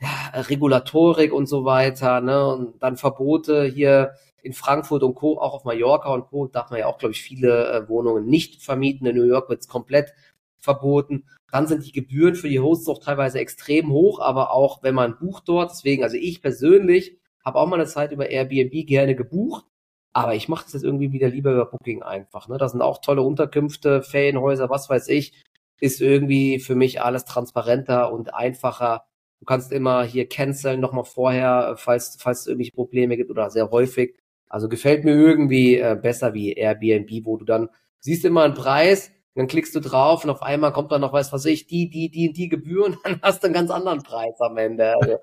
ja, 0.00 0.40
Regulatorik 0.40 1.32
und 1.32 1.46
so 1.46 1.64
weiter, 1.64 2.20
ne, 2.20 2.46
und 2.46 2.82
dann 2.82 2.96
Verbote 2.96 3.64
hier 3.64 4.12
in 4.42 4.52
Frankfurt 4.52 5.02
und 5.02 5.14
Co., 5.14 5.38
auch 5.38 5.54
auf 5.54 5.64
Mallorca 5.64 6.12
und 6.12 6.26
Co., 6.26 6.46
darf 6.46 6.70
man 6.70 6.80
ja 6.80 6.86
auch, 6.86 6.98
glaube 6.98 7.12
ich, 7.12 7.22
viele 7.22 7.70
äh, 7.72 7.88
Wohnungen 7.88 8.26
nicht 8.26 8.62
vermieten. 8.62 9.06
In 9.06 9.16
New 9.16 9.24
York 9.24 9.48
wird 9.48 9.60
es 9.60 9.68
komplett 9.68 10.14
verboten. 10.58 11.24
Dann 11.50 11.66
sind 11.66 11.84
die 11.86 11.92
Gebühren 11.92 12.34
für 12.34 12.48
die 12.48 12.60
Hosts 12.60 12.88
auch 12.88 12.98
teilweise 12.98 13.38
extrem 13.38 13.90
hoch, 13.90 14.20
aber 14.20 14.52
auch 14.52 14.82
wenn 14.82 14.94
man 14.94 15.18
bucht 15.18 15.48
dort, 15.48 15.70
deswegen, 15.70 16.02
also 16.02 16.16
ich 16.16 16.42
persönlich 16.42 17.18
habe 17.44 17.58
auch 17.58 17.66
mal 17.66 17.76
eine 17.76 17.86
Zeit 17.86 18.12
über 18.12 18.28
Airbnb 18.28 18.86
gerne 18.86 19.14
gebucht, 19.14 19.64
aber 20.12 20.34
ich 20.34 20.48
mache 20.48 20.64
das 20.64 20.74
jetzt 20.74 20.84
irgendwie 20.84 21.12
wieder 21.12 21.28
lieber 21.28 21.52
über 21.52 21.66
Booking 21.66 22.02
einfach. 22.02 22.48
Ne? 22.48 22.58
Da 22.58 22.68
sind 22.68 22.82
auch 22.82 22.98
tolle 23.00 23.22
Unterkünfte, 23.22 24.02
Ferienhäuser, 24.02 24.68
was 24.68 24.90
weiß 24.90 25.08
ich. 25.08 25.32
Ist 25.80 26.00
irgendwie 26.00 26.58
für 26.58 26.74
mich 26.74 27.00
alles 27.02 27.24
transparenter 27.24 28.12
und 28.12 28.34
einfacher. 28.34 29.04
Du 29.40 29.44
kannst 29.46 29.72
immer 29.72 30.02
hier 30.04 30.28
canceln 30.28 30.80
nochmal 30.80 31.04
vorher, 31.04 31.74
falls, 31.78 32.16
falls 32.20 32.40
es 32.40 32.46
irgendwelche 32.48 32.72
Probleme 32.72 33.16
gibt 33.16 33.30
oder 33.30 33.50
sehr 33.50 33.70
häufig. 33.70 34.16
Also 34.48 34.68
gefällt 34.68 35.04
mir 35.04 35.12
irgendwie 35.14 35.76
äh, 35.76 35.96
besser 36.00 36.34
wie 36.34 36.52
Airbnb, 36.54 37.24
wo 37.24 37.36
du 37.36 37.44
dann 37.44 37.68
siehst 38.00 38.24
immer 38.24 38.44
einen 38.44 38.54
Preis, 38.54 39.12
dann 39.34 39.46
klickst 39.46 39.74
du 39.74 39.80
drauf 39.80 40.24
und 40.24 40.30
auf 40.30 40.42
einmal 40.42 40.72
kommt 40.72 40.90
dann 40.90 41.00
noch, 41.00 41.12
weiß 41.12 41.32
was 41.32 41.44
ich, 41.44 41.66
die, 41.66 41.88
die, 41.88 42.10
die, 42.10 42.32
die 42.32 42.48
Gebühren, 42.48 42.96
dann 43.04 43.20
hast 43.22 43.42
du 43.42 43.46
einen 43.46 43.54
ganz 43.54 43.70
anderen 43.70 44.02
Preis 44.02 44.40
am 44.40 44.56
Ende. 44.56 44.94
Also. 44.96 45.18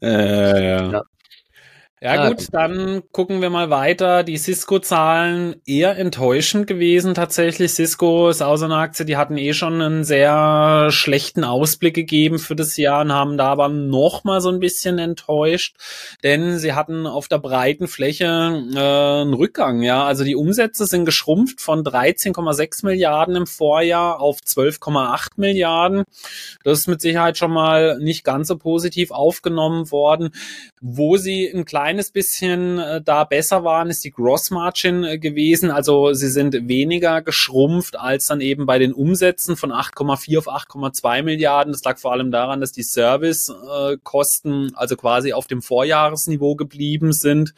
äh, 0.00 0.66
ja. 0.66 0.90
ja. 0.92 1.02
Ja 2.02 2.14
ah, 2.14 2.28
gut, 2.30 2.48
dann 2.50 3.04
gucken 3.12 3.42
wir 3.42 3.50
mal 3.50 3.70
weiter. 3.70 4.24
Die 4.24 4.36
Cisco-Zahlen 4.36 5.54
eher 5.64 5.96
enttäuschend 5.96 6.66
gewesen 6.66 7.14
tatsächlich. 7.14 7.70
Cisco 7.70 8.28
ist 8.28 8.42
auch 8.42 8.56
so 8.56 8.64
eine 8.64 8.74
Aktie, 8.74 9.06
die 9.06 9.16
hatten 9.16 9.36
eh 9.36 9.52
schon 9.52 9.80
einen 9.80 10.02
sehr 10.02 10.88
schlechten 10.90 11.44
Ausblick 11.44 11.94
gegeben 11.94 12.40
für 12.40 12.56
das 12.56 12.76
Jahr 12.76 13.02
und 13.02 13.12
haben 13.12 13.38
da 13.38 13.52
aber 13.52 13.68
noch 13.68 14.24
mal 14.24 14.40
so 14.40 14.48
ein 14.48 14.58
bisschen 14.58 14.98
enttäuscht, 14.98 15.76
denn 16.24 16.58
sie 16.58 16.72
hatten 16.72 17.06
auf 17.06 17.28
der 17.28 17.38
breiten 17.38 17.86
Fläche 17.86 18.24
äh, 18.24 19.20
einen 19.20 19.34
Rückgang. 19.34 19.82
Ja, 19.82 20.04
also 20.04 20.24
die 20.24 20.34
Umsätze 20.34 20.86
sind 20.86 21.04
geschrumpft 21.04 21.60
von 21.60 21.84
13,6 21.84 22.84
Milliarden 22.84 23.36
im 23.36 23.46
Vorjahr 23.46 24.20
auf 24.20 24.38
12,8 24.38 25.34
Milliarden. 25.36 26.02
Das 26.64 26.80
ist 26.80 26.88
mit 26.88 27.00
Sicherheit 27.00 27.38
schon 27.38 27.52
mal 27.52 27.98
nicht 28.00 28.24
ganz 28.24 28.48
so 28.48 28.58
positiv 28.58 29.12
aufgenommen 29.12 29.92
worden, 29.92 30.30
wo 30.80 31.16
sie 31.16 31.46
ein 31.46 31.64
kleines 31.64 31.91
kleines 31.92 32.10
bisschen 32.10 32.78
äh, 32.78 33.02
da 33.02 33.24
besser 33.24 33.64
waren, 33.64 33.90
ist 33.90 34.02
die 34.02 34.12
Gross 34.12 34.50
Margin 34.50 35.04
äh, 35.04 35.18
gewesen. 35.18 35.70
Also 35.70 36.14
sie 36.14 36.30
sind 36.30 36.66
weniger 36.66 37.20
geschrumpft 37.20 37.98
als 37.98 38.26
dann 38.26 38.40
eben 38.40 38.64
bei 38.64 38.78
den 38.78 38.94
Umsätzen 38.94 39.56
von 39.56 39.72
8,4 39.72 40.38
auf 40.38 40.48
8,2 40.48 41.22
Milliarden. 41.22 41.72
Das 41.72 41.84
lag 41.84 41.98
vor 41.98 42.12
allem 42.12 42.30
daran, 42.30 42.62
dass 42.62 42.72
die 42.72 42.82
Servicekosten 42.82 44.68
äh, 44.68 44.72
also 44.74 44.96
quasi 44.96 45.34
auf 45.34 45.46
dem 45.46 45.60
Vorjahresniveau 45.60 46.56
geblieben 46.56 47.12
sind. 47.12 47.52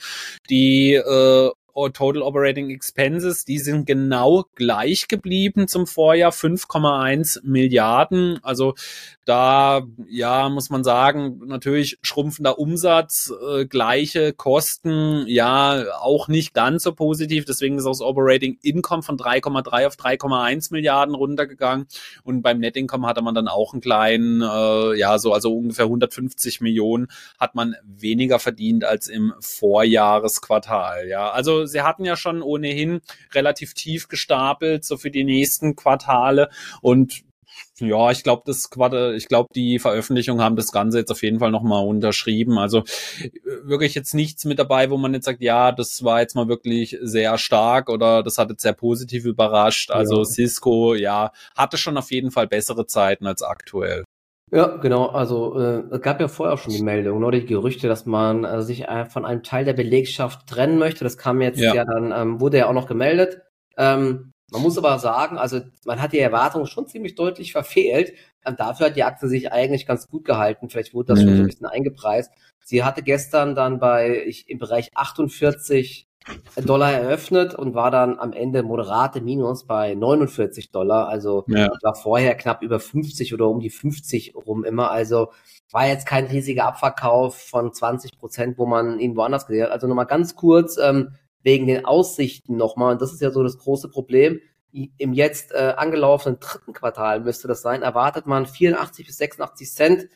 Die 0.50 0.94
äh, 0.94 1.50
Total 1.74 2.22
Operating 2.22 2.70
Expenses, 2.70 3.44
die 3.44 3.58
sind 3.58 3.86
genau 3.86 4.44
gleich 4.54 5.08
geblieben 5.08 5.66
zum 5.66 5.86
Vorjahr, 5.86 6.32
5,1 6.32 7.40
Milliarden. 7.42 8.38
Also 8.42 8.74
da, 9.24 9.82
ja, 10.08 10.48
muss 10.48 10.68
man 10.68 10.84
sagen, 10.84 11.40
natürlich 11.46 11.98
schrumpfender 12.02 12.58
Umsatz, 12.58 13.32
äh, 13.48 13.64
gleiche 13.64 14.32
Kosten, 14.32 15.24
ja, 15.26 15.84
auch 16.00 16.28
nicht 16.28 16.52
ganz 16.52 16.82
so 16.82 16.94
positiv. 16.94 17.44
Deswegen 17.44 17.78
ist 17.78 17.86
auch 17.86 17.92
das 17.92 18.02
Operating 18.02 18.58
Income 18.62 19.02
von 19.02 19.16
3,3 19.16 19.86
auf 19.86 19.96
3,1 19.96 20.72
Milliarden 20.72 21.14
runtergegangen. 21.14 21.86
Und 22.22 22.42
beim 22.42 22.58
Net 22.58 22.76
Income 22.76 23.06
hatte 23.06 23.22
man 23.22 23.34
dann 23.34 23.48
auch 23.48 23.72
einen 23.72 23.80
kleinen, 23.80 24.42
äh, 24.42 24.98
ja, 24.98 25.18
so, 25.18 25.32
also 25.32 25.56
ungefähr 25.56 25.86
150 25.86 26.60
Millionen 26.60 27.08
hat 27.38 27.54
man 27.54 27.76
weniger 27.82 28.38
verdient 28.38 28.84
als 28.84 29.08
im 29.08 29.32
Vorjahresquartal. 29.40 31.08
Ja, 31.08 31.30
also 31.30 31.64
sie 31.64 31.80
hatten 31.80 32.04
ja 32.04 32.16
schon 32.16 32.42
ohnehin 32.42 33.00
relativ 33.32 33.74
tief 33.74 34.08
gestapelt, 34.08 34.84
so 34.84 34.96
für 34.98 35.10
die 35.10 35.24
nächsten 35.24 35.76
Quartale. 35.76 36.50
Und 36.82 37.24
ja, 37.78 38.10
ich 38.10 38.22
glaube, 38.22 38.42
das 38.46 38.68
ich 39.16 39.28
glaube, 39.28 39.48
die 39.54 39.78
Veröffentlichungen 39.78 40.42
haben 40.42 40.56
das 40.56 40.72
Ganze 40.72 40.98
jetzt 40.98 41.10
auf 41.10 41.22
jeden 41.22 41.40
Fall 41.40 41.50
nochmal 41.50 41.86
unterschrieben. 41.86 42.58
Also 42.58 42.78
äh, 42.78 43.30
wirklich 43.64 43.94
jetzt 43.94 44.14
nichts 44.14 44.44
mit 44.44 44.58
dabei, 44.58 44.90
wo 44.90 44.96
man 44.96 45.14
jetzt 45.14 45.24
sagt, 45.24 45.42
ja, 45.42 45.72
das 45.72 46.04
war 46.04 46.20
jetzt 46.20 46.36
mal 46.36 46.48
wirklich 46.48 46.98
sehr 47.02 47.38
stark 47.38 47.90
oder 47.90 48.22
das 48.22 48.38
hat 48.38 48.50
jetzt 48.50 48.62
sehr 48.62 48.72
positiv 48.72 49.24
überrascht. 49.24 49.90
Also 49.90 50.18
ja. 50.18 50.24
Cisco, 50.24 50.94
ja, 50.94 51.32
hatte 51.56 51.76
schon 51.76 51.96
auf 51.96 52.10
jeden 52.10 52.30
Fall 52.30 52.46
bessere 52.46 52.86
Zeiten 52.86 53.26
als 53.26 53.42
aktuell. 53.42 54.04
Ja, 54.52 54.76
genau. 54.76 55.06
Also 55.06 55.58
äh, 55.58 55.82
es 55.90 56.00
gab 56.00 56.20
ja 56.20 56.28
vorher 56.28 56.54
auch 56.54 56.58
schon 56.58 56.72
die 56.72 56.82
Meldung, 56.82 57.24
oder 57.24 57.40
die 57.40 57.46
Gerüchte, 57.46 57.88
dass 57.88 58.06
man 58.06 58.44
äh, 58.44 58.62
sich 58.62 58.84
äh, 58.84 59.06
von 59.06 59.24
einem 59.24 59.42
Teil 59.42 59.64
der 59.64 59.72
Belegschaft 59.72 60.46
trennen 60.46 60.78
möchte. 60.78 61.02
Das 61.02 61.18
kam 61.18 61.40
jetzt 61.40 61.58
ja, 61.58 61.74
ja 61.74 61.84
dann, 61.84 62.12
ähm, 62.12 62.40
wurde 62.40 62.58
ja 62.58 62.68
auch 62.68 62.72
noch 62.72 62.86
gemeldet. 62.86 63.42
Ähm, 63.76 64.30
man 64.50 64.62
muss 64.62 64.78
aber 64.78 64.98
sagen, 64.98 65.38
also 65.38 65.60
man 65.84 66.00
hat 66.00 66.12
die 66.12 66.18
Erwartungen 66.18 66.66
schon 66.66 66.86
ziemlich 66.86 67.14
deutlich 67.14 67.52
verfehlt. 67.52 68.12
Und 68.46 68.60
dafür 68.60 68.86
hat 68.86 68.96
die 68.96 69.04
Aktie 69.04 69.28
sich 69.28 69.52
eigentlich 69.52 69.86
ganz 69.86 70.06
gut 70.08 70.24
gehalten. 70.24 70.68
Vielleicht 70.68 70.94
wurde 70.94 71.14
das 71.14 71.20
mhm. 71.20 71.28
schon 71.28 71.36
so 71.36 71.42
ein 71.42 71.46
bisschen 71.46 71.66
eingepreist. 71.66 72.30
Sie 72.64 72.84
hatte 72.84 73.02
gestern 73.02 73.54
dann 73.54 73.78
bei 73.78 74.24
ich, 74.26 74.48
im 74.48 74.58
Bereich 74.58 74.90
48 74.94 76.08
Dollar 76.64 76.92
eröffnet 76.92 77.54
und 77.54 77.74
war 77.74 77.90
dann 77.90 78.18
am 78.18 78.32
Ende 78.32 78.62
moderate 78.62 79.20
Minus 79.20 79.66
bei 79.66 79.94
49 79.94 80.70
Dollar. 80.70 81.08
Also 81.08 81.44
ja. 81.48 81.68
war 81.82 81.94
vorher 81.94 82.34
knapp 82.34 82.62
über 82.62 82.80
50 82.80 83.34
oder 83.34 83.48
um 83.48 83.60
die 83.60 83.70
50 83.70 84.34
rum 84.34 84.64
immer. 84.64 84.90
Also 84.90 85.32
war 85.70 85.86
jetzt 85.86 86.06
kein 86.06 86.26
riesiger 86.26 86.66
Abverkauf 86.66 87.36
von 87.36 87.72
20 87.72 88.18
Prozent, 88.18 88.58
wo 88.58 88.64
man 88.64 88.98
ihn 89.00 89.16
woanders 89.16 89.46
gesehen 89.46 89.64
hat. 89.64 89.72
Also 89.72 89.86
nochmal 89.86 90.06
ganz 90.06 90.34
kurz, 90.34 90.78
ähm, 90.78 91.14
wegen 91.44 91.66
den 91.66 91.84
Aussichten 91.84 92.56
nochmal, 92.56 92.92
und 92.92 93.02
das 93.02 93.12
ist 93.12 93.20
ja 93.20 93.30
so 93.30 93.42
das 93.44 93.58
große 93.58 93.88
Problem, 93.88 94.40
im 94.72 95.12
jetzt 95.12 95.52
äh, 95.52 95.74
angelaufenen 95.76 96.40
dritten 96.40 96.72
Quartal 96.72 97.20
müsste 97.20 97.46
das 97.46 97.62
sein, 97.62 97.82
erwartet 97.82 98.26
man 98.26 98.46
84 98.46 99.06
bis 99.06 99.18
86 99.18 99.72
Cent 99.72 100.08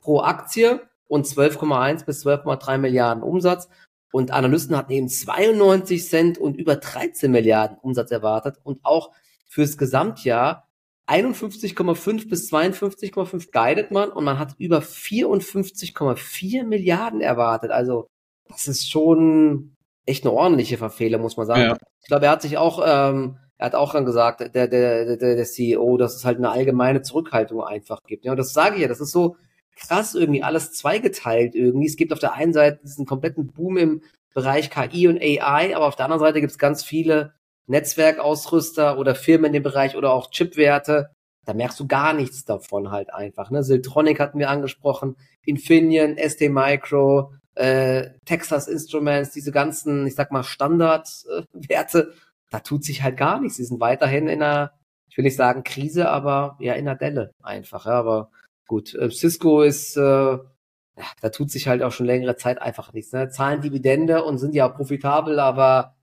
pro 0.00 0.20
Aktie 0.20 0.80
und 1.08 1.26
12,1 1.26 2.04
bis 2.04 2.24
12,3 2.24 2.78
Milliarden 2.78 3.24
Umsatz. 3.24 3.68
Und 4.12 4.30
Analysten 4.30 4.76
hatten 4.76 4.92
eben 4.92 5.08
92 5.08 6.06
Cent 6.08 6.38
und 6.38 6.56
über 6.56 6.76
13 6.76 7.32
Milliarden 7.32 7.78
Umsatz 7.78 8.12
erwartet 8.12 8.60
und 8.62 8.84
auch 8.84 9.10
fürs 9.48 9.76
Gesamtjahr 9.76 10.68
51,5 11.08 12.28
bis 12.28 12.52
52,5 12.52 13.50
guidet 13.50 13.90
man 13.90 14.10
und 14.10 14.24
man 14.24 14.38
hat 14.38 14.54
über 14.58 14.78
54,4 14.78 16.62
Milliarden 16.64 17.20
erwartet. 17.20 17.72
Also 17.72 18.06
das 18.48 18.68
ist 18.68 18.88
schon 18.88 19.74
echt 20.06 20.24
eine 20.24 20.32
ordentliche 20.32 20.78
Verfehlung, 20.78 21.22
muss 21.22 21.36
man 21.36 21.46
sagen. 21.46 21.60
Ja. 21.60 21.76
Ich 22.00 22.08
glaube, 22.08 22.26
er 22.26 22.32
hat 22.32 22.42
sich 22.42 22.58
auch, 22.58 22.82
ähm, 22.84 23.38
er 23.56 23.66
hat 23.66 23.74
auch 23.74 23.92
dann 23.92 24.04
gesagt, 24.04 24.40
der, 24.40 24.68
der, 24.68 25.16
der, 25.16 25.36
der 25.36 25.44
CEO, 25.44 25.96
dass 25.96 26.14
es 26.16 26.24
halt 26.24 26.38
eine 26.38 26.50
allgemeine 26.50 27.02
Zurückhaltung 27.02 27.62
einfach 27.62 28.00
gibt. 28.06 28.24
Ja, 28.24 28.32
und 28.32 28.38
das 28.38 28.52
sage 28.52 28.76
ich 28.76 28.82
ja, 28.82 28.88
das 28.88 29.00
ist 29.00 29.12
so 29.12 29.36
krass 29.76 30.14
irgendwie 30.14 30.42
alles 30.42 30.72
zweigeteilt 30.72 31.54
irgendwie. 31.54 31.86
Es 31.86 31.96
gibt 31.96 32.12
auf 32.12 32.18
der 32.18 32.34
einen 32.34 32.52
Seite 32.52 32.80
diesen 32.82 33.06
kompletten 33.06 33.48
Boom 33.48 33.76
im 33.76 34.02
Bereich 34.34 34.70
KI 34.70 35.08
und 35.08 35.20
AI, 35.20 35.74
aber 35.76 35.86
auf 35.86 35.96
der 35.96 36.06
anderen 36.06 36.20
Seite 36.20 36.40
gibt 36.40 36.50
es 36.50 36.58
ganz 36.58 36.82
viele 36.84 37.34
Netzwerkausrüster 37.66 38.98
oder 38.98 39.14
Firmen 39.14 39.46
in 39.46 39.52
dem 39.54 39.62
Bereich 39.62 39.96
oder 39.96 40.12
auch 40.12 40.30
Chipwerte. 40.30 41.10
Da 41.46 41.54
merkst 41.54 41.78
du 41.78 41.86
gar 41.86 42.12
nichts 42.14 42.44
davon 42.44 42.90
halt 42.90 43.12
einfach. 43.12 43.50
Ne? 43.50 43.62
Siltronic 43.62 44.18
hatten 44.18 44.38
wir 44.38 44.50
angesprochen, 44.50 45.16
Infineon, 45.44 46.16
ST 46.16 46.40
Micro, 46.50 47.32
äh, 47.54 48.10
Texas 48.24 48.68
Instruments, 48.68 49.30
diese 49.30 49.52
ganzen, 49.52 50.06
ich 50.06 50.14
sag 50.14 50.32
mal, 50.32 50.42
Standardwerte, 50.42 51.98
äh, 51.98 52.16
da 52.50 52.60
tut 52.60 52.84
sich 52.84 53.02
halt 53.02 53.16
gar 53.16 53.40
nichts. 53.40 53.56
Sie 53.56 53.64
sind 53.64 53.80
weiterhin 53.80 54.28
in 54.28 54.42
einer, 54.42 54.72
ich 55.08 55.16
will 55.16 55.24
nicht 55.24 55.36
sagen 55.36 55.64
Krise, 55.64 56.08
aber 56.08 56.56
ja 56.60 56.74
in 56.74 56.88
einer 56.88 56.96
Delle 56.96 57.32
einfach. 57.42 57.86
Ja, 57.86 57.92
aber 57.92 58.30
gut, 58.66 58.94
äh, 58.94 59.10
Cisco 59.10 59.62
ist, 59.62 59.96
äh, 59.96 60.00
ja, 60.00 61.04
da 61.20 61.30
tut 61.30 61.50
sich 61.50 61.68
halt 61.68 61.82
auch 61.82 61.92
schon 61.92 62.06
längere 62.06 62.36
Zeit 62.36 62.60
einfach 62.60 62.92
nichts. 62.92 63.12
Ne? 63.12 63.28
Zahlen 63.28 63.60
Dividende 63.60 64.24
und 64.24 64.38
sind 64.38 64.54
ja 64.54 64.68
profitabel, 64.68 65.40
aber 65.40 65.94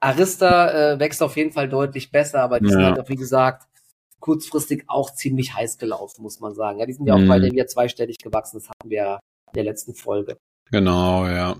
Arista 0.00 0.92
äh, 0.92 1.00
wächst 1.00 1.22
auf 1.22 1.36
jeden 1.36 1.52
Fall 1.52 1.68
deutlich 1.68 2.10
besser, 2.10 2.42
aber 2.42 2.60
die 2.60 2.66
ja. 2.66 2.72
sind 2.72 2.82
halt 2.82 3.00
auch, 3.00 3.08
wie 3.08 3.16
gesagt, 3.16 3.66
kurzfristig 4.20 4.84
auch 4.86 5.10
ziemlich 5.10 5.54
heiß 5.54 5.78
gelaufen, 5.78 6.22
muss 6.22 6.40
man 6.40 6.54
sagen. 6.54 6.78
Ja, 6.78 6.86
die 6.86 6.92
sind 6.92 7.06
ja 7.06 7.14
auch 7.14 7.18
mhm. 7.18 7.28
beide 7.28 7.50
wieder 7.50 7.66
zweistellig 7.66 8.18
gewachsen. 8.18 8.58
Das 8.58 8.68
hatten 8.68 8.90
wir 8.90 8.96
ja 8.96 9.14
in 9.48 9.52
der 9.54 9.64
letzten 9.64 9.94
Folge. 9.94 10.38
Genau, 10.70 11.26
ja. 11.28 11.56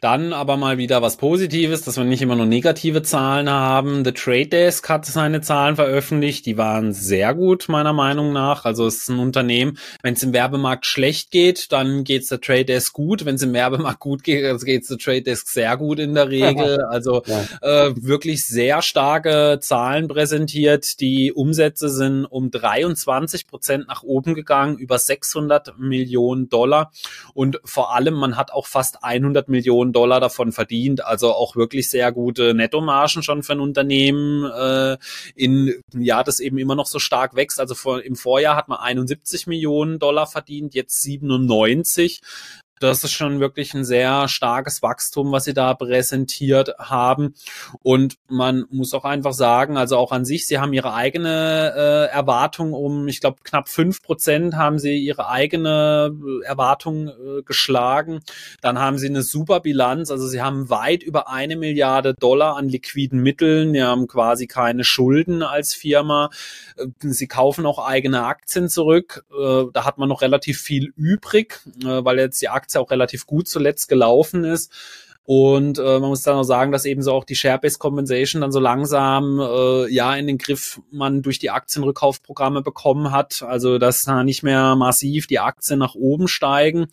Dann 0.00 0.34
aber 0.34 0.58
mal 0.58 0.76
wieder 0.76 1.00
was 1.00 1.16
Positives, 1.16 1.82
dass 1.82 1.96
wir 1.96 2.04
nicht 2.04 2.20
immer 2.20 2.36
nur 2.36 2.44
negative 2.44 3.02
Zahlen 3.02 3.48
haben. 3.48 4.04
The 4.04 4.12
Trade 4.12 4.48
Desk 4.48 4.86
hat 4.90 5.06
seine 5.06 5.40
Zahlen 5.40 5.76
veröffentlicht. 5.76 6.44
Die 6.44 6.58
waren 6.58 6.92
sehr 6.92 7.34
gut, 7.34 7.68
meiner 7.68 7.94
Meinung 7.94 8.32
nach. 8.32 8.66
Also 8.66 8.86
es 8.86 8.96
ist 8.96 9.08
ein 9.08 9.18
Unternehmen, 9.18 9.78
wenn 10.02 10.12
es 10.12 10.22
im 10.22 10.34
Werbemarkt 10.34 10.84
schlecht 10.84 11.30
geht, 11.30 11.72
dann 11.72 12.04
geht's 12.04 12.28
der 12.28 12.40
Trade 12.40 12.66
Desk 12.66 12.92
gut. 12.92 13.24
Wenn 13.24 13.36
es 13.36 13.42
im 13.42 13.54
Werbemarkt 13.54 14.00
gut 14.00 14.24
geht, 14.24 14.44
dann 14.44 14.58
geht's 14.58 14.88
der 14.88 14.98
Trade 14.98 15.22
Desk 15.22 15.48
sehr 15.48 15.76
gut 15.78 15.98
in 15.98 16.14
der 16.14 16.28
Regel. 16.28 16.78
Also 16.94 17.22
ja. 17.26 17.44
äh, 17.62 17.94
wirklich 17.96 18.46
sehr 18.46 18.82
starke 18.82 19.58
Zahlen 19.60 20.06
präsentiert. 20.06 21.00
Die 21.00 21.32
Umsätze 21.32 21.88
sind 21.88 22.24
um 22.24 22.50
23 22.50 23.46
Prozent 23.46 23.88
nach 23.88 24.02
oben 24.02 24.34
gegangen, 24.34 24.76
über 24.76 24.98
600 24.98 25.78
Millionen 25.78 26.48
Dollar. 26.48 26.92
Und 27.32 27.60
vor 27.64 27.94
allem, 27.94 28.14
man 28.14 28.36
hat 28.36 28.52
auch 28.52 28.66
fast 28.66 29.02
100 29.02 29.48
Millionen 29.48 29.83
Millionen 29.84 29.92
Dollar 29.92 30.20
davon 30.20 30.52
verdient. 30.52 31.04
Also 31.04 31.32
auch 31.32 31.56
wirklich 31.56 31.88
sehr 31.88 32.12
gute 32.12 32.54
Nettomargen 32.54 33.22
schon 33.22 33.42
für 33.42 33.52
ein 33.52 33.60
Unternehmen 33.60 34.44
äh, 34.44 34.96
in 35.34 35.74
ja, 35.92 36.22
das 36.22 36.40
eben 36.40 36.58
immer 36.58 36.74
noch 36.74 36.86
so 36.86 36.98
stark 36.98 37.36
wächst. 37.36 37.60
Also 37.60 37.74
vor, 37.74 38.02
im 38.02 38.16
Vorjahr 38.16 38.56
hat 38.56 38.68
man 38.68 38.78
71 38.78 39.46
Millionen 39.46 39.98
Dollar 39.98 40.26
verdient, 40.26 40.74
jetzt 40.74 41.02
97 41.02 42.20
das 42.84 43.02
ist 43.02 43.12
schon 43.12 43.40
wirklich 43.40 43.72
ein 43.72 43.84
sehr 43.84 44.28
starkes 44.28 44.82
Wachstum, 44.82 45.32
was 45.32 45.44
sie 45.44 45.54
da 45.54 45.72
präsentiert 45.72 46.74
haben. 46.78 47.34
Und 47.82 48.16
man 48.28 48.66
muss 48.70 48.92
auch 48.92 49.04
einfach 49.04 49.32
sagen, 49.32 49.78
also 49.78 49.96
auch 49.96 50.12
an 50.12 50.26
sich, 50.26 50.46
sie 50.46 50.58
haben 50.58 50.74
ihre 50.74 50.92
eigene 50.92 51.72
äh, 51.74 52.14
Erwartung 52.14 52.74
um, 52.74 53.08
ich 53.08 53.20
glaube, 53.20 53.38
knapp 53.42 53.70
fünf 53.70 54.02
Prozent 54.02 54.54
haben 54.54 54.78
sie 54.78 54.98
ihre 54.98 55.28
eigene 55.28 56.14
äh, 56.14 56.44
Erwartung 56.44 57.08
äh, 57.08 57.42
geschlagen. 57.42 58.20
Dann 58.60 58.78
haben 58.78 58.98
sie 58.98 59.08
eine 59.08 59.22
super 59.22 59.60
Bilanz, 59.60 60.10
also 60.10 60.26
sie 60.26 60.42
haben 60.42 60.68
weit 60.68 61.02
über 61.02 61.30
eine 61.30 61.56
Milliarde 61.56 62.12
Dollar 62.12 62.56
an 62.56 62.68
liquiden 62.68 63.20
Mitteln, 63.20 63.72
sie 63.72 63.82
haben 63.82 64.06
quasi 64.08 64.46
keine 64.46 64.84
Schulden 64.84 65.42
als 65.42 65.72
Firma. 65.72 66.28
Äh, 66.76 66.86
sie 67.00 67.28
kaufen 67.28 67.64
auch 67.64 67.78
eigene 67.78 68.24
Aktien 68.24 68.68
zurück. 68.68 69.24
Äh, 69.32 69.64
da 69.72 69.86
hat 69.86 69.96
man 69.96 70.10
noch 70.10 70.20
relativ 70.20 70.60
viel 70.60 70.92
übrig, 70.96 71.60
äh, 71.82 72.04
weil 72.04 72.18
jetzt 72.18 72.42
die 72.42 72.50
Aktien 72.50 72.73
Aktie 72.74 72.80
auch 72.80 72.90
relativ 72.90 73.26
gut 73.26 73.48
zuletzt 73.48 73.88
gelaufen 73.88 74.44
ist. 74.44 74.72
Und 75.26 75.78
äh, 75.78 76.00
man 76.00 76.10
muss 76.10 76.22
dann 76.22 76.36
auch 76.36 76.42
sagen, 76.42 76.70
dass 76.70 76.84
eben 76.84 77.00
so 77.00 77.12
auch 77.12 77.24
die 77.24 77.34
Share-Based 77.34 77.78
Compensation 77.78 78.42
dann 78.42 78.52
so 78.52 78.60
langsam 78.60 79.40
äh, 79.40 79.90
ja 79.90 80.14
in 80.14 80.26
den 80.26 80.36
Griff 80.36 80.82
man 80.90 81.22
durch 81.22 81.38
die 81.38 81.48
Aktienrückkaufprogramme 81.48 82.60
bekommen 82.60 83.10
hat. 83.10 83.42
Also 83.42 83.78
dass 83.78 84.02
da 84.02 84.22
nicht 84.22 84.42
mehr 84.42 84.76
massiv 84.76 85.26
die 85.26 85.38
Aktien 85.38 85.78
nach 85.78 85.94
oben 85.94 86.28
steigen. 86.28 86.88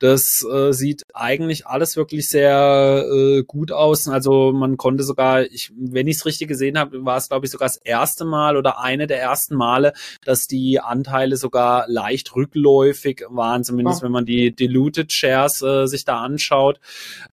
Das 0.00 0.44
äh, 0.44 0.72
sieht 0.72 1.04
eigentlich 1.14 1.68
alles 1.68 1.96
wirklich 1.96 2.28
sehr 2.28 3.06
äh, 3.08 3.44
gut 3.44 3.70
aus. 3.70 4.08
Also 4.08 4.52
man 4.52 4.76
konnte 4.76 5.04
sogar, 5.04 5.42
ich, 5.42 5.70
wenn 5.78 6.08
ich 6.08 6.16
es 6.16 6.26
richtig 6.26 6.48
gesehen 6.48 6.78
habe, 6.78 7.04
war 7.04 7.16
es 7.16 7.28
glaube 7.28 7.46
ich 7.46 7.52
sogar 7.52 7.68
das 7.68 7.76
erste 7.76 8.24
Mal 8.24 8.56
oder 8.56 8.80
eine 8.80 9.06
der 9.06 9.20
ersten 9.20 9.54
Male, 9.54 9.92
dass 10.24 10.48
die 10.48 10.80
Anteile 10.80 11.36
sogar 11.36 11.84
leicht 11.86 12.34
rückläufig 12.34 13.24
waren, 13.28 13.62
zumindest 13.62 14.00
oh. 14.00 14.04
wenn 14.04 14.12
man 14.12 14.26
die 14.26 14.50
Diluted 14.50 15.12
Shares 15.12 15.62
äh, 15.62 15.86
sich 15.86 16.04
da 16.04 16.20
anschaut. 16.22 16.80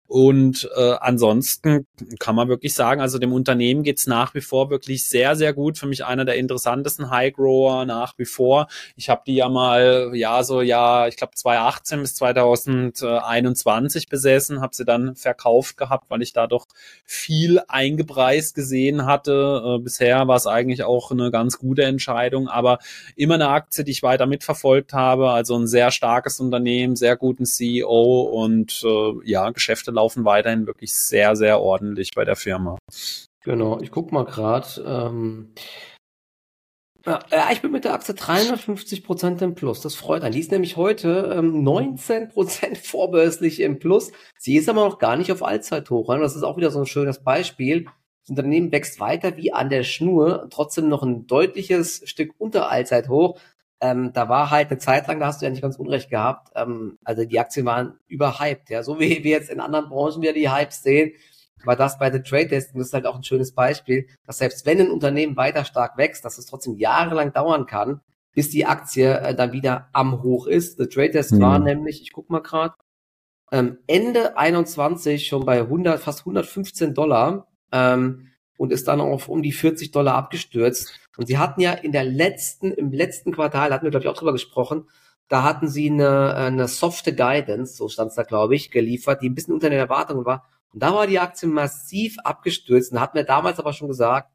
Und 0.07 0.69
äh, 0.75 0.93
ansonsten 0.99 1.87
kann 2.19 2.35
man 2.35 2.47
wirklich 2.47 2.75
sagen, 2.75 3.01
also 3.01 3.17
dem 3.17 3.33
Unternehmen 3.33 3.81
geht's 3.81 4.05
nach 4.05 4.35
wie 4.35 4.41
vor 4.41 4.69
wirklich 4.69 5.07
sehr, 5.07 5.35
sehr 5.35 5.51
gut. 5.51 5.79
Für 5.79 5.87
mich 5.87 6.05
einer 6.05 6.25
der 6.25 6.35
interessantesten 6.35 7.09
High 7.09 7.33
Grower 7.33 7.85
nach 7.85 8.13
wie 8.17 8.25
vor. 8.25 8.67
Ich 8.95 9.09
habe 9.09 9.23
die 9.25 9.35
ja 9.35 9.49
mal, 9.49 10.11
ja, 10.13 10.43
so 10.43 10.61
ja, 10.61 11.07
ich 11.07 11.17
glaube 11.17 11.33
2018 11.33 12.01
bis 12.01 12.15
2021 12.15 14.07
besessen, 14.07 14.61
habe 14.61 14.75
sie 14.75 14.85
dann 14.85 15.15
verkauft 15.15 15.75
gehabt, 15.75 16.05
weil 16.09 16.21
ich 16.21 16.33
da 16.33 16.45
doch 16.45 16.67
viel 17.03 17.59
eingepreist 17.67 18.53
gesehen 18.53 19.07
hatte. 19.07 19.77
Äh, 19.79 19.83
bisher 19.83 20.27
war 20.27 20.35
es 20.35 20.45
eigentlich 20.45 20.83
auch 20.83 21.09
eine 21.09 21.31
ganz 21.31 21.57
gute 21.57 21.83
Entscheidung, 21.83 22.47
aber 22.47 22.77
immer 23.15 23.35
eine 23.35 23.49
Aktie, 23.49 23.83
die 23.83 23.91
ich 23.91 24.03
weiter 24.03 24.27
mitverfolgt 24.27 24.93
habe. 24.93 25.31
Also 25.31 25.57
ein 25.57 25.65
sehr 25.67 25.89
starkes 25.89 26.39
Unternehmen, 26.39 26.95
sehr 26.95 27.17
guten 27.17 27.45
CEO 27.45 28.21
und 28.21 28.83
äh, 28.85 29.13
ja, 29.23 29.49
Geschäfte 29.49 29.94
laufen 29.95 30.25
weiterhin 30.25 30.67
wirklich 30.67 30.93
sehr, 30.93 31.35
sehr 31.35 31.59
ordentlich 31.61 32.11
bei 32.15 32.25
der 32.25 32.35
Firma. 32.35 32.77
Genau, 33.43 33.79
ich 33.79 33.91
guck 33.91 34.11
mal 34.11 34.25
gerade. 34.25 34.83
Ähm, 34.85 35.53
ja, 37.05 37.49
ich 37.51 37.61
bin 37.61 37.71
mit 37.71 37.85
der 37.85 37.93
Aktie 37.93 38.15
350 38.15 39.03
Prozent 39.03 39.41
im 39.43 39.53
Plus. 39.53 39.81
Das 39.81 39.93
freut 39.93 40.23
einen. 40.23 40.33
Die 40.33 40.39
ist 40.39 40.51
nämlich 40.51 40.75
heute 40.75 41.35
ähm, 41.37 41.63
19 41.63 42.29
Prozent 42.29 42.77
vorbörslich 42.83 43.59
im 43.59 43.77
Plus. 43.77 44.11
Sie 44.39 44.55
ist 44.55 44.69
aber 44.69 44.83
noch 44.83 44.97
gar 44.97 45.15
nicht 45.15 45.31
auf 45.31 45.43
Allzeithoch. 45.43 46.09
Ne? 46.09 46.19
Das 46.19 46.35
ist 46.35 46.41
auch 46.41 46.57
wieder 46.57 46.71
so 46.71 46.79
ein 46.79 46.87
schönes 46.87 47.23
Beispiel. 47.23 47.85
Das 48.21 48.31
Unternehmen 48.31 48.71
wächst 48.71 48.99
weiter 48.99 49.37
wie 49.37 49.53
an 49.53 49.69
der 49.69 49.83
Schnur, 49.83 50.47
trotzdem 50.49 50.89
noch 50.89 51.03
ein 51.03 51.27
deutliches 51.27 52.01
Stück 52.09 52.33
unter 52.39 52.71
Allzeithoch. 52.71 53.39
Ähm, 53.85 54.13
da 54.13 54.29
war 54.29 54.49
halt 54.49 54.71
eine 54.71 54.79
Zeit 54.79 55.07
lang, 55.07 55.19
da 55.19 55.27
hast 55.27 55.41
du 55.41 55.45
ja 55.45 55.51
nicht 55.51 55.61
ganz 55.61 55.77
unrecht 55.77 56.09
gehabt. 56.09 56.49
Ähm, 56.55 56.97
also 57.03 57.23
die 57.23 57.39
Aktien 57.39 57.65
waren 57.65 57.99
überhyped, 58.07 58.69
ja. 58.69 58.81
So 58.81 58.99
wie 58.99 59.23
wir 59.23 59.31
jetzt 59.31 59.49
in 59.49 59.59
anderen 59.59 59.89
Branchen 59.89 60.21
wieder 60.21 60.33
die 60.33 60.49
Hypes 60.49 60.81
sehen, 60.81 61.11
war 61.63 61.75
das 61.75 61.99
bei 61.99 62.11
The 62.11 62.21
Trade 62.21 62.47
Desk, 62.47 62.73
und 62.73 62.79
das 62.79 62.87
ist 62.87 62.93
halt 62.93 63.05
auch 63.05 63.15
ein 63.15 63.23
schönes 63.23 63.53
Beispiel, 63.53 64.07
dass 64.25 64.39
selbst 64.39 64.65
wenn 64.65 64.79
ein 64.79 64.91
Unternehmen 64.91 65.35
weiter 65.37 65.65
stark 65.65 65.97
wächst, 65.97 66.25
dass 66.25 66.37
es 66.37 66.45
trotzdem 66.47 66.75
jahrelang 66.75 67.33
dauern 67.33 67.65
kann, 67.65 68.01
bis 68.33 68.49
die 68.49 68.65
Aktie 68.65 69.19
äh, 69.19 69.35
dann 69.35 69.51
wieder 69.51 69.87
am 69.93 70.23
Hoch 70.23 70.47
ist. 70.47 70.77
The 70.77 70.87
Trade 70.87 71.11
Desk 71.11 71.33
mhm. 71.33 71.41
war 71.41 71.59
nämlich, 71.59 72.01
ich 72.01 72.11
guck 72.11 72.29
mal 72.29 72.41
gerade, 72.41 72.73
ähm, 73.51 73.77
Ende 73.87 74.37
21 74.37 75.27
schon 75.27 75.45
bei 75.45 75.59
100, 75.59 75.99
fast 75.99 76.21
115 76.21 76.93
Dollar. 76.93 77.47
Ähm, 77.71 78.29
und 78.57 78.71
ist 78.71 78.87
dann 78.87 79.01
auf 79.01 79.27
um 79.27 79.41
die 79.41 79.51
40 79.51 79.91
Dollar 79.91 80.15
abgestürzt. 80.15 80.99
Und 81.17 81.27
sie 81.27 81.37
hatten 81.37 81.61
ja 81.61 81.73
in 81.73 81.91
der 81.91 82.03
letzten, 82.03 82.71
im 82.71 82.91
letzten 82.91 83.31
Quartal, 83.31 83.71
hatten 83.71 83.83
wir 83.83 83.91
glaube 83.91 84.05
ich 84.05 84.09
auch 84.09 84.17
drüber 84.17 84.33
gesprochen, 84.33 84.87
da 85.27 85.43
hatten 85.43 85.67
sie 85.67 85.89
eine, 85.89 86.35
eine 86.35 86.67
softe 86.67 87.15
Guidance, 87.15 87.75
so 87.75 87.89
stand 87.89 88.09
es 88.09 88.15
da 88.15 88.23
glaube 88.23 88.55
ich, 88.55 88.71
geliefert, 88.71 89.21
die 89.21 89.29
ein 89.29 89.35
bisschen 89.35 89.53
unter 89.53 89.69
den 89.69 89.79
Erwartungen 89.79 90.25
war. 90.25 90.47
Und 90.73 90.83
da 90.83 90.93
war 90.93 91.07
die 91.07 91.19
Aktie 91.19 91.47
massiv 91.47 92.17
abgestürzt. 92.23 92.91
Und 92.91 92.99
hatten 92.99 93.17
wir 93.17 93.23
damals 93.23 93.59
aber 93.59 93.73
schon 93.73 93.87
gesagt, 93.87 94.29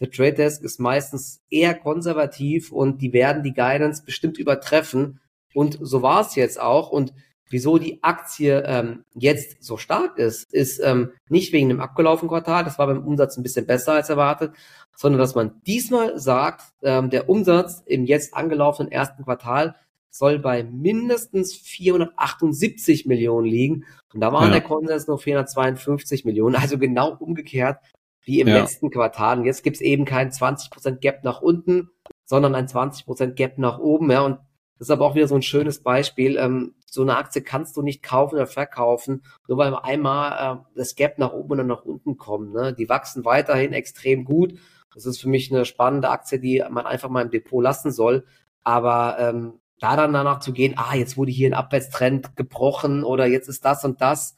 der 0.00 0.10
Trade 0.10 0.34
Desk 0.34 0.62
ist 0.62 0.80
meistens 0.80 1.40
eher 1.50 1.74
konservativ 1.74 2.72
und 2.72 3.00
die 3.00 3.12
werden 3.12 3.44
die 3.44 3.54
Guidance 3.54 4.02
bestimmt 4.04 4.38
übertreffen. 4.38 5.20
Und 5.54 5.78
so 5.80 6.02
war 6.02 6.20
es 6.20 6.34
jetzt 6.34 6.60
auch. 6.60 6.90
Und 6.90 7.14
wieso 7.48 7.78
die 7.78 8.02
Aktie 8.02 8.62
ähm, 8.66 9.04
jetzt 9.14 9.62
so 9.62 9.76
stark 9.76 10.18
ist, 10.18 10.52
ist 10.52 10.80
ähm, 10.80 11.12
nicht 11.28 11.52
wegen 11.52 11.68
dem 11.68 11.80
abgelaufenen 11.80 12.30
Quartal, 12.30 12.64
das 12.64 12.78
war 12.78 12.86
beim 12.86 13.04
Umsatz 13.06 13.36
ein 13.36 13.42
bisschen 13.42 13.66
besser 13.66 13.92
als 13.92 14.08
erwartet, 14.08 14.52
sondern 14.96 15.18
dass 15.20 15.34
man 15.34 15.60
diesmal 15.66 16.18
sagt, 16.18 16.62
ähm, 16.82 17.10
der 17.10 17.28
Umsatz 17.28 17.82
im 17.86 18.04
jetzt 18.04 18.34
angelaufenen 18.34 18.90
ersten 18.90 19.24
Quartal 19.24 19.76
soll 20.10 20.38
bei 20.38 20.62
mindestens 20.62 21.54
478 21.54 23.04
Millionen 23.06 23.46
liegen. 23.48 23.84
Und 24.12 24.20
da 24.20 24.32
war 24.32 24.44
ja. 24.44 24.52
der 24.52 24.60
Konsens 24.60 25.08
nur 25.08 25.18
452 25.18 26.24
Millionen, 26.24 26.54
also 26.54 26.78
genau 26.78 27.16
umgekehrt 27.18 27.78
wie 28.22 28.40
im 28.40 28.48
ja. 28.48 28.60
letzten 28.60 28.90
Quartal. 28.90 29.40
Und 29.40 29.44
jetzt 29.44 29.64
gibt's 29.64 29.80
eben 29.80 30.04
kein 30.04 30.30
20% 30.30 31.00
Gap 31.00 31.24
nach 31.24 31.42
unten, 31.42 31.90
sondern 32.24 32.54
ein 32.54 32.68
20% 32.68 33.32
Gap 33.32 33.58
nach 33.58 33.78
oben. 33.78 34.10
Ja, 34.10 34.22
und 34.22 34.38
das 34.78 34.88
ist 34.88 34.90
aber 34.90 35.04
auch 35.04 35.14
wieder 35.16 35.28
so 35.28 35.34
ein 35.34 35.42
schönes 35.42 35.82
Beispiel. 35.82 36.36
Ähm, 36.36 36.74
so 36.94 37.02
eine 37.02 37.16
Aktie 37.16 37.42
kannst 37.42 37.76
du 37.76 37.82
nicht 37.82 38.02
kaufen 38.02 38.36
oder 38.36 38.46
verkaufen, 38.46 39.22
nur 39.48 39.58
weil 39.58 39.74
einmal 39.74 40.58
äh, 40.58 40.78
das 40.78 40.94
Gap 40.94 41.18
nach 41.18 41.32
oben 41.32 41.52
oder 41.52 41.64
nach 41.64 41.84
unten 41.84 42.16
kommt. 42.16 42.54
Ne? 42.54 42.72
Die 42.72 42.88
wachsen 42.88 43.24
weiterhin 43.24 43.72
extrem 43.72 44.24
gut. 44.24 44.54
Das 44.94 45.06
ist 45.06 45.20
für 45.20 45.28
mich 45.28 45.52
eine 45.52 45.64
spannende 45.64 46.08
Aktie, 46.08 46.38
die 46.38 46.64
man 46.70 46.86
einfach 46.86 47.08
mal 47.08 47.22
im 47.22 47.30
Depot 47.30 47.62
lassen 47.62 47.90
soll. 47.90 48.24
Aber 48.62 49.16
ähm, 49.18 49.54
da 49.80 49.96
dann 49.96 50.12
danach 50.12 50.38
zu 50.38 50.52
gehen, 50.52 50.74
ah, 50.76 50.94
jetzt 50.94 51.16
wurde 51.16 51.32
hier 51.32 51.50
ein 51.50 51.54
Abwärtstrend 51.54 52.36
gebrochen 52.36 53.04
oder 53.04 53.26
jetzt 53.26 53.48
ist 53.48 53.64
das 53.64 53.84
und 53.84 54.00
das. 54.00 54.36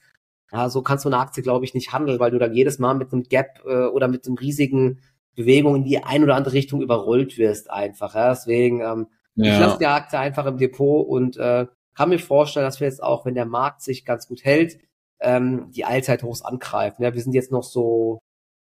Ja, 0.50 0.70
so 0.70 0.82
kannst 0.82 1.04
du 1.04 1.08
eine 1.10 1.18
Aktie, 1.18 1.42
glaube 1.42 1.64
ich, 1.64 1.74
nicht 1.74 1.92
handeln, 1.92 2.18
weil 2.18 2.30
du 2.30 2.38
dann 2.38 2.54
jedes 2.54 2.78
Mal 2.78 2.94
mit 2.94 3.12
einem 3.12 3.24
Gap 3.24 3.62
äh, 3.66 3.86
oder 3.86 4.08
mit 4.08 4.26
einem 4.26 4.36
riesigen 4.36 5.00
Bewegung 5.34 5.76
in 5.76 5.84
die 5.84 6.02
ein 6.02 6.24
oder 6.24 6.36
andere 6.36 6.54
Richtung 6.54 6.80
überrollt 6.80 7.36
wirst 7.36 7.70
einfach. 7.70 8.14
Ja? 8.14 8.30
Deswegen 8.30 8.80
ähm, 8.80 9.08
ja. 9.36 9.52
Ich 9.52 9.60
lasse 9.60 9.78
die 9.78 9.86
Aktie 9.86 10.18
einfach 10.18 10.46
im 10.46 10.56
Depot 10.56 11.06
und 11.06 11.36
äh, 11.36 11.66
kann 11.96 12.10
mir 12.10 12.18
vorstellen, 12.18 12.66
dass 12.66 12.80
wir 12.80 12.86
jetzt 12.86 13.02
auch, 13.02 13.24
wenn 13.24 13.34
der 13.34 13.46
Markt 13.46 13.82
sich 13.82 14.04
ganz 14.04 14.28
gut 14.28 14.44
hält, 14.44 14.78
ähm, 15.20 15.70
die 15.70 15.84
Allzeithochs 15.84 16.42
angreifen. 16.42 17.02
Ja, 17.02 17.14
wir 17.14 17.22
sind 17.22 17.32
jetzt 17.32 17.50
noch 17.50 17.64
so 17.64 18.20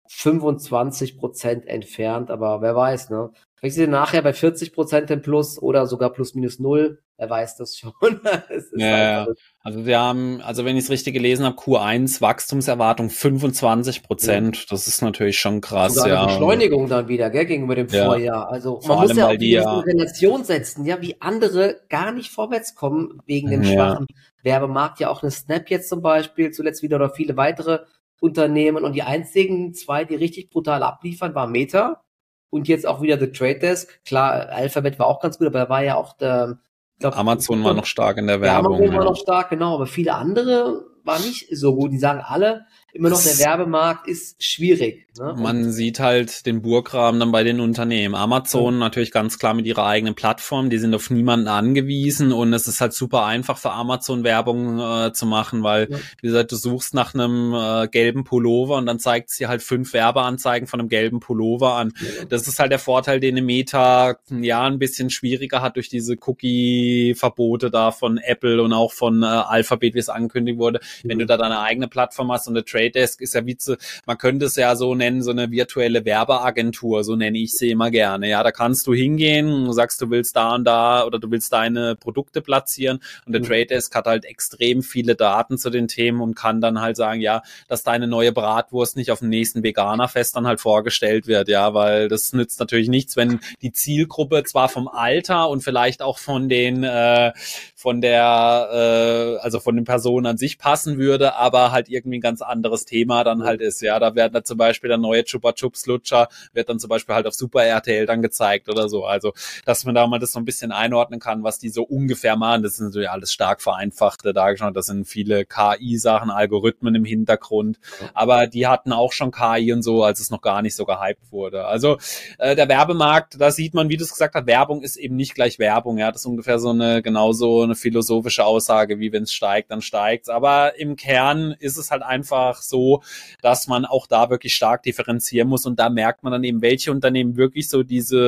25 0.09 1.17
Prozent 1.19 1.67
entfernt, 1.67 2.31
aber 2.31 2.61
wer 2.61 2.75
weiß, 2.75 3.11
ne? 3.11 3.31
Vielleicht 3.55 3.77
sind 3.77 3.85
wir 3.85 3.91
nachher 3.93 4.23
bei 4.23 4.33
40 4.33 4.73
Prozent 4.73 5.11
im 5.11 5.23
Plus 5.23 5.61
oder 5.63 5.87
sogar 5.87 6.11
plus 6.11 6.35
minus 6.35 6.59
null. 6.59 7.01
Er 7.21 7.29
weiß 7.29 7.57
das 7.57 7.77
schon. 7.77 7.93
das 8.23 8.71
ja, 8.75 9.27
halt 9.27 9.39
also 9.61 9.85
wir 9.85 10.01
haben, 10.01 10.41
also 10.41 10.65
wenn 10.65 10.79
ich 10.79 10.85
es 10.85 10.91
richtig 10.91 11.13
gelesen 11.13 11.45
habe, 11.45 11.55
Q1 11.55 12.23
Wachstumserwartung 12.23 13.11
25 13.11 14.03
Prozent. 14.03 14.57
Ja. 14.57 14.65
Das 14.71 14.87
ist 14.87 15.03
natürlich 15.03 15.39
schon 15.39 15.61
krass, 15.61 15.97
Sogar 15.97 16.09
ja. 16.09 16.23
Eine 16.23 16.29
Beschleunigung 16.29 16.89
dann 16.89 17.09
wieder, 17.09 17.29
gell, 17.29 17.45
gegenüber 17.45 17.75
dem 17.75 17.89
ja. 17.89 18.07
Vorjahr. 18.07 18.51
Also 18.51 18.81
Vor 18.81 18.97
man 18.97 19.09
muss 19.09 19.17
ja 19.19 19.29
auch 19.29 19.37
die 19.37 19.51
ja, 19.51 19.81
Relation 19.81 20.45
setzen, 20.45 20.87
ja, 20.87 21.03
wie 21.03 21.21
andere 21.21 21.83
gar 21.91 22.11
nicht 22.11 22.31
vorwärts 22.31 22.75
kommen 22.75 23.21
wegen 23.27 23.51
dem 23.51 23.65
schwachen 23.65 24.07
Werbemarkt. 24.43 25.01
Ja, 25.01 25.11
auch 25.11 25.23
eine 25.23 25.31
Snap 25.31 25.69
jetzt 25.69 25.91
zum 25.91 26.01
Beispiel, 26.01 26.53
zuletzt 26.53 26.83
wieder 26.83 26.97
oder 26.97 27.11
viele 27.11 27.37
weitere 27.37 27.81
Unternehmen. 28.19 28.83
Und 28.83 28.95
die 28.95 29.03
einzigen 29.03 29.75
zwei, 29.75 30.07
die 30.07 30.15
richtig 30.15 30.49
brutal 30.49 30.83
abliefern, 30.83 31.35
war 31.35 31.47
Meta 31.47 32.03
und 32.49 32.67
jetzt 32.67 32.87
auch 32.87 33.03
wieder 33.03 33.19
The 33.19 33.31
Trade 33.31 33.59
Desk. 33.59 34.03
Klar, 34.07 34.49
Alphabet 34.49 34.99
war 34.99 35.07
auch 35.07 35.21
ganz 35.21 35.37
gut, 35.37 35.49
aber 35.49 35.59
da 35.59 35.69
war 35.69 35.85
ja 35.85 35.97
auch 35.97 36.17
der 36.17 36.59
Glaub, 37.01 37.17
Amazon 37.17 37.65
war 37.65 37.73
noch 37.73 37.87
stark 37.87 38.19
in 38.19 38.27
der 38.27 38.41
Werbung. 38.43 38.77
Amazon 38.77 38.97
war 38.97 39.05
noch 39.05 39.17
stark, 39.17 39.51
genau, 39.51 39.75
aber 39.75 39.87
viele 39.87 40.15
andere 40.15 40.85
waren 41.03 41.23
nicht 41.23 41.49
so 41.51 41.75
gut. 41.75 41.93
Die 41.93 41.99
sagen 41.99 42.21
alle, 42.23 42.67
immer 42.93 43.11
noch 43.11 43.23
der 43.23 43.39
Werbemarkt 43.39 44.09
ist 44.09 44.43
schwierig. 44.43 45.07
Ne? 45.19 45.35
Man 45.37 45.73
sieht 45.73 46.01
halt 46.01 46.47
den 46.47 46.63
Burggraben 46.63 47.21
dann 47.21 47.33
bei 47.33 47.43
den 47.43 47.61
Unternehmen. 47.61 48.15
Amazon 48.15 48.75
ja. 48.75 48.81
natürlich 48.81 49.13
ganz 49.13 49.39
klar 49.39 49.55
mit 49.55 49.67
ihrer 49.67 49.87
eigenen 49.87 50.15
Plattform, 50.15 50.71
die 50.71 50.79
sind 50.79 50.95
auf 50.95 51.11
niemanden 51.11 51.49
angewiesen 51.49 52.33
und 52.33 52.53
es 52.53 52.67
ist 52.69 52.81
halt 52.81 52.93
super 52.93 53.25
einfach 53.25 53.59
für 53.59 53.73
Amazon 53.73 54.25
Werbung 54.25 54.79
äh, 54.79 55.13
zu 55.13 55.27
machen, 55.27 55.63
weil 55.63 55.89
ja. 55.91 55.99
wie 56.21 56.29
gesagt, 56.29 56.53
du 56.53 56.57
suchst 56.57 56.95
nach 56.95 57.15
einem 57.15 57.55
äh, 57.55 57.89
gelben 57.89 58.25
Pullover 58.25 58.77
und 58.77 58.87
dann 58.87 58.99
zeigt 58.99 59.31
sie 59.31 59.47
halt 59.47 59.63
fünf 59.63 59.93
Werbeanzeigen 59.93 60.67
von 60.67 60.81
einem 60.81 60.89
gelben 60.89 61.21
Pullover 61.21 61.75
an. 61.75 61.93
Ja. 62.01 62.25
Das 62.27 62.49
ist 62.49 62.59
halt 62.59 62.73
der 62.73 62.79
Vorteil, 62.79 63.21
den 63.21 63.35
eine 63.35 63.43
Meta 63.43 64.17
ja 64.31 64.63
ein 64.63 64.79
bisschen 64.79 65.11
schwieriger 65.11 65.61
hat 65.61 65.77
durch 65.77 65.89
diese 65.89 66.17
Cookie-Verbote 66.19 67.71
da 67.71 67.91
von 67.91 68.19
Apple 68.19 68.63
und 68.63 68.73
auch 68.73 68.93
von 68.93 69.23
äh, 69.23 69.27
Alphabet, 69.27 69.95
wie 69.95 69.99
es 69.99 70.09
angekündigt 70.09 70.59
wurde. 70.59 70.81
Wenn 71.03 71.19
du 71.19 71.27
da 71.27 71.37
deine 71.37 71.61
eigene 71.61 71.89
Plattform 71.89 72.33
hast 72.33 72.49
und 72.49 72.57
eine 72.57 72.65
Trade 72.65 72.80
Desk 72.89 73.21
ist 73.21 73.35
ja 73.35 73.45
wie 73.45 73.57
zu, 73.57 73.77
man 74.07 74.17
könnte 74.17 74.47
es 74.47 74.57
ja 74.57 74.75
so 74.77 74.95
nennen, 74.95 75.23
so 75.23 75.31
eine 75.31 75.51
virtuelle 75.51 76.05
Werbeagentur, 76.05 77.05
so 77.05 77.17
nenne 77.17 77.39
ich 77.39 77.53
sie 77.53 77.71
immer 77.71 77.91
gerne. 77.91 78.29
Ja, 78.29 78.43
da 78.43 78.53
kannst 78.53 78.87
du 78.87 78.95
hingehen, 78.95 79.67
du 79.67 79.73
sagst, 79.73 80.01
du 80.01 80.11
willst 80.11 80.37
da 80.37 80.55
und 80.55 80.65
da 80.65 81.05
oder 81.05 81.19
du 81.19 81.31
willst 81.31 81.53
deine 81.53 81.97
Produkte 81.97 82.41
platzieren 82.41 83.01
und 83.27 83.33
der 83.33 83.43
mhm. 83.43 83.47
Trade 83.47 83.67
Desk 83.67 83.95
hat 83.95 84.07
halt 84.07 84.25
extrem 84.25 84.83
viele 84.83 85.15
Daten 85.15 85.59
zu 85.59 85.71
den 85.71 85.89
Themen 85.89 86.21
und 86.21 86.35
kann 86.35 86.61
dann 86.61 86.81
halt 86.81 86.97
sagen, 86.97 87.21
ja, 87.21 87.43
dass 87.69 87.83
deine 87.83 88.07
neue 88.07 88.33
Bratwurst 88.33 88.97
nicht 88.97 89.11
auf 89.11 89.19
dem 89.19 89.29
nächsten 89.29 89.63
Veganerfest 89.63 90.37
dann 90.37 90.47
halt 90.47 90.61
vorgestellt 90.61 91.27
wird, 91.27 91.49
ja, 91.49 91.75
weil 91.75 92.09
das 92.09 92.33
nützt 92.33 92.61
natürlich 92.61 92.89
nichts, 92.89 93.17
wenn 93.17 93.41
die 93.63 93.73
Zielgruppe 93.73 94.45
zwar 94.45 94.69
vom 94.69 94.89
Alter 94.89 95.49
und 95.49 95.63
vielleicht 95.63 96.03
auch 96.03 96.19
von 96.19 96.49
den 96.49 96.85
äh, 96.85 97.33
von 97.75 98.01
der 98.01 98.69
äh, 98.73 99.43
also 99.43 99.61
von 99.61 99.77
den 99.77 99.85
Personen 99.85 100.27
an 100.27 100.37
sich 100.37 100.59
passen 100.59 100.99
würde, 100.99 101.35
aber 101.35 101.73
halt 101.73 101.89
irgendwie 101.89 102.19
ein 102.19 102.23
ganz 102.23 102.43
anderes 102.43 102.70
anderes 102.71 102.85
Thema 102.85 103.25
dann 103.25 103.43
halt 103.43 103.61
ist. 103.61 103.83
Ja, 103.83 103.99
da 103.99 104.15
werden 104.15 104.33
dann 104.33 104.45
zum 104.45 104.57
Beispiel 104.57 104.89
der 104.89 104.99
neue 104.99 105.25
Chupa 105.25 105.53
Chups 105.53 105.87
Lutscher 105.87 106.29
wird 106.53 106.69
dann 106.69 106.79
zum 106.79 106.89
Beispiel 106.89 107.15
halt 107.15 107.27
auf 107.27 107.35
Super 107.35 107.65
RTL 107.65 108.07
dann 108.07 108.23
gezeigt 108.23 108.69
oder 108.69 108.89
so. 108.89 109.05
Also, 109.05 109.33
dass 109.65 109.85
man 109.85 109.95
da 109.95 110.07
mal 110.07 110.19
das 110.19 110.33
so 110.33 110.39
ein 110.39 110.45
bisschen 110.45 110.73
einordnen 110.73 111.21
kann, 111.21 111.43
was 111.43 111.59
die 111.59 111.69
so 111.69 111.83
ungefähr 111.83 112.37
machen. 112.37 112.63
Das 112.63 112.75
sind 112.75 112.87
natürlich 112.87 113.11
alles 113.11 113.33
stark 113.33 113.61
vereinfachte 113.61 114.33
dargestellt. 114.33 114.77
Das 114.77 114.87
sind 114.87 115.07
viele 115.07 115.45
KI-Sachen, 115.45 116.31
Algorithmen 116.31 116.95
im 116.95 117.05
Hintergrund. 117.05 117.79
Aber 118.15 118.47
die 118.47 118.67
hatten 118.67 118.93
auch 118.93 119.13
schon 119.13 119.33
KI 119.33 119.73
und 119.73 119.83
so, 119.83 120.05
als 120.05 120.21
es 120.21 120.31
noch 120.31 120.43
gar 120.43 120.63
nicht 120.63 120.77
so 120.77 120.85
gehypt 120.85 121.33
wurde. 121.33 121.65
Also, 121.65 121.99
äh, 122.39 122.55
der 122.55 122.69
Werbemarkt, 122.69 123.41
da 123.41 123.51
sieht 123.51 123.75
man, 123.75 123.89
wie 123.89 123.97
du 123.97 124.05
es 124.05 124.13
gesagt 124.13 124.35
hast, 124.35 124.47
Werbung 124.47 124.83
ist 124.83 124.97
eben 124.97 125.17
nicht 125.17 125.35
gleich 125.35 125.59
Werbung. 125.59 125.99
Ja, 125.99 126.13
das 126.13 126.23
ist 126.23 126.27
ungefähr 126.27 126.59
so 126.59 126.71
eine, 126.71 127.03
genauso 127.03 127.63
eine 127.63 127.75
philosophische 127.75 128.45
Aussage, 128.45 129.01
wie 129.01 129.13
wenn 129.13 129.25
es 129.25 129.33
steigt, 129.33 129.71
dann 129.71 129.83
steigt's. 129.83 130.29
Aber 130.29 130.79
im 130.79 130.97
Kern 130.97 131.55
ist 131.59 131.77
es 131.77 131.91
halt 131.91 132.03
einfach 132.03 132.60
einfach 132.61 132.63
so, 132.63 133.03
dass 133.43 133.67
man 133.67 133.85
auch 133.85 134.07
da 134.07 134.31
wirklich 134.31 134.55
stark 134.55 134.83
differenzieren 134.83 135.49
muss 135.49 135.67
und 135.67 135.79
da 135.79 135.89
merkt 135.89 136.23
man 136.23 136.33
dann 136.33 136.45
eben, 136.45 136.63
welche 136.63 136.91
Unternehmen 136.91 137.37
wirklich 137.37 137.69
so 137.69 137.83
diese 137.83 138.19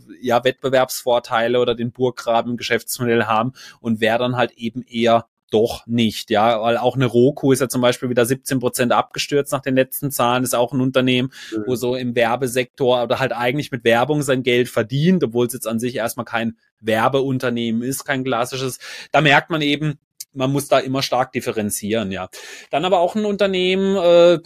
äh, 0.00 0.26
ja, 0.26 0.42
Wettbewerbsvorteile 0.44 1.60
oder 1.60 1.74
den 1.74 1.92
Burggraben 1.92 2.52
im 2.52 2.56
Geschäftsmodell 2.56 3.24
haben 3.24 3.52
und 3.80 4.00
wer 4.00 4.18
dann 4.18 4.36
halt 4.36 4.52
eben 4.52 4.82
eher 4.82 5.26
doch 5.50 5.86
nicht, 5.86 6.30
ja, 6.30 6.60
weil 6.60 6.78
auch 6.78 6.96
eine 6.96 7.06
Roku 7.06 7.52
ist 7.52 7.60
ja 7.60 7.68
zum 7.68 7.80
Beispiel 7.80 8.10
wieder 8.10 8.26
17 8.26 8.58
Prozent 8.58 8.90
abgestürzt 8.90 9.52
nach 9.52 9.60
den 9.60 9.76
letzten 9.76 10.10
Zahlen, 10.10 10.42
ist 10.42 10.54
auch 10.54 10.72
ein 10.72 10.80
Unternehmen, 10.80 11.30
mhm. 11.52 11.62
wo 11.66 11.76
so 11.76 11.94
im 11.94 12.16
Werbesektor 12.16 13.04
oder 13.04 13.20
halt 13.20 13.32
eigentlich 13.32 13.70
mit 13.70 13.84
Werbung 13.84 14.22
sein 14.22 14.42
Geld 14.42 14.68
verdient, 14.68 15.22
obwohl 15.22 15.46
es 15.46 15.52
jetzt 15.52 15.68
an 15.68 15.78
sich 15.78 15.94
erstmal 15.94 16.24
kein 16.24 16.56
Werbeunternehmen 16.80 17.82
ist, 17.82 18.04
kein 18.04 18.24
klassisches. 18.24 18.80
Da 19.12 19.20
merkt 19.20 19.50
man 19.50 19.62
eben, 19.62 20.00
man 20.34 20.52
muss 20.52 20.68
da 20.68 20.78
immer 20.78 21.02
stark 21.02 21.32
differenzieren, 21.32 22.12
ja. 22.12 22.28
Dann 22.70 22.84
aber 22.84 23.00
auch 23.00 23.14
ein 23.14 23.24
Unternehmen, 23.24 23.96
äh, 23.96 24.38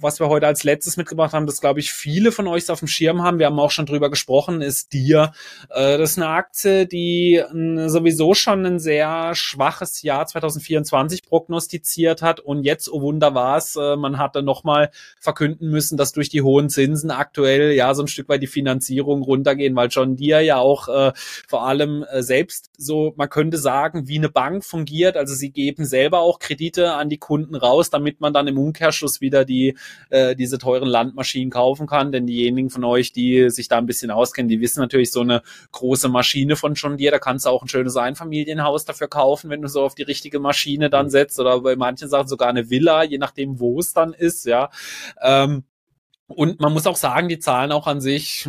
was 0.00 0.20
wir 0.20 0.28
heute 0.28 0.46
als 0.46 0.64
letztes 0.64 0.96
mitgebracht 0.96 1.32
haben, 1.32 1.46
das 1.46 1.60
glaube 1.60 1.80
ich 1.80 1.92
viele 1.92 2.32
von 2.32 2.46
euch 2.46 2.70
auf 2.70 2.80
dem 2.80 2.88
Schirm 2.88 3.22
haben. 3.22 3.38
Wir 3.38 3.46
haben 3.46 3.58
auch 3.58 3.70
schon 3.70 3.86
drüber 3.86 4.10
gesprochen, 4.10 4.62
ist 4.62 4.92
Dir. 4.92 5.32
Äh, 5.70 5.98
das 5.98 6.12
ist 6.12 6.18
eine 6.18 6.28
Aktie, 6.28 6.86
die 6.86 7.42
sowieso 7.86 8.34
schon 8.34 8.66
ein 8.66 8.78
sehr 8.78 9.34
schwaches 9.34 10.02
Jahr 10.02 10.26
2024 10.26 11.22
prognostiziert 11.22 12.22
hat 12.22 12.40
und 12.40 12.64
jetzt, 12.64 12.92
oh 12.92 13.00
Wunder 13.00 13.34
war 13.34 13.56
es, 13.56 13.76
äh, 13.76 13.96
man 13.96 14.18
hatte 14.18 14.42
nochmal 14.42 14.90
verkünden 15.20 15.68
müssen, 15.70 15.96
dass 15.96 16.12
durch 16.12 16.28
die 16.28 16.42
hohen 16.42 16.68
Zinsen 16.68 17.10
aktuell 17.10 17.72
ja 17.72 17.94
so 17.94 18.02
ein 18.02 18.08
Stück 18.08 18.28
weit 18.28 18.42
die 18.42 18.46
Finanzierung 18.46 19.22
runtergehen, 19.22 19.74
weil 19.76 19.88
John 19.88 20.16
Deere 20.16 20.42
ja 20.42 20.58
auch 20.58 20.88
äh, 20.88 21.12
vor 21.48 21.66
allem 21.66 22.04
äh, 22.04 22.22
selbst 22.22 22.70
so, 22.76 23.14
man 23.16 23.28
könnte 23.28 23.58
sagen, 23.58 24.08
wie 24.08 24.18
eine 24.18 24.28
Bank 24.28 24.64
fungiert, 24.64 25.16
also 25.16 25.29
also 25.30 25.38
sie 25.38 25.50
geben 25.50 25.84
selber 25.84 26.20
auch 26.20 26.40
Kredite 26.40 26.94
an 26.94 27.08
die 27.08 27.18
Kunden 27.18 27.54
raus, 27.54 27.88
damit 27.88 28.20
man 28.20 28.32
dann 28.32 28.48
im 28.48 28.58
Umkehrschluss 28.58 29.20
wieder 29.20 29.44
die 29.44 29.76
äh, 30.10 30.34
diese 30.34 30.58
teuren 30.58 30.88
Landmaschinen 30.88 31.50
kaufen 31.50 31.86
kann. 31.86 32.10
Denn 32.10 32.26
diejenigen 32.26 32.68
von 32.68 32.82
euch, 32.82 33.12
die 33.12 33.48
sich 33.48 33.68
da 33.68 33.78
ein 33.78 33.86
bisschen 33.86 34.10
auskennen, 34.10 34.48
die 34.48 34.60
wissen 34.60 34.80
natürlich 34.80 35.12
so 35.12 35.20
eine 35.20 35.42
große 35.70 36.08
Maschine 36.08 36.56
von 36.56 36.74
John 36.74 36.96
Deere, 36.96 37.12
da 37.12 37.18
kannst 37.20 37.46
du 37.46 37.50
auch 37.50 37.62
ein 37.62 37.68
schönes 37.68 37.96
Einfamilienhaus 37.96 38.84
dafür 38.84 39.08
kaufen, 39.08 39.50
wenn 39.50 39.62
du 39.62 39.68
so 39.68 39.82
auf 39.82 39.94
die 39.94 40.02
richtige 40.02 40.40
Maschine 40.40 40.90
dann 40.90 41.10
setzt 41.10 41.38
oder 41.38 41.60
bei 41.60 41.76
manchen 41.76 42.08
Sachen 42.08 42.26
sogar 42.26 42.48
eine 42.48 42.68
Villa, 42.68 43.04
je 43.04 43.18
nachdem, 43.18 43.60
wo 43.60 43.78
es 43.78 43.92
dann 43.92 44.12
ist, 44.12 44.46
ja. 44.46 44.70
Ähm, 45.22 45.62
und 46.30 46.60
man 46.60 46.72
muss 46.72 46.86
auch 46.86 46.96
sagen, 46.96 47.28
die 47.28 47.40
Zahlen 47.40 47.72
auch 47.72 47.88
an 47.88 48.00
sich, 48.00 48.48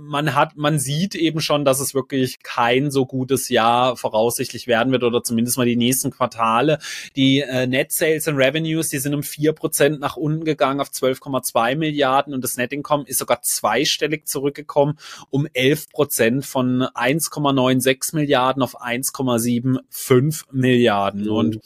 man 0.00 0.34
hat, 0.34 0.56
man 0.56 0.78
sieht 0.78 1.14
eben 1.14 1.40
schon, 1.40 1.66
dass 1.66 1.78
es 1.78 1.94
wirklich 1.94 2.42
kein 2.42 2.90
so 2.90 3.04
gutes 3.04 3.50
Jahr 3.50 3.96
voraussichtlich 3.96 4.66
werden 4.66 4.90
wird 4.90 5.04
oder 5.04 5.22
zumindest 5.22 5.58
mal 5.58 5.66
die 5.66 5.76
nächsten 5.76 6.10
Quartale. 6.10 6.78
Die 7.16 7.40
äh, 7.40 7.66
Net 7.66 7.92
Sales 7.92 8.26
and 8.26 8.38
Revenues, 8.38 8.88
die 8.88 8.98
sind 8.98 9.14
um 9.14 9.22
vier 9.22 9.52
Prozent 9.52 10.00
nach 10.00 10.16
unten 10.16 10.44
gegangen 10.44 10.80
auf 10.80 10.88
12,2 10.88 11.76
Milliarden 11.76 12.32
und 12.32 12.42
das 12.42 12.56
Net 12.56 12.72
Income 12.72 13.04
ist 13.06 13.18
sogar 13.18 13.42
zweistellig 13.42 14.26
zurückgekommen 14.26 14.98
um 15.28 15.46
11 15.52 15.90
Prozent 15.90 16.46
von 16.46 16.82
1,96 16.82 18.14
Milliarden 18.14 18.62
auf 18.62 18.80
1,75 18.80 20.44
Milliarden. 20.52 21.24
Mhm. 21.24 21.30
Und 21.30 21.60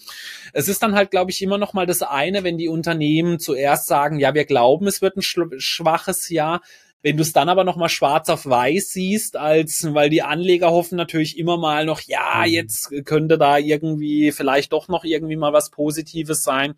es 0.53 0.69
ist 0.69 0.83
dann 0.83 0.95
halt, 0.95 1.11
glaube 1.11 1.31
ich, 1.31 1.41
immer 1.43 1.59
noch 1.59 1.75
mal 1.75 1.87
das 1.87 2.03
eine, 2.03 2.43
wenn 2.43 2.59
die 2.59 2.69
Unternehmen 2.69 3.39
zuerst 3.39 3.87
sagen, 3.87 4.19
ja, 4.19 4.35
wir 4.35 4.45
glauben, 4.45 4.87
es 4.87 5.01
wird 5.01 5.17
ein 5.17 5.23
schwaches 5.59 6.29
Jahr. 6.29 6.61
Wenn 7.03 7.19
du 7.19 7.23
es 7.23 7.35
dann 7.35 7.51
aber 7.51 7.65
noch 7.65 7.77
mal 7.77 7.91
schwarz 7.91 8.31
auf 8.31 8.47
weiß 8.47 8.93
siehst, 8.93 9.37
als 9.37 9.93
weil 9.93 10.09
die 10.09 10.23
Anleger 10.23 10.71
hoffen 10.71 10.97
natürlich 10.97 11.39
immer 11.39 11.59
mal 11.59 11.85
noch, 11.85 12.01
ja, 12.01 12.45
mhm. 12.47 12.51
jetzt 12.51 12.93
könnte 13.05 13.37
da 13.37 13.59
irgendwie 13.59 14.33
vielleicht 14.33 14.73
doch 14.73 14.89
noch 14.89 15.05
irgendwie 15.05 15.37
mal 15.37 15.53
was 15.53 15.71
Positives 15.71 16.43
sein. 16.43 16.75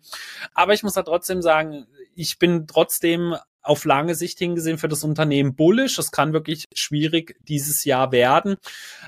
Aber 0.53 0.73
ich 0.73 0.83
muss 0.83 0.93
da 0.93 1.03
trotzdem 1.03 1.41
sagen, 1.41 1.87
ich 2.13 2.39
bin 2.39 2.67
trotzdem 2.67 3.35
auf 3.67 3.85
lange 3.85 4.15
Sicht 4.15 4.39
hingesehen 4.39 4.77
für 4.77 4.87
das 4.87 5.03
Unternehmen 5.03 5.55
bullish. 5.55 5.95
Das 5.95 6.11
kann 6.11 6.33
wirklich 6.33 6.65
schwierig 6.73 7.35
dieses 7.47 7.85
Jahr 7.85 8.11
werden. 8.11 8.55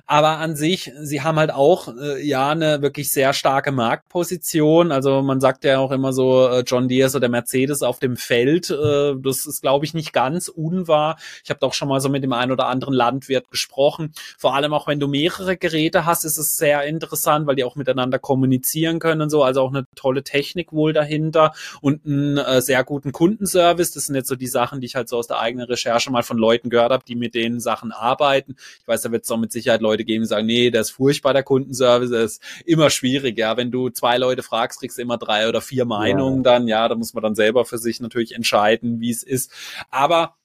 Aber 0.06 0.38
an 0.38 0.56
sich, 0.56 0.92
sie 1.02 1.22
haben 1.22 1.38
halt 1.38 1.52
auch 1.52 1.88
äh, 1.96 2.26
ja 2.26 2.50
eine 2.50 2.82
wirklich 2.82 3.12
sehr 3.12 3.34
starke 3.34 3.72
Marktposition. 3.72 4.92
Also 4.92 5.22
man 5.22 5.40
sagt 5.40 5.64
ja 5.64 5.80
auch 5.80 5.92
immer 5.92 6.14
so, 6.14 6.48
äh, 6.48 6.64
John 6.66 6.88
Deere 6.88 7.10
so 7.10 7.20
der 7.20 7.30
Mercedes 7.30 7.82
auf 7.82 8.00
dem 8.00 8.18
Feld. 8.18 8.70
Äh, 8.70 9.16
das 9.18 9.46
ist, 9.46 9.62
glaube 9.62 9.86
ich, 9.86 9.94
nicht 9.94 10.14
ganz 10.14 10.48
unwahr. 10.48 11.18
Ich 11.44 11.50
habe 11.50 11.60
doch 11.60 11.74
schon 11.74 11.88
mal 11.88 12.02
so 12.02 12.10
mit 12.10 12.24
dem 12.24 12.34
einen 12.34 12.52
oder 12.52 12.68
anderen 12.68 12.94
Landwirt 12.94 13.50
gesprochen. 13.50 14.14
Vor 14.38 14.56
allem 14.56 14.74
auch, 14.74 14.88
wenn 14.88 15.00
du 15.00 15.08
mehrere 15.08 15.58
Geräte 15.58 16.06
hast, 16.06 16.26
ist 16.26 16.38
es 16.38 16.58
sehr 16.58 16.84
interessant, 16.84 17.48
weil 17.48 17.56
die 17.56 17.64
auch 17.64 17.76
miteinander 17.76 18.20
kommunizieren 18.20 19.00
können 19.00 19.22
und 19.22 19.30
so. 19.30 19.44
Also 19.44 19.62
auch 19.62 19.70
eine 19.70 19.86
tolle 19.96 20.24
Technik 20.24 20.74
wohl 20.74 20.94
dahinter 20.94 21.54
und 21.82 22.06
einen 22.06 22.38
äh, 22.38 22.62
sehr 22.62 22.84
guten 22.84 23.12
Kundenservice. 23.12 23.92
Das 23.92 24.06
sind 24.06 24.16
jetzt 24.16 24.28
so 24.28 24.36
die 24.36 24.48
Sachen, 24.50 24.82
die 24.82 24.88
ich 24.88 24.96
halt 24.96 25.10
so 25.10 25.18
aus 25.18 25.28
der 25.28 25.40
eigenen 25.40 25.68
Recherche 25.68 26.12
mal 26.12 26.24
von 26.24 26.38
Leuten 26.38 26.70
gehört 26.70 26.92
habe, 26.92 27.04
die 27.08 27.16
mit 27.16 27.34
den 27.36 27.60
Sachen 27.60 27.92
arbeiten. 27.92 28.56
Ich 28.82 28.88
weiß, 28.88 29.02
da 29.02 29.12
wird 29.12 29.24
es 29.24 29.32
auch 29.32 29.38
mit 29.38 29.52
Sicherheit 29.52 29.82
Leute 29.82 30.06
geben, 30.06 30.24
die 30.24 30.28
sagen, 30.28 30.46
nee, 30.46 30.72
der 30.72 30.82
ist 30.82 30.92
furchtbar, 30.92 31.34
der 31.34 31.44
Kundenservice, 31.44 32.10
das 32.10 32.32
ist 32.34 32.44
immer 32.66 32.90
schwierig, 32.90 33.38
ja. 33.38 33.58
Wenn 33.58 33.72
du 33.72 33.90
zwei 33.90 34.18
Leute 34.18 34.44
fragst, 34.44 34.80
kriegst 34.80 34.98
du 34.98 35.02
immer 35.02 35.18
drei 35.18 35.48
oder 35.48 35.62
vier 35.62 35.86
Meinungen 35.86 36.44
ja. 36.44 36.52
dann, 36.52 36.68
ja, 36.68 36.88
da 36.88 36.96
muss 36.96 37.14
man 37.14 37.24
dann 37.24 37.36
selber 37.36 37.66
für 37.66 37.78
sich 37.78 38.00
natürlich 38.00 38.36
entscheiden, 38.36 39.00
wie 39.00 39.12
es 39.12 39.24
ist. 39.24 39.52
Aber 39.90 40.36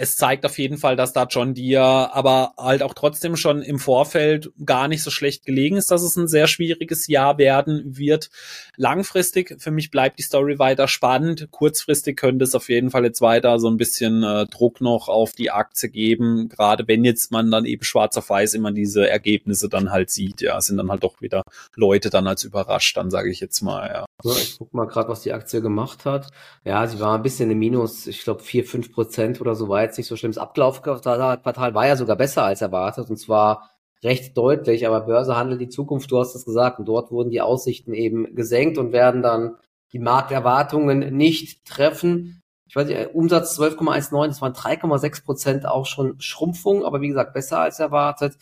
es 0.00 0.14
zeigt 0.14 0.46
auf 0.46 0.58
jeden 0.58 0.78
Fall, 0.78 0.94
dass 0.94 1.12
da 1.12 1.26
John 1.28 1.54
Deere 1.54 2.14
aber 2.14 2.52
halt 2.56 2.84
auch 2.84 2.94
trotzdem 2.94 3.34
schon 3.34 3.62
im 3.62 3.80
Vorfeld 3.80 4.52
gar 4.64 4.86
nicht 4.86 5.02
so 5.02 5.10
schlecht 5.10 5.44
gelegen 5.44 5.76
ist, 5.76 5.90
dass 5.90 6.02
es 6.02 6.14
ein 6.14 6.28
sehr 6.28 6.46
schwieriges 6.46 7.08
Jahr 7.08 7.36
werden 7.36 7.98
wird. 7.98 8.30
Langfristig, 8.76 9.56
für 9.58 9.72
mich 9.72 9.90
bleibt 9.90 10.20
die 10.20 10.22
Story 10.22 10.60
weiter 10.60 10.86
spannend. 10.86 11.48
Kurzfristig 11.50 12.16
könnte 12.16 12.44
es 12.44 12.54
auf 12.54 12.68
jeden 12.68 12.92
Fall 12.92 13.04
jetzt 13.04 13.20
weiter 13.20 13.58
so 13.58 13.68
ein 13.68 13.76
bisschen 13.76 14.22
äh, 14.22 14.46
Druck 14.46 14.80
noch 14.80 15.08
auf 15.08 15.32
die 15.32 15.50
Aktie 15.50 15.88
geben, 15.88 16.48
gerade 16.48 16.86
wenn 16.86 17.04
jetzt 17.04 17.32
man 17.32 17.50
dann 17.50 17.64
eben 17.64 17.82
schwarz 17.82 18.16
auf 18.16 18.30
weiß 18.30 18.54
immer 18.54 18.70
diese 18.70 19.08
Ergebnisse 19.08 19.68
dann 19.68 19.90
halt 19.90 20.10
sieht. 20.10 20.42
Ja, 20.42 20.60
sind 20.60 20.76
dann 20.76 20.92
halt 20.92 21.02
doch 21.02 21.20
wieder 21.20 21.42
Leute 21.74 22.08
dann 22.08 22.28
als 22.28 22.44
überrascht, 22.44 22.96
dann 22.96 23.10
sage 23.10 23.32
ich 23.32 23.40
jetzt 23.40 23.62
mal, 23.62 23.88
ja. 23.88 24.04
So, 24.22 24.30
ich 24.30 24.58
guck 24.58 24.72
mal 24.74 24.86
gerade, 24.86 25.08
was 25.08 25.22
die 25.22 25.32
Aktie 25.32 25.60
gemacht 25.60 26.04
hat. 26.04 26.28
Ja, 26.64 26.86
sie 26.86 27.00
war 27.00 27.16
ein 27.16 27.22
bisschen 27.22 27.50
im 27.50 27.58
Minus, 27.58 28.06
ich 28.06 28.22
glaube 28.22 28.44
vier 28.44 28.64
fünf 28.64 28.92
Prozent 28.92 29.40
oder 29.40 29.56
so 29.56 29.68
war 29.68 29.87
jetzt 29.88 29.98
nicht 29.98 30.06
so 30.06 30.16
schlimm. 30.16 30.30
Das 30.30 30.38
Ablaufquartal 30.38 31.74
war 31.74 31.86
ja 31.86 31.96
sogar 31.96 32.16
besser 32.16 32.44
als 32.44 32.62
erwartet 32.62 33.10
und 33.10 33.16
zwar 33.16 33.70
recht 34.02 34.36
deutlich, 34.36 34.86
aber 34.86 35.00
Börse 35.00 35.36
handelt 35.36 35.60
die 35.60 35.68
Zukunft, 35.68 36.10
du 36.10 36.18
hast 36.18 36.34
es 36.34 36.44
gesagt, 36.44 36.78
und 36.78 36.86
dort 36.86 37.10
wurden 37.10 37.30
die 37.30 37.40
Aussichten 37.40 37.92
eben 37.94 38.34
gesenkt 38.34 38.78
und 38.78 38.92
werden 38.92 39.22
dann 39.22 39.56
die 39.92 39.98
Markterwartungen 39.98 41.16
nicht 41.16 41.64
treffen. 41.66 42.42
Ich 42.66 42.76
weiß 42.76 42.86
nicht, 42.86 43.14
Umsatz 43.14 43.58
12,19, 43.58 44.26
das 44.26 44.42
waren 44.42 44.52
3,6 44.52 45.24
Prozent 45.24 45.66
auch 45.66 45.86
schon 45.86 46.20
Schrumpfung, 46.20 46.84
aber 46.84 47.00
wie 47.00 47.08
gesagt, 47.08 47.34
besser 47.34 47.60
als 47.60 47.80
erwartet. 47.80 48.36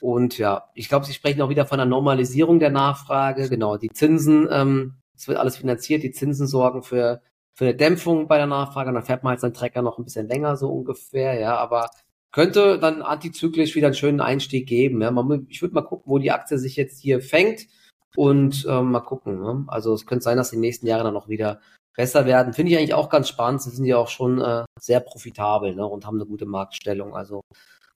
Und 0.00 0.38
ja, 0.38 0.68
ich 0.74 0.88
glaube, 0.88 1.06
Sie 1.06 1.12
sprechen 1.12 1.42
auch 1.42 1.48
wieder 1.48 1.66
von 1.66 1.78
einer 1.78 1.88
Normalisierung 1.88 2.60
der 2.60 2.70
Nachfrage. 2.70 3.48
Genau, 3.48 3.76
die 3.76 3.90
Zinsen, 3.90 4.48
ähm, 4.50 4.94
es 5.14 5.28
wird 5.28 5.38
alles 5.38 5.56
finanziert, 5.56 6.02
die 6.02 6.12
Zinsen 6.12 6.46
sorgen 6.46 6.82
für 6.82 7.20
für 7.58 7.64
eine 7.64 7.74
Dämpfung 7.74 8.28
bei 8.28 8.36
der 8.36 8.46
Nachfrage 8.46 8.90
und 8.90 8.94
dann 8.94 9.04
fährt 9.04 9.24
man 9.24 9.32
halt 9.32 9.40
seinen 9.40 9.52
Trecker 9.52 9.82
noch 9.82 9.98
ein 9.98 10.04
bisschen 10.04 10.28
länger 10.28 10.56
so 10.56 10.68
ungefähr, 10.68 11.40
ja, 11.40 11.56
aber 11.56 11.90
könnte 12.30 12.78
dann 12.78 13.02
antizyklisch 13.02 13.74
wieder 13.74 13.88
einen 13.88 13.96
schönen 13.96 14.20
Einstieg 14.20 14.68
geben. 14.68 15.02
Ja. 15.02 15.10
Man, 15.10 15.44
ich 15.48 15.60
würde 15.60 15.74
mal 15.74 15.82
gucken, 15.82 16.04
wo 16.06 16.18
die 16.18 16.30
Aktie 16.30 16.56
sich 16.56 16.76
jetzt 16.76 17.00
hier 17.00 17.20
fängt 17.20 17.66
und 18.14 18.64
ähm, 18.68 18.92
mal 18.92 19.00
gucken. 19.00 19.40
Ne? 19.40 19.64
Also 19.66 19.92
es 19.92 20.06
könnte 20.06 20.22
sein, 20.22 20.36
dass 20.36 20.50
die 20.50 20.56
nächsten 20.56 20.86
Jahre 20.86 21.02
dann 21.02 21.14
noch 21.14 21.28
wieder 21.28 21.60
besser 21.96 22.26
werden. 22.26 22.52
Finde 22.52 22.70
ich 22.70 22.78
eigentlich 22.78 22.94
auch 22.94 23.08
ganz 23.08 23.28
spannend. 23.28 23.60
Sie 23.60 23.70
sind 23.70 23.86
ja 23.86 23.96
auch 23.96 24.06
schon 24.06 24.40
äh, 24.40 24.64
sehr 24.78 25.00
profitabel 25.00 25.74
ne? 25.74 25.84
und 25.84 26.06
haben 26.06 26.18
eine 26.18 26.26
gute 26.26 26.46
Marktstellung. 26.46 27.16
Also 27.16 27.40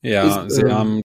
ja, 0.00 0.44
ist, 0.44 0.56
sie 0.56 0.62
ähm, 0.62 0.72
haben 0.72 1.02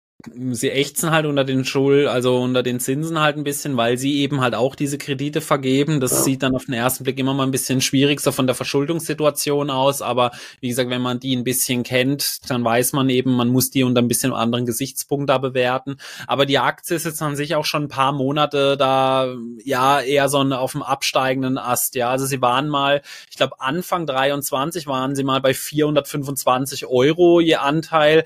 sie 0.51 0.71
ächzen 0.71 1.11
halt 1.11 1.25
unter 1.25 1.43
den 1.43 1.65
Schul, 1.65 2.07
also 2.07 2.37
unter 2.37 2.63
den 2.63 2.79
Zinsen 2.79 3.19
halt 3.19 3.37
ein 3.37 3.43
bisschen, 3.43 3.77
weil 3.77 3.97
sie 3.97 4.21
eben 4.21 4.41
halt 4.41 4.55
auch 4.55 4.75
diese 4.75 4.97
Kredite 4.97 5.41
vergeben. 5.41 5.99
Das 5.99 6.23
sieht 6.23 6.41
dann 6.41 6.55
auf 6.55 6.65
den 6.65 6.73
ersten 6.73 7.03
Blick 7.03 7.19
immer 7.19 7.33
mal 7.33 7.43
ein 7.43 7.51
bisschen 7.51 7.81
schwierig 7.81 8.21
so 8.21 8.31
von 8.31 8.47
der 8.47 8.55
Verschuldungssituation 8.55 9.69
aus. 9.69 10.01
Aber 10.01 10.31
wie 10.61 10.69
gesagt, 10.69 10.89
wenn 10.89 11.01
man 11.01 11.19
die 11.19 11.35
ein 11.35 11.43
bisschen 11.43 11.83
kennt, 11.83 12.49
dann 12.49 12.63
weiß 12.63 12.93
man 12.93 13.09
eben, 13.09 13.35
man 13.35 13.49
muss 13.49 13.69
die 13.69 13.83
unter 13.83 14.01
ein 14.01 14.07
bisschen 14.07 14.33
anderen 14.33 14.65
Gesichtspunkt 14.65 15.29
da 15.29 15.37
bewerten. 15.37 15.97
Aber 16.27 16.45
die 16.45 16.59
Aktie 16.59 16.95
ist 16.95 17.05
jetzt 17.05 17.21
an 17.21 17.35
sich 17.35 17.55
auch 17.55 17.65
schon 17.65 17.83
ein 17.83 17.89
paar 17.89 18.11
Monate 18.11 18.77
da, 18.77 19.35
ja, 19.63 20.01
eher 20.01 20.29
so 20.29 20.39
auf 20.39 20.71
dem 20.71 20.81
absteigenden 20.81 21.57
Ast. 21.57 21.95
Ja, 21.95 22.09
also 22.09 22.25
sie 22.25 22.41
waren 22.41 22.67
mal, 22.67 23.01
ich 23.29 23.37
glaube 23.37 23.59
Anfang 23.59 24.05
23 24.05 24.87
waren 24.87 25.15
sie 25.15 25.23
mal 25.23 25.41
bei 25.41 25.53
425 25.53 26.87
Euro 26.87 27.39
je 27.39 27.55
Anteil 27.55 28.23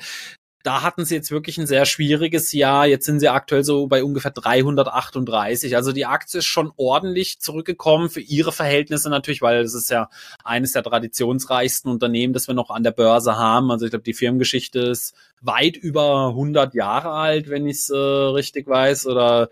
da 0.64 0.84
hatten 0.84 1.06
sie 1.06 1.16
jetzt 1.16 1.32
wirklich 1.32 1.58
ein 1.58 1.68
sehr 1.68 1.86
schwieriges 1.86 2.52
Jahr. 2.52 2.86
Jetzt 2.86 3.06
sind 3.06 3.22
sie 3.22 3.30
aktuell 3.30 3.64
so 3.64 3.88
bei 3.88 4.04
ungefähr 4.04 4.32
338. 4.32 5.76
Also 5.76 5.94
die 5.94 6.06
Aktie 6.06 6.40
ist 6.40 6.46
schon 6.46 6.74
ordentlich 6.76 7.40
zurückgekommen 7.40 8.10
für 8.10 8.20
ihre 8.20 8.52
Verhältnisse 8.52 9.10
natürlich, 9.10 9.42
weil 9.42 9.62
es 9.62 9.74
ist 9.74 9.90
ja 9.90 10.10
eines 10.44 10.74
der 10.74 10.84
traditionsreichsten 10.84 11.90
Unternehmen, 11.90 12.34
das 12.34 12.48
wir 12.48 12.56
noch 12.56 12.72
an 12.72 12.84
der 12.84 12.92
Börse 12.92 13.38
haben. 13.38 13.72
Also 13.72 13.86
ich 13.86 13.92
glaube, 13.92 14.04
die 14.04 14.14
Firmengeschichte 14.14 14.80
ist 14.80 15.16
weit 15.42 15.78
über 15.78 16.28
100 16.30 16.74
Jahre 16.74 17.12
alt, 17.12 17.50
wenn 17.50 17.66
ich 17.66 17.78
es 17.78 17.90
äh, 17.90 17.96
richtig 17.96 18.68
weiß. 18.68 19.08
Oder 19.08 19.50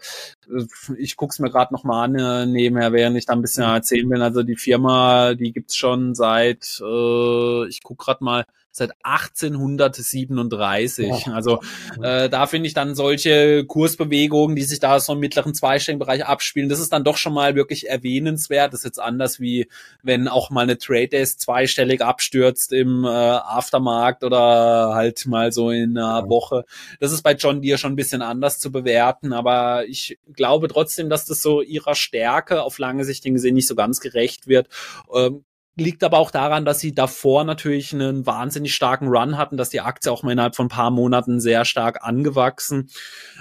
äh, 0.50 0.66
ich 0.98 1.16
gucke 1.16 1.32
es 1.32 1.40
mir 1.40 1.50
gerade 1.50 1.74
noch 1.74 1.86
mal 1.86 2.04
an 2.04 2.16
äh, 2.16 2.46
nebenher, 2.46 2.92
während 2.92 3.16
ich 3.18 3.26
da 3.26 3.34
ein 3.34 3.42
bisschen 3.42 3.64
erzählen 3.64 4.10
will. 4.10 4.22
Also 4.22 4.44
die 4.44 4.58
Firma, 4.58 5.36
die 5.36 5.54
gibt's 5.54 5.78
schon 5.78 6.16
seit, 6.16 6.82
äh, 6.82 7.68
ich 7.70 7.82
guck 7.82 8.00
gerade 8.00 8.24
mal, 8.26 8.46
seit 8.78 8.92
1837. 9.04 11.26
Ja. 11.26 11.34
Also 11.34 11.62
äh, 12.02 12.30
da 12.30 12.46
finde 12.46 12.68
ich 12.68 12.74
dann 12.74 12.96
solche 12.96 13.66
Kursbewegungen, 13.66 14.56
die 14.56 14.64
sich 14.64 14.80
da 14.80 14.98
so 15.00 15.14
im 15.14 15.20
mittleren 15.20 15.54
zweistelligen 15.54 16.00
Bereich 16.00 16.26
abspielen, 16.26 16.70
das 16.70 16.80
ist 16.80 16.94
dann 16.94 17.04
doch 17.04 17.18
schon 17.18 17.34
mal 17.34 17.56
wirklich 17.56 17.90
erwähnenswert. 17.90 18.74
Das 18.74 18.82
ist 18.82 18.86
jetzt 18.86 19.00
anders 19.00 19.40
wie 19.40 19.68
wenn 20.04 20.28
auch 20.28 20.52
mal 20.52 20.62
eine 20.62 20.78
Trade 20.78 21.08
Desk 21.08 21.40
zweistellig 21.40 22.02
abstürzt 22.02 22.74
im 22.74 23.04
äh, 23.04 23.08
Aftermarkt 23.08 24.24
oder 24.24 24.94
halt 24.94 25.26
mal 25.26 25.52
so 25.52 25.72
in 25.72 25.98
einer. 25.98 26.28
Woche. 26.30 26.66
Das 27.00 27.12
ist 27.12 27.22
bei 27.22 27.34
John 27.34 27.62
Deere 27.62 27.78
schon 27.78 27.94
ein 27.94 27.98
bisschen 27.98 28.22
anders 28.22 28.60
zu 28.60 28.72
bewerten, 28.72 29.34
aber 29.34 29.86
ich 29.88 30.20
glaube 30.34 30.68
trotzdem, 30.68 31.10
dass 31.10 31.26
das 31.26 31.42
so 31.42 31.62
ihrer 31.62 31.96
Stärke 31.96 32.62
auf 32.62 32.78
lange 32.78 33.06
Sicht 33.06 33.24
gesehen 33.24 33.56
nicht 33.56 33.68
so 33.68 33.76
ganz 33.76 34.00
gerecht 34.00 34.48
wird. 34.48 34.68
Ähm, 35.14 35.44
liegt 35.78 36.04
aber 36.04 36.18
auch 36.18 36.32
daran, 36.32 36.66
dass 36.66 36.80
sie 36.80 36.94
davor 36.94 37.44
natürlich 37.44 37.94
einen 37.94 38.26
wahnsinnig 38.26 38.74
starken 38.74 39.08
Run 39.08 39.38
hatten, 39.38 39.58
dass 39.58 39.70
die 39.70 39.82
Aktie 39.82 40.12
auch 40.12 40.24
mal 40.24 40.32
innerhalb 40.32 40.56
von 40.56 40.66
ein 40.66 40.70
paar 40.70 40.92
Monaten 40.92 41.40
sehr 41.40 41.66
stark 41.66 42.04
angewachsen. 42.04 42.90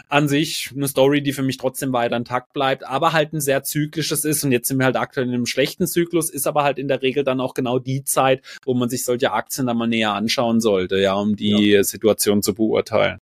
An 0.08 0.28
sich 0.28 0.70
eine 0.76 0.86
Story, 0.86 1.22
die 1.22 1.32
für 1.32 1.42
mich 1.42 1.56
trotzdem 1.56 1.92
weiter 1.92 2.16
intakt 2.16 2.52
bleibt, 2.52 2.84
aber 2.84 3.12
halt 3.12 3.32
ein 3.32 3.40
sehr 3.40 3.62
zyklisches 3.62 4.24
ist. 4.24 4.44
Und 4.44 4.52
jetzt 4.52 4.68
sind 4.68 4.78
wir 4.78 4.84
halt 4.84 4.96
aktuell 4.96 5.26
in 5.26 5.34
einem 5.34 5.46
schlechten 5.46 5.86
Zyklus, 5.86 6.30
ist 6.30 6.46
aber 6.46 6.62
halt 6.62 6.78
in 6.78 6.88
der 6.88 7.02
Regel 7.02 7.24
dann 7.24 7.40
auch 7.40 7.54
genau 7.54 7.78
die 7.78 8.04
Zeit, 8.04 8.42
wo 8.64 8.74
man 8.74 8.90
sich 8.90 9.04
solche 9.04 9.32
Aktien 9.32 9.66
dann 9.66 9.78
mal 9.78 9.88
näher 9.88 10.12
anschauen 10.12 10.60
sollte, 10.60 10.98
ja, 10.98 11.14
um 11.14 11.36
die 11.36 11.70
ja. 11.70 11.82
Situation 11.82 12.42
zu 12.42 12.54
beurteilen. 12.54 13.18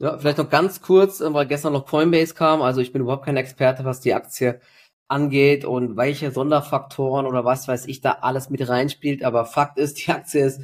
Ja, 0.00 0.18
vielleicht 0.18 0.38
noch 0.38 0.50
ganz 0.50 0.80
kurz, 0.80 1.20
weil 1.24 1.46
gestern 1.46 1.72
noch 1.72 1.86
Coinbase 1.86 2.34
kam. 2.34 2.62
Also 2.62 2.80
ich 2.80 2.92
bin 2.92 3.02
überhaupt 3.02 3.24
kein 3.24 3.36
Experte, 3.36 3.84
was 3.84 4.00
die 4.00 4.14
Aktie 4.14 4.60
angeht 5.08 5.64
und 5.64 5.96
welche 5.96 6.30
Sonderfaktoren 6.30 7.26
oder 7.26 7.44
was 7.44 7.66
weiß 7.66 7.86
ich 7.86 8.00
da 8.00 8.12
alles 8.20 8.50
mit 8.50 8.68
reinspielt. 8.68 9.24
Aber 9.24 9.46
Fakt 9.46 9.78
ist, 9.78 10.06
die 10.06 10.12
Aktie 10.12 10.44
ist 10.44 10.60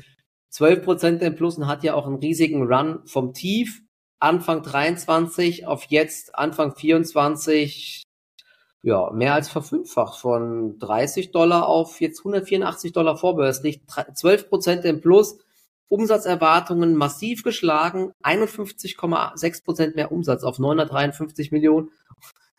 12% 0.52 1.20
im 1.20 1.34
Plus 1.34 1.58
und 1.58 1.66
hat 1.66 1.82
ja 1.82 1.94
auch 1.94 2.06
einen 2.06 2.16
riesigen 2.16 2.62
Run 2.66 3.00
vom 3.06 3.32
Tief. 3.32 3.80
Anfang 4.20 4.62
23 4.62 5.66
auf 5.66 5.84
jetzt 5.84 6.34
Anfang 6.34 6.74
24 6.76 8.04
ja, 8.84 9.10
mehr 9.12 9.32
als 9.32 9.48
verfünffacht 9.48 10.20
von 10.20 10.78
30 10.78 11.32
Dollar 11.32 11.66
auf 11.66 12.02
jetzt 12.02 12.20
184 12.20 12.92
Dollar 12.92 13.16
vorbörslich, 13.16 13.80
12% 13.88 14.82
im 14.82 15.00
Plus, 15.00 15.38
Umsatzerwartungen 15.88 16.94
massiv 16.94 17.42
geschlagen, 17.42 18.12
51,6% 18.22 19.94
mehr 19.94 20.12
Umsatz 20.12 20.44
auf 20.44 20.58
953 20.58 21.50
Millionen 21.50 21.90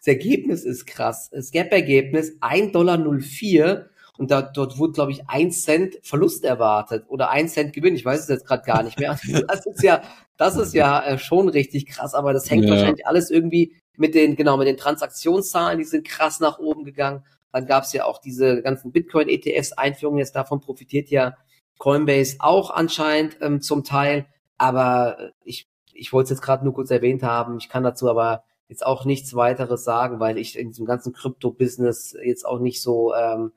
das 0.06 0.14
Ergebnis 0.14 0.64
ist 0.64 0.86
krass. 0.86 1.32
Das 1.32 1.50
Gap-Ergebnis 1.50 2.38
1,04 2.40 2.72
Dollar 2.72 3.86
und 4.18 4.32
da, 4.32 4.44
dort 4.44 4.78
wurde, 4.78 4.94
glaube 4.94 5.12
ich, 5.12 5.28
ein 5.28 5.52
Cent 5.52 5.98
Verlust 6.04 6.46
erwartet 6.46 7.06
oder 7.08 7.32
ein 7.32 7.50
Cent 7.50 7.74
Gewinn. 7.74 7.96
Ich 7.96 8.06
weiß 8.06 8.22
es 8.22 8.28
jetzt 8.28 8.46
gerade 8.46 8.64
gar 8.64 8.84
nicht 8.84 9.00
mehr. 9.00 9.20
Das 9.48 9.66
ist 9.66 9.82
ja, 9.82 10.04
das 10.38 10.58
ist 10.58 10.76
ja 10.76 11.04
äh, 11.04 11.18
schon 11.18 11.50
richtig 11.50 11.88
krass, 11.88 12.14
aber 12.14 12.34
das 12.34 12.50
hängt 12.50 12.66
ja. 12.66 12.72
wahrscheinlich 12.72 13.08
alles 13.08 13.32
irgendwie 13.32 13.76
mit 13.98 14.14
den, 14.14 14.36
genau, 14.36 14.58
mit 14.58 14.68
den 14.68 14.78
Transaktionszahlen, 14.78 15.80
die 15.80 15.86
sind 15.86 16.08
krass 16.08 16.40
nach 16.40 16.60
oben 16.60 16.84
gegangen. 16.84 17.24
Dann 17.52 17.66
gab 17.66 17.84
es 17.84 17.94
ja 17.94 18.06
auch 18.06 18.20
diese 18.20 18.62
ganzen 18.62 18.92
Bitcoin-ETFs-Einführungen, 18.92 20.20
jetzt 20.20 20.36
davon 20.36 20.60
profitiert 20.60 21.10
ja 21.10 21.36
Coinbase 21.80 22.38
auch 22.40 22.70
anscheinend 22.70 23.38
ähm, 23.42 23.60
zum 23.60 23.84
Teil. 23.84 24.28
Aber 24.58 25.32
ich, 25.44 25.68
ich 25.94 26.14
wollte 26.14 26.26
es 26.26 26.30
jetzt 26.38 26.42
gerade 26.42 26.64
nur 26.64 26.74
kurz 26.74 26.92
erwähnt 26.92 27.24
haben. 27.24 27.58
Ich 27.58 27.70
kann 27.70 27.84
dazu 27.84 28.10
aber 28.10 28.44
jetzt 28.68 28.86
auch 28.86 29.06
nichts 29.06 29.36
weiteres 29.36 29.84
sagen, 29.84 30.20
weil 30.20 30.38
ich 30.38 30.58
in 30.58 30.70
diesem 30.70 30.86
ganzen 30.86 31.14
Krypto-Business 31.14 32.16
jetzt 32.24 32.46
auch 32.46 32.60
nicht 32.60 32.82
so 32.82 33.14
ähm, 33.14 33.52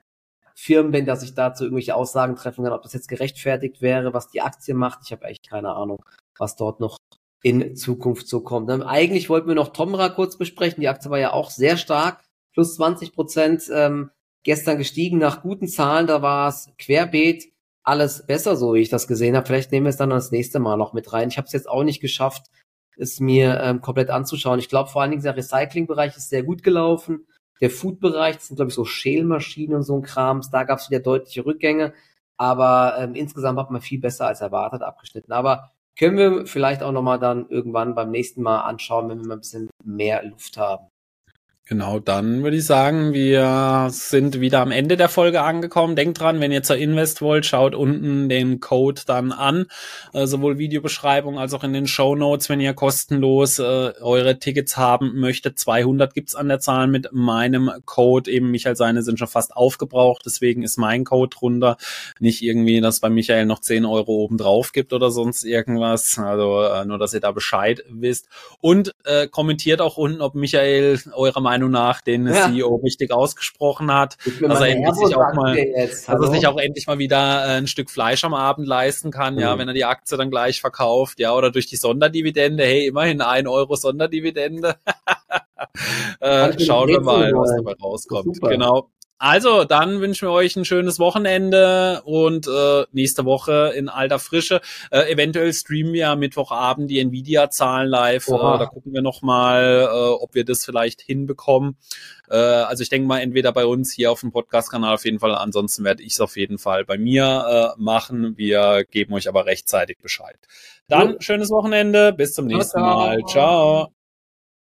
firm 0.55 0.91
bin, 0.91 1.05
dass 1.05 1.23
ich 1.23 1.33
dazu 1.33 1.63
irgendwelche 1.63 1.95
Aussagen 1.95 2.35
treffen 2.35 2.63
kann, 2.63 2.73
ob 2.73 2.83
das 2.83 2.93
jetzt 2.93 3.07
gerechtfertigt 3.07 3.81
wäre, 3.81 4.13
was 4.13 4.29
die 4.29 4.41
Aktie 4.41 4.73
macht. 4.73 4.99
Ich 5.05 5.11
habe 5.11 5.25
echt 5.25 5.49
keine 5.49 5.73
Ahnung, 5.73 6.03
was 6.37 6.55
dort 6.55 6.79
noch 6.79 6.97
in 7.41 7.75
Zukunft 7.75 8.27
so 8.27 8.41
kommt. 8.41 8.69
Ähm, 8.69 8.83
eigentlich 8.83 9.29
wollten 9.29 9.47
wir 9.47 9.55
noch 9.55 9.69
Tomra 9.69 10.09
kurz 10.09 10.37
besprechen. 10.37 10.81
Die 10.81 10.89
Aktie 10.89 11.09
war 11.09 11.19
ja 11.19 11.33
auch 11.33 11.49
sehr 11.49 11.77
stark, 11.77 12.23
plus 12.53 12.75
20 12.75 13.13
Prozent 13.13 13.63
ähm, 13.73 14.11
gestern 14.43 14.77
gestiegen 14.77 15.17
nach 15.17 15.41
guten 15.41 15.67
Zahlen. 15.67 16.07
Da 16.07 16.21
war 16.21 16.49
es 16.49 16.69
querbeet 16.77 17.45
alles 17.83 18.25
besser, 18.27 18.55
so 18.55 18.73
wie 18.73 18.81
ich 18.81 18.89
das 18.89 19.07
gesehen 19.07 19.35
habe. 19.35 19.47
Vielleicht 19.47 19.71
nehmen 19.71 19.85
wir 19.85 19.91
es 19.91 19.97
dann 19.97 20.09
das 20.09 20.31
nächste 20.31 20.59
Mal 20.59 20.77
noch 20.77 20.93
mit 20.93 21.11
rein. 21.13 21.29
Ich 21.29 21.37
habe 21.37 21.47
es 21.47 21.53
jetzt 21.53 21.69
auch 21.69 21.83
nicht 21.83 22.01
geschafft, 22.01 22.47
es 22.99 23.19
mir 23.19 23.59
ähm, 23.61 23.81
komplett 23.81 24.09
anzuschauen. 24.09 24.59
Ich 24.59 24.69
glaube 24.69 24.89
vor 24.89 25.01
allen 25.01 25.11
Dingen 25.11 25.23
der 25.23 25.37
Recycling-Bereich 25.37 26.15
ist 26.17 26.29
sehr 26.29 26.43
gut 26.43 26.63
gelaufen. 26.63 27.25
Der 27.61 27.69
Food-Bereich, 27.69 28.35
das 28.35 28.47
sind 28.47 28.55
glaube 28.55 28.69
ich 28.69 28.75
so 28.75 28.85
Schälmaschinen 28.85 29.75
und 29.75 29.83
so 29.83 29.95
ein 29.97 30.01
Krams, 30.01 30.49
da 30.49 30.63
gab 30.63 30.79
es 30.79 30.89
wieder 30.89 30.99
deutliche 30.99 31.45
Rückgänge. 31.45 31.93
Aber 32.37 32.95
ähm, 32.99 33.15
insgesamt 33.15 33.59
hat 33.59 33.71
man 33.71 33.81
viel 33.81 33.99
besser 33.99 34.27
als 34.27 34.41
erwartet 34.41 34.81
abgeschnitten. 34.81 35.33
Aber 35.33 35.71
können 35.97 36.17
wir 36.17 36.45
vielleicht 36.45 36.81
auch 36.81 36.93
nochmal 36.93 37.19
dann 37.19 37.49
irgendwann 37.49 37.95
beim 37.95 38.11
nächsten 38.11 38.41
Mal 38.41 38.61
anschauen, 38.61 39.09
wenn 39.09 39.19
wir 39.19 39.27
mal 39.27 39.33
ein 39.35 39.41
bisschen 39.41 39.69
mehr 39.83 40.23
Luft 40.23 40.57
haben. 40.57 40.87
Genau, 41.69 41.99
dann 41.99 42.41
würde 42.41 42.57
ich 42.57 42.65
sagen, 42.65 43.13
wir 43.13 43.89
sind 43.91 44.41
wieder 44.41 44.61
am 44.61 44.71
Ende 44.71 44.97
der 44.97 45.07
Folge 45.07 45.43
angekommen. 45.43 45.95
Denkt 45.95 46.19
dran, 46.19 46.41
wenn 46.41 46.51
ihr 46.51 46.63
zur 46.63 46.77
Invest 46.77 47.21
wollt, 47.21 47.45
schaut 47.45 47.75
unten 47.75 48.27
den 48.27 48.59
Code 48.59 49.03
dann 49.05 49.31
an, 49.31 49.67
äh, 50.13 50.25
sowohl 50.25 50.57
Videobeschreibung 50.57 51.37
als 51.37 51.53
auch 51.53 51.63
in 51.63 51.71
den 51.71 51.85
Show 51.85 52.15
Notes, 52.15 52.49
wenn 52.49 52.59
ihr 52.59 52.73
kostenlos 52.73 53.59
äh, 53.59 53.93
eure 54.01 54.39
Tickets 54.39 54.77
haben 54.77 55.19
möchtet. 55.19 55.59
200 55.59 56.15
gibt's 56.15 56.33
an 56.33 56.47
der 56.47 56.59
Zahl 56.59 56.87
mit 56.87 57.09
meinem 57.11 57.69
Code. 57.85 58.31
Eben 58.31 58.49
Michael 58.49 58.75
seine 58.75 59.03
sind 59.03 59.19
schon 59.19 59.27
fast 59.27 59.55
aufgebraucht, 59.55 60.23
deswegen 60.25 60.63
ist 60.63 60.77
mein 60.77 61.03
Code 61.03 61.37
drunter. 61.37 61.77
Nicht 62.19 62.41
irgendwie, 62.41 62.81
dass 62.81 62.99
bei 62.99 63.11
Michael 63.11 63.45
noch 63.45 63.59
10 63.59 63.85
Euro 63.85 64.13
oben 64.13 64.39
drauf 64.39 64.71
gibt 64.71 64.91
oder 64.91 65.11
sonst 65.11 65.43
irgendwas. 65.43 66.17
Also 66.17 66.63
äh, 66.63 66.83
nur, 66.85 66.97
dass 66.97 67.13
ihr 67.13 67.19
da 67.19 67.31
Bescheid 67.31 67.83
wisst. 67.91 68.27
Und 68.59 68.95
äh, 69.05 69.27
kommentiert 69.27 69.81
auch 69.81 69.97
unten, 69.97 70.23
ob 70.23 70.33
Michael 70.33 70.99
eure 71.13 71.43
Meinung 71.43 71.58
Meinung 71.59 71.71
nach 71.71 72.01
den 72.01 72.27
ja. 72.27 72.47
CEO 72.47 72.75
richtig 72.75 73.11
ausgesprochen 73.11 73.93
hat, 73.93 74.17
dass 74.41 74.61
er 74.61 74.67
endlich 74.67 74.95
sich 74.95 75.15
auch 75.15 75.33
mal, 75.33 75.57
jetzt, 75.57 76.07
dass 76.07 76.21
er 76.21 76.31
sich 76.31 76.47
auch 76.47 76.57
endlich 76.57 76.87
mal 76.87 76.97
wieder 76.97 77.45
äh, 77.45 77.57
ein 77.57 77.67
Stück 77.67 77.89
Fleisch 77.89 78.23
am 78.23 78.33
Abend 78.33 78.67
leisten 78.67 79.11
kann, 79.11 79.35
mhm. 79.35 79.41
ja, 79.41 79.57
wenn 79.57 79.67
er 79.67 79.73
die 79.73 79.85
Aktie 79.85 80.17
dann 80.17 80.29
gleich 80.29 80.61
verkauft, 80.61 81.19
ja, 81.19 81.35
oder 81.35 81.51
durch 81.51 81.67
die 81.67 81.75
Sonderdividende, 81.75 82.63
hey, 82.63 82.87
immerhin 82.87 83.21
ein 83.21 83.47
Euro 83.47 83.75
Sonderdividende. 83.75 84.75
äh, 86.19 86.59
schauen 86.59 86.87
wir 86.87 87.01
mal, 87.01 87.31
was 87.33 87.55
dabei 87.57 87.73
rauskommt. 87.73 88.39
Genau. 88.41 88.89
Also, 89.19 89.65
dann 89.65 89.99
wünschen 89.99 90.29
wir 90.29 90.31
euch 90.31 90.55
ein 90.55 90.63
schönes 90.63 90.97
Wochenende 90.97 92.01
und 92.05 92.47
äh, 92.47 92.85
nächste 92.93 93.25
Woche 93.25 93.73
in 93.75 93.89
alter 93.89 94.17
Frische. 94.17 94.61
Äh, 94.91 95.11
eventuell 95.11 95.51
streamen 95.51 95.91
wir 95.91 96.09
am 96.09 96.19
Mittwochabend 96.19 96.89
die 96.89 96.99
Nvidia-Zahlen 96.99 97.89
live. 97.89 98.29
Äh, 98.29 98.31
da 98.31 98.65
gucken 98.65 98.93
wir 98.93 99.01
nochmal, 99.01 99.89
äh, 99.91 100.23
ob 100.23 100.35
wir 100.35 100.45
das 100.45 100.63
vielleicht 100.63 101.01
hinbekommen. 101.01 101.75
Äh, 102.29 102.37
also 102.37 102.81
ich 102.81 102.87
denke 102.87 103.09
mal, 103.09 103.19
entweder 103.19 103.51
bei 103.51 103.65
uns 103.65 103.91
hier 103.91 104.09
auf 104.09 104.21
dem 104.21 104.31
Podcast-Kanal 104.31 104.93
auf 104.93 105.03
jeden 105.03 105.19
Fall, 105.19 105.35
ansonsten 105.35 105.83
werde 105.83 106.01
ich 106.01 106.13
es 106.13 106.21
auf 106.21 106.37
jeden 106.37 106.57
Fall 106.57 106.85
bei 106.85 106.97
mir 106.97 107.75
äh, 107.77 107.81
machen. 107.81 108.37
Wir 108.37 108.85
geben 108.89 109.13
euch 109.13 109.27
aber 109.27 109.45
rechtzeitig 109.45 109.97
Bescheid. 110.01 110.37
Dann 110.87 111.19
schönes 111.19 111.49
Wochenende, 111.49 112.13
bis 112.13 112.33
zum 112.33 112.47
nächsten 112.47 112.79
Mal. 112.79 113.21
Ciao. 113.27 113.98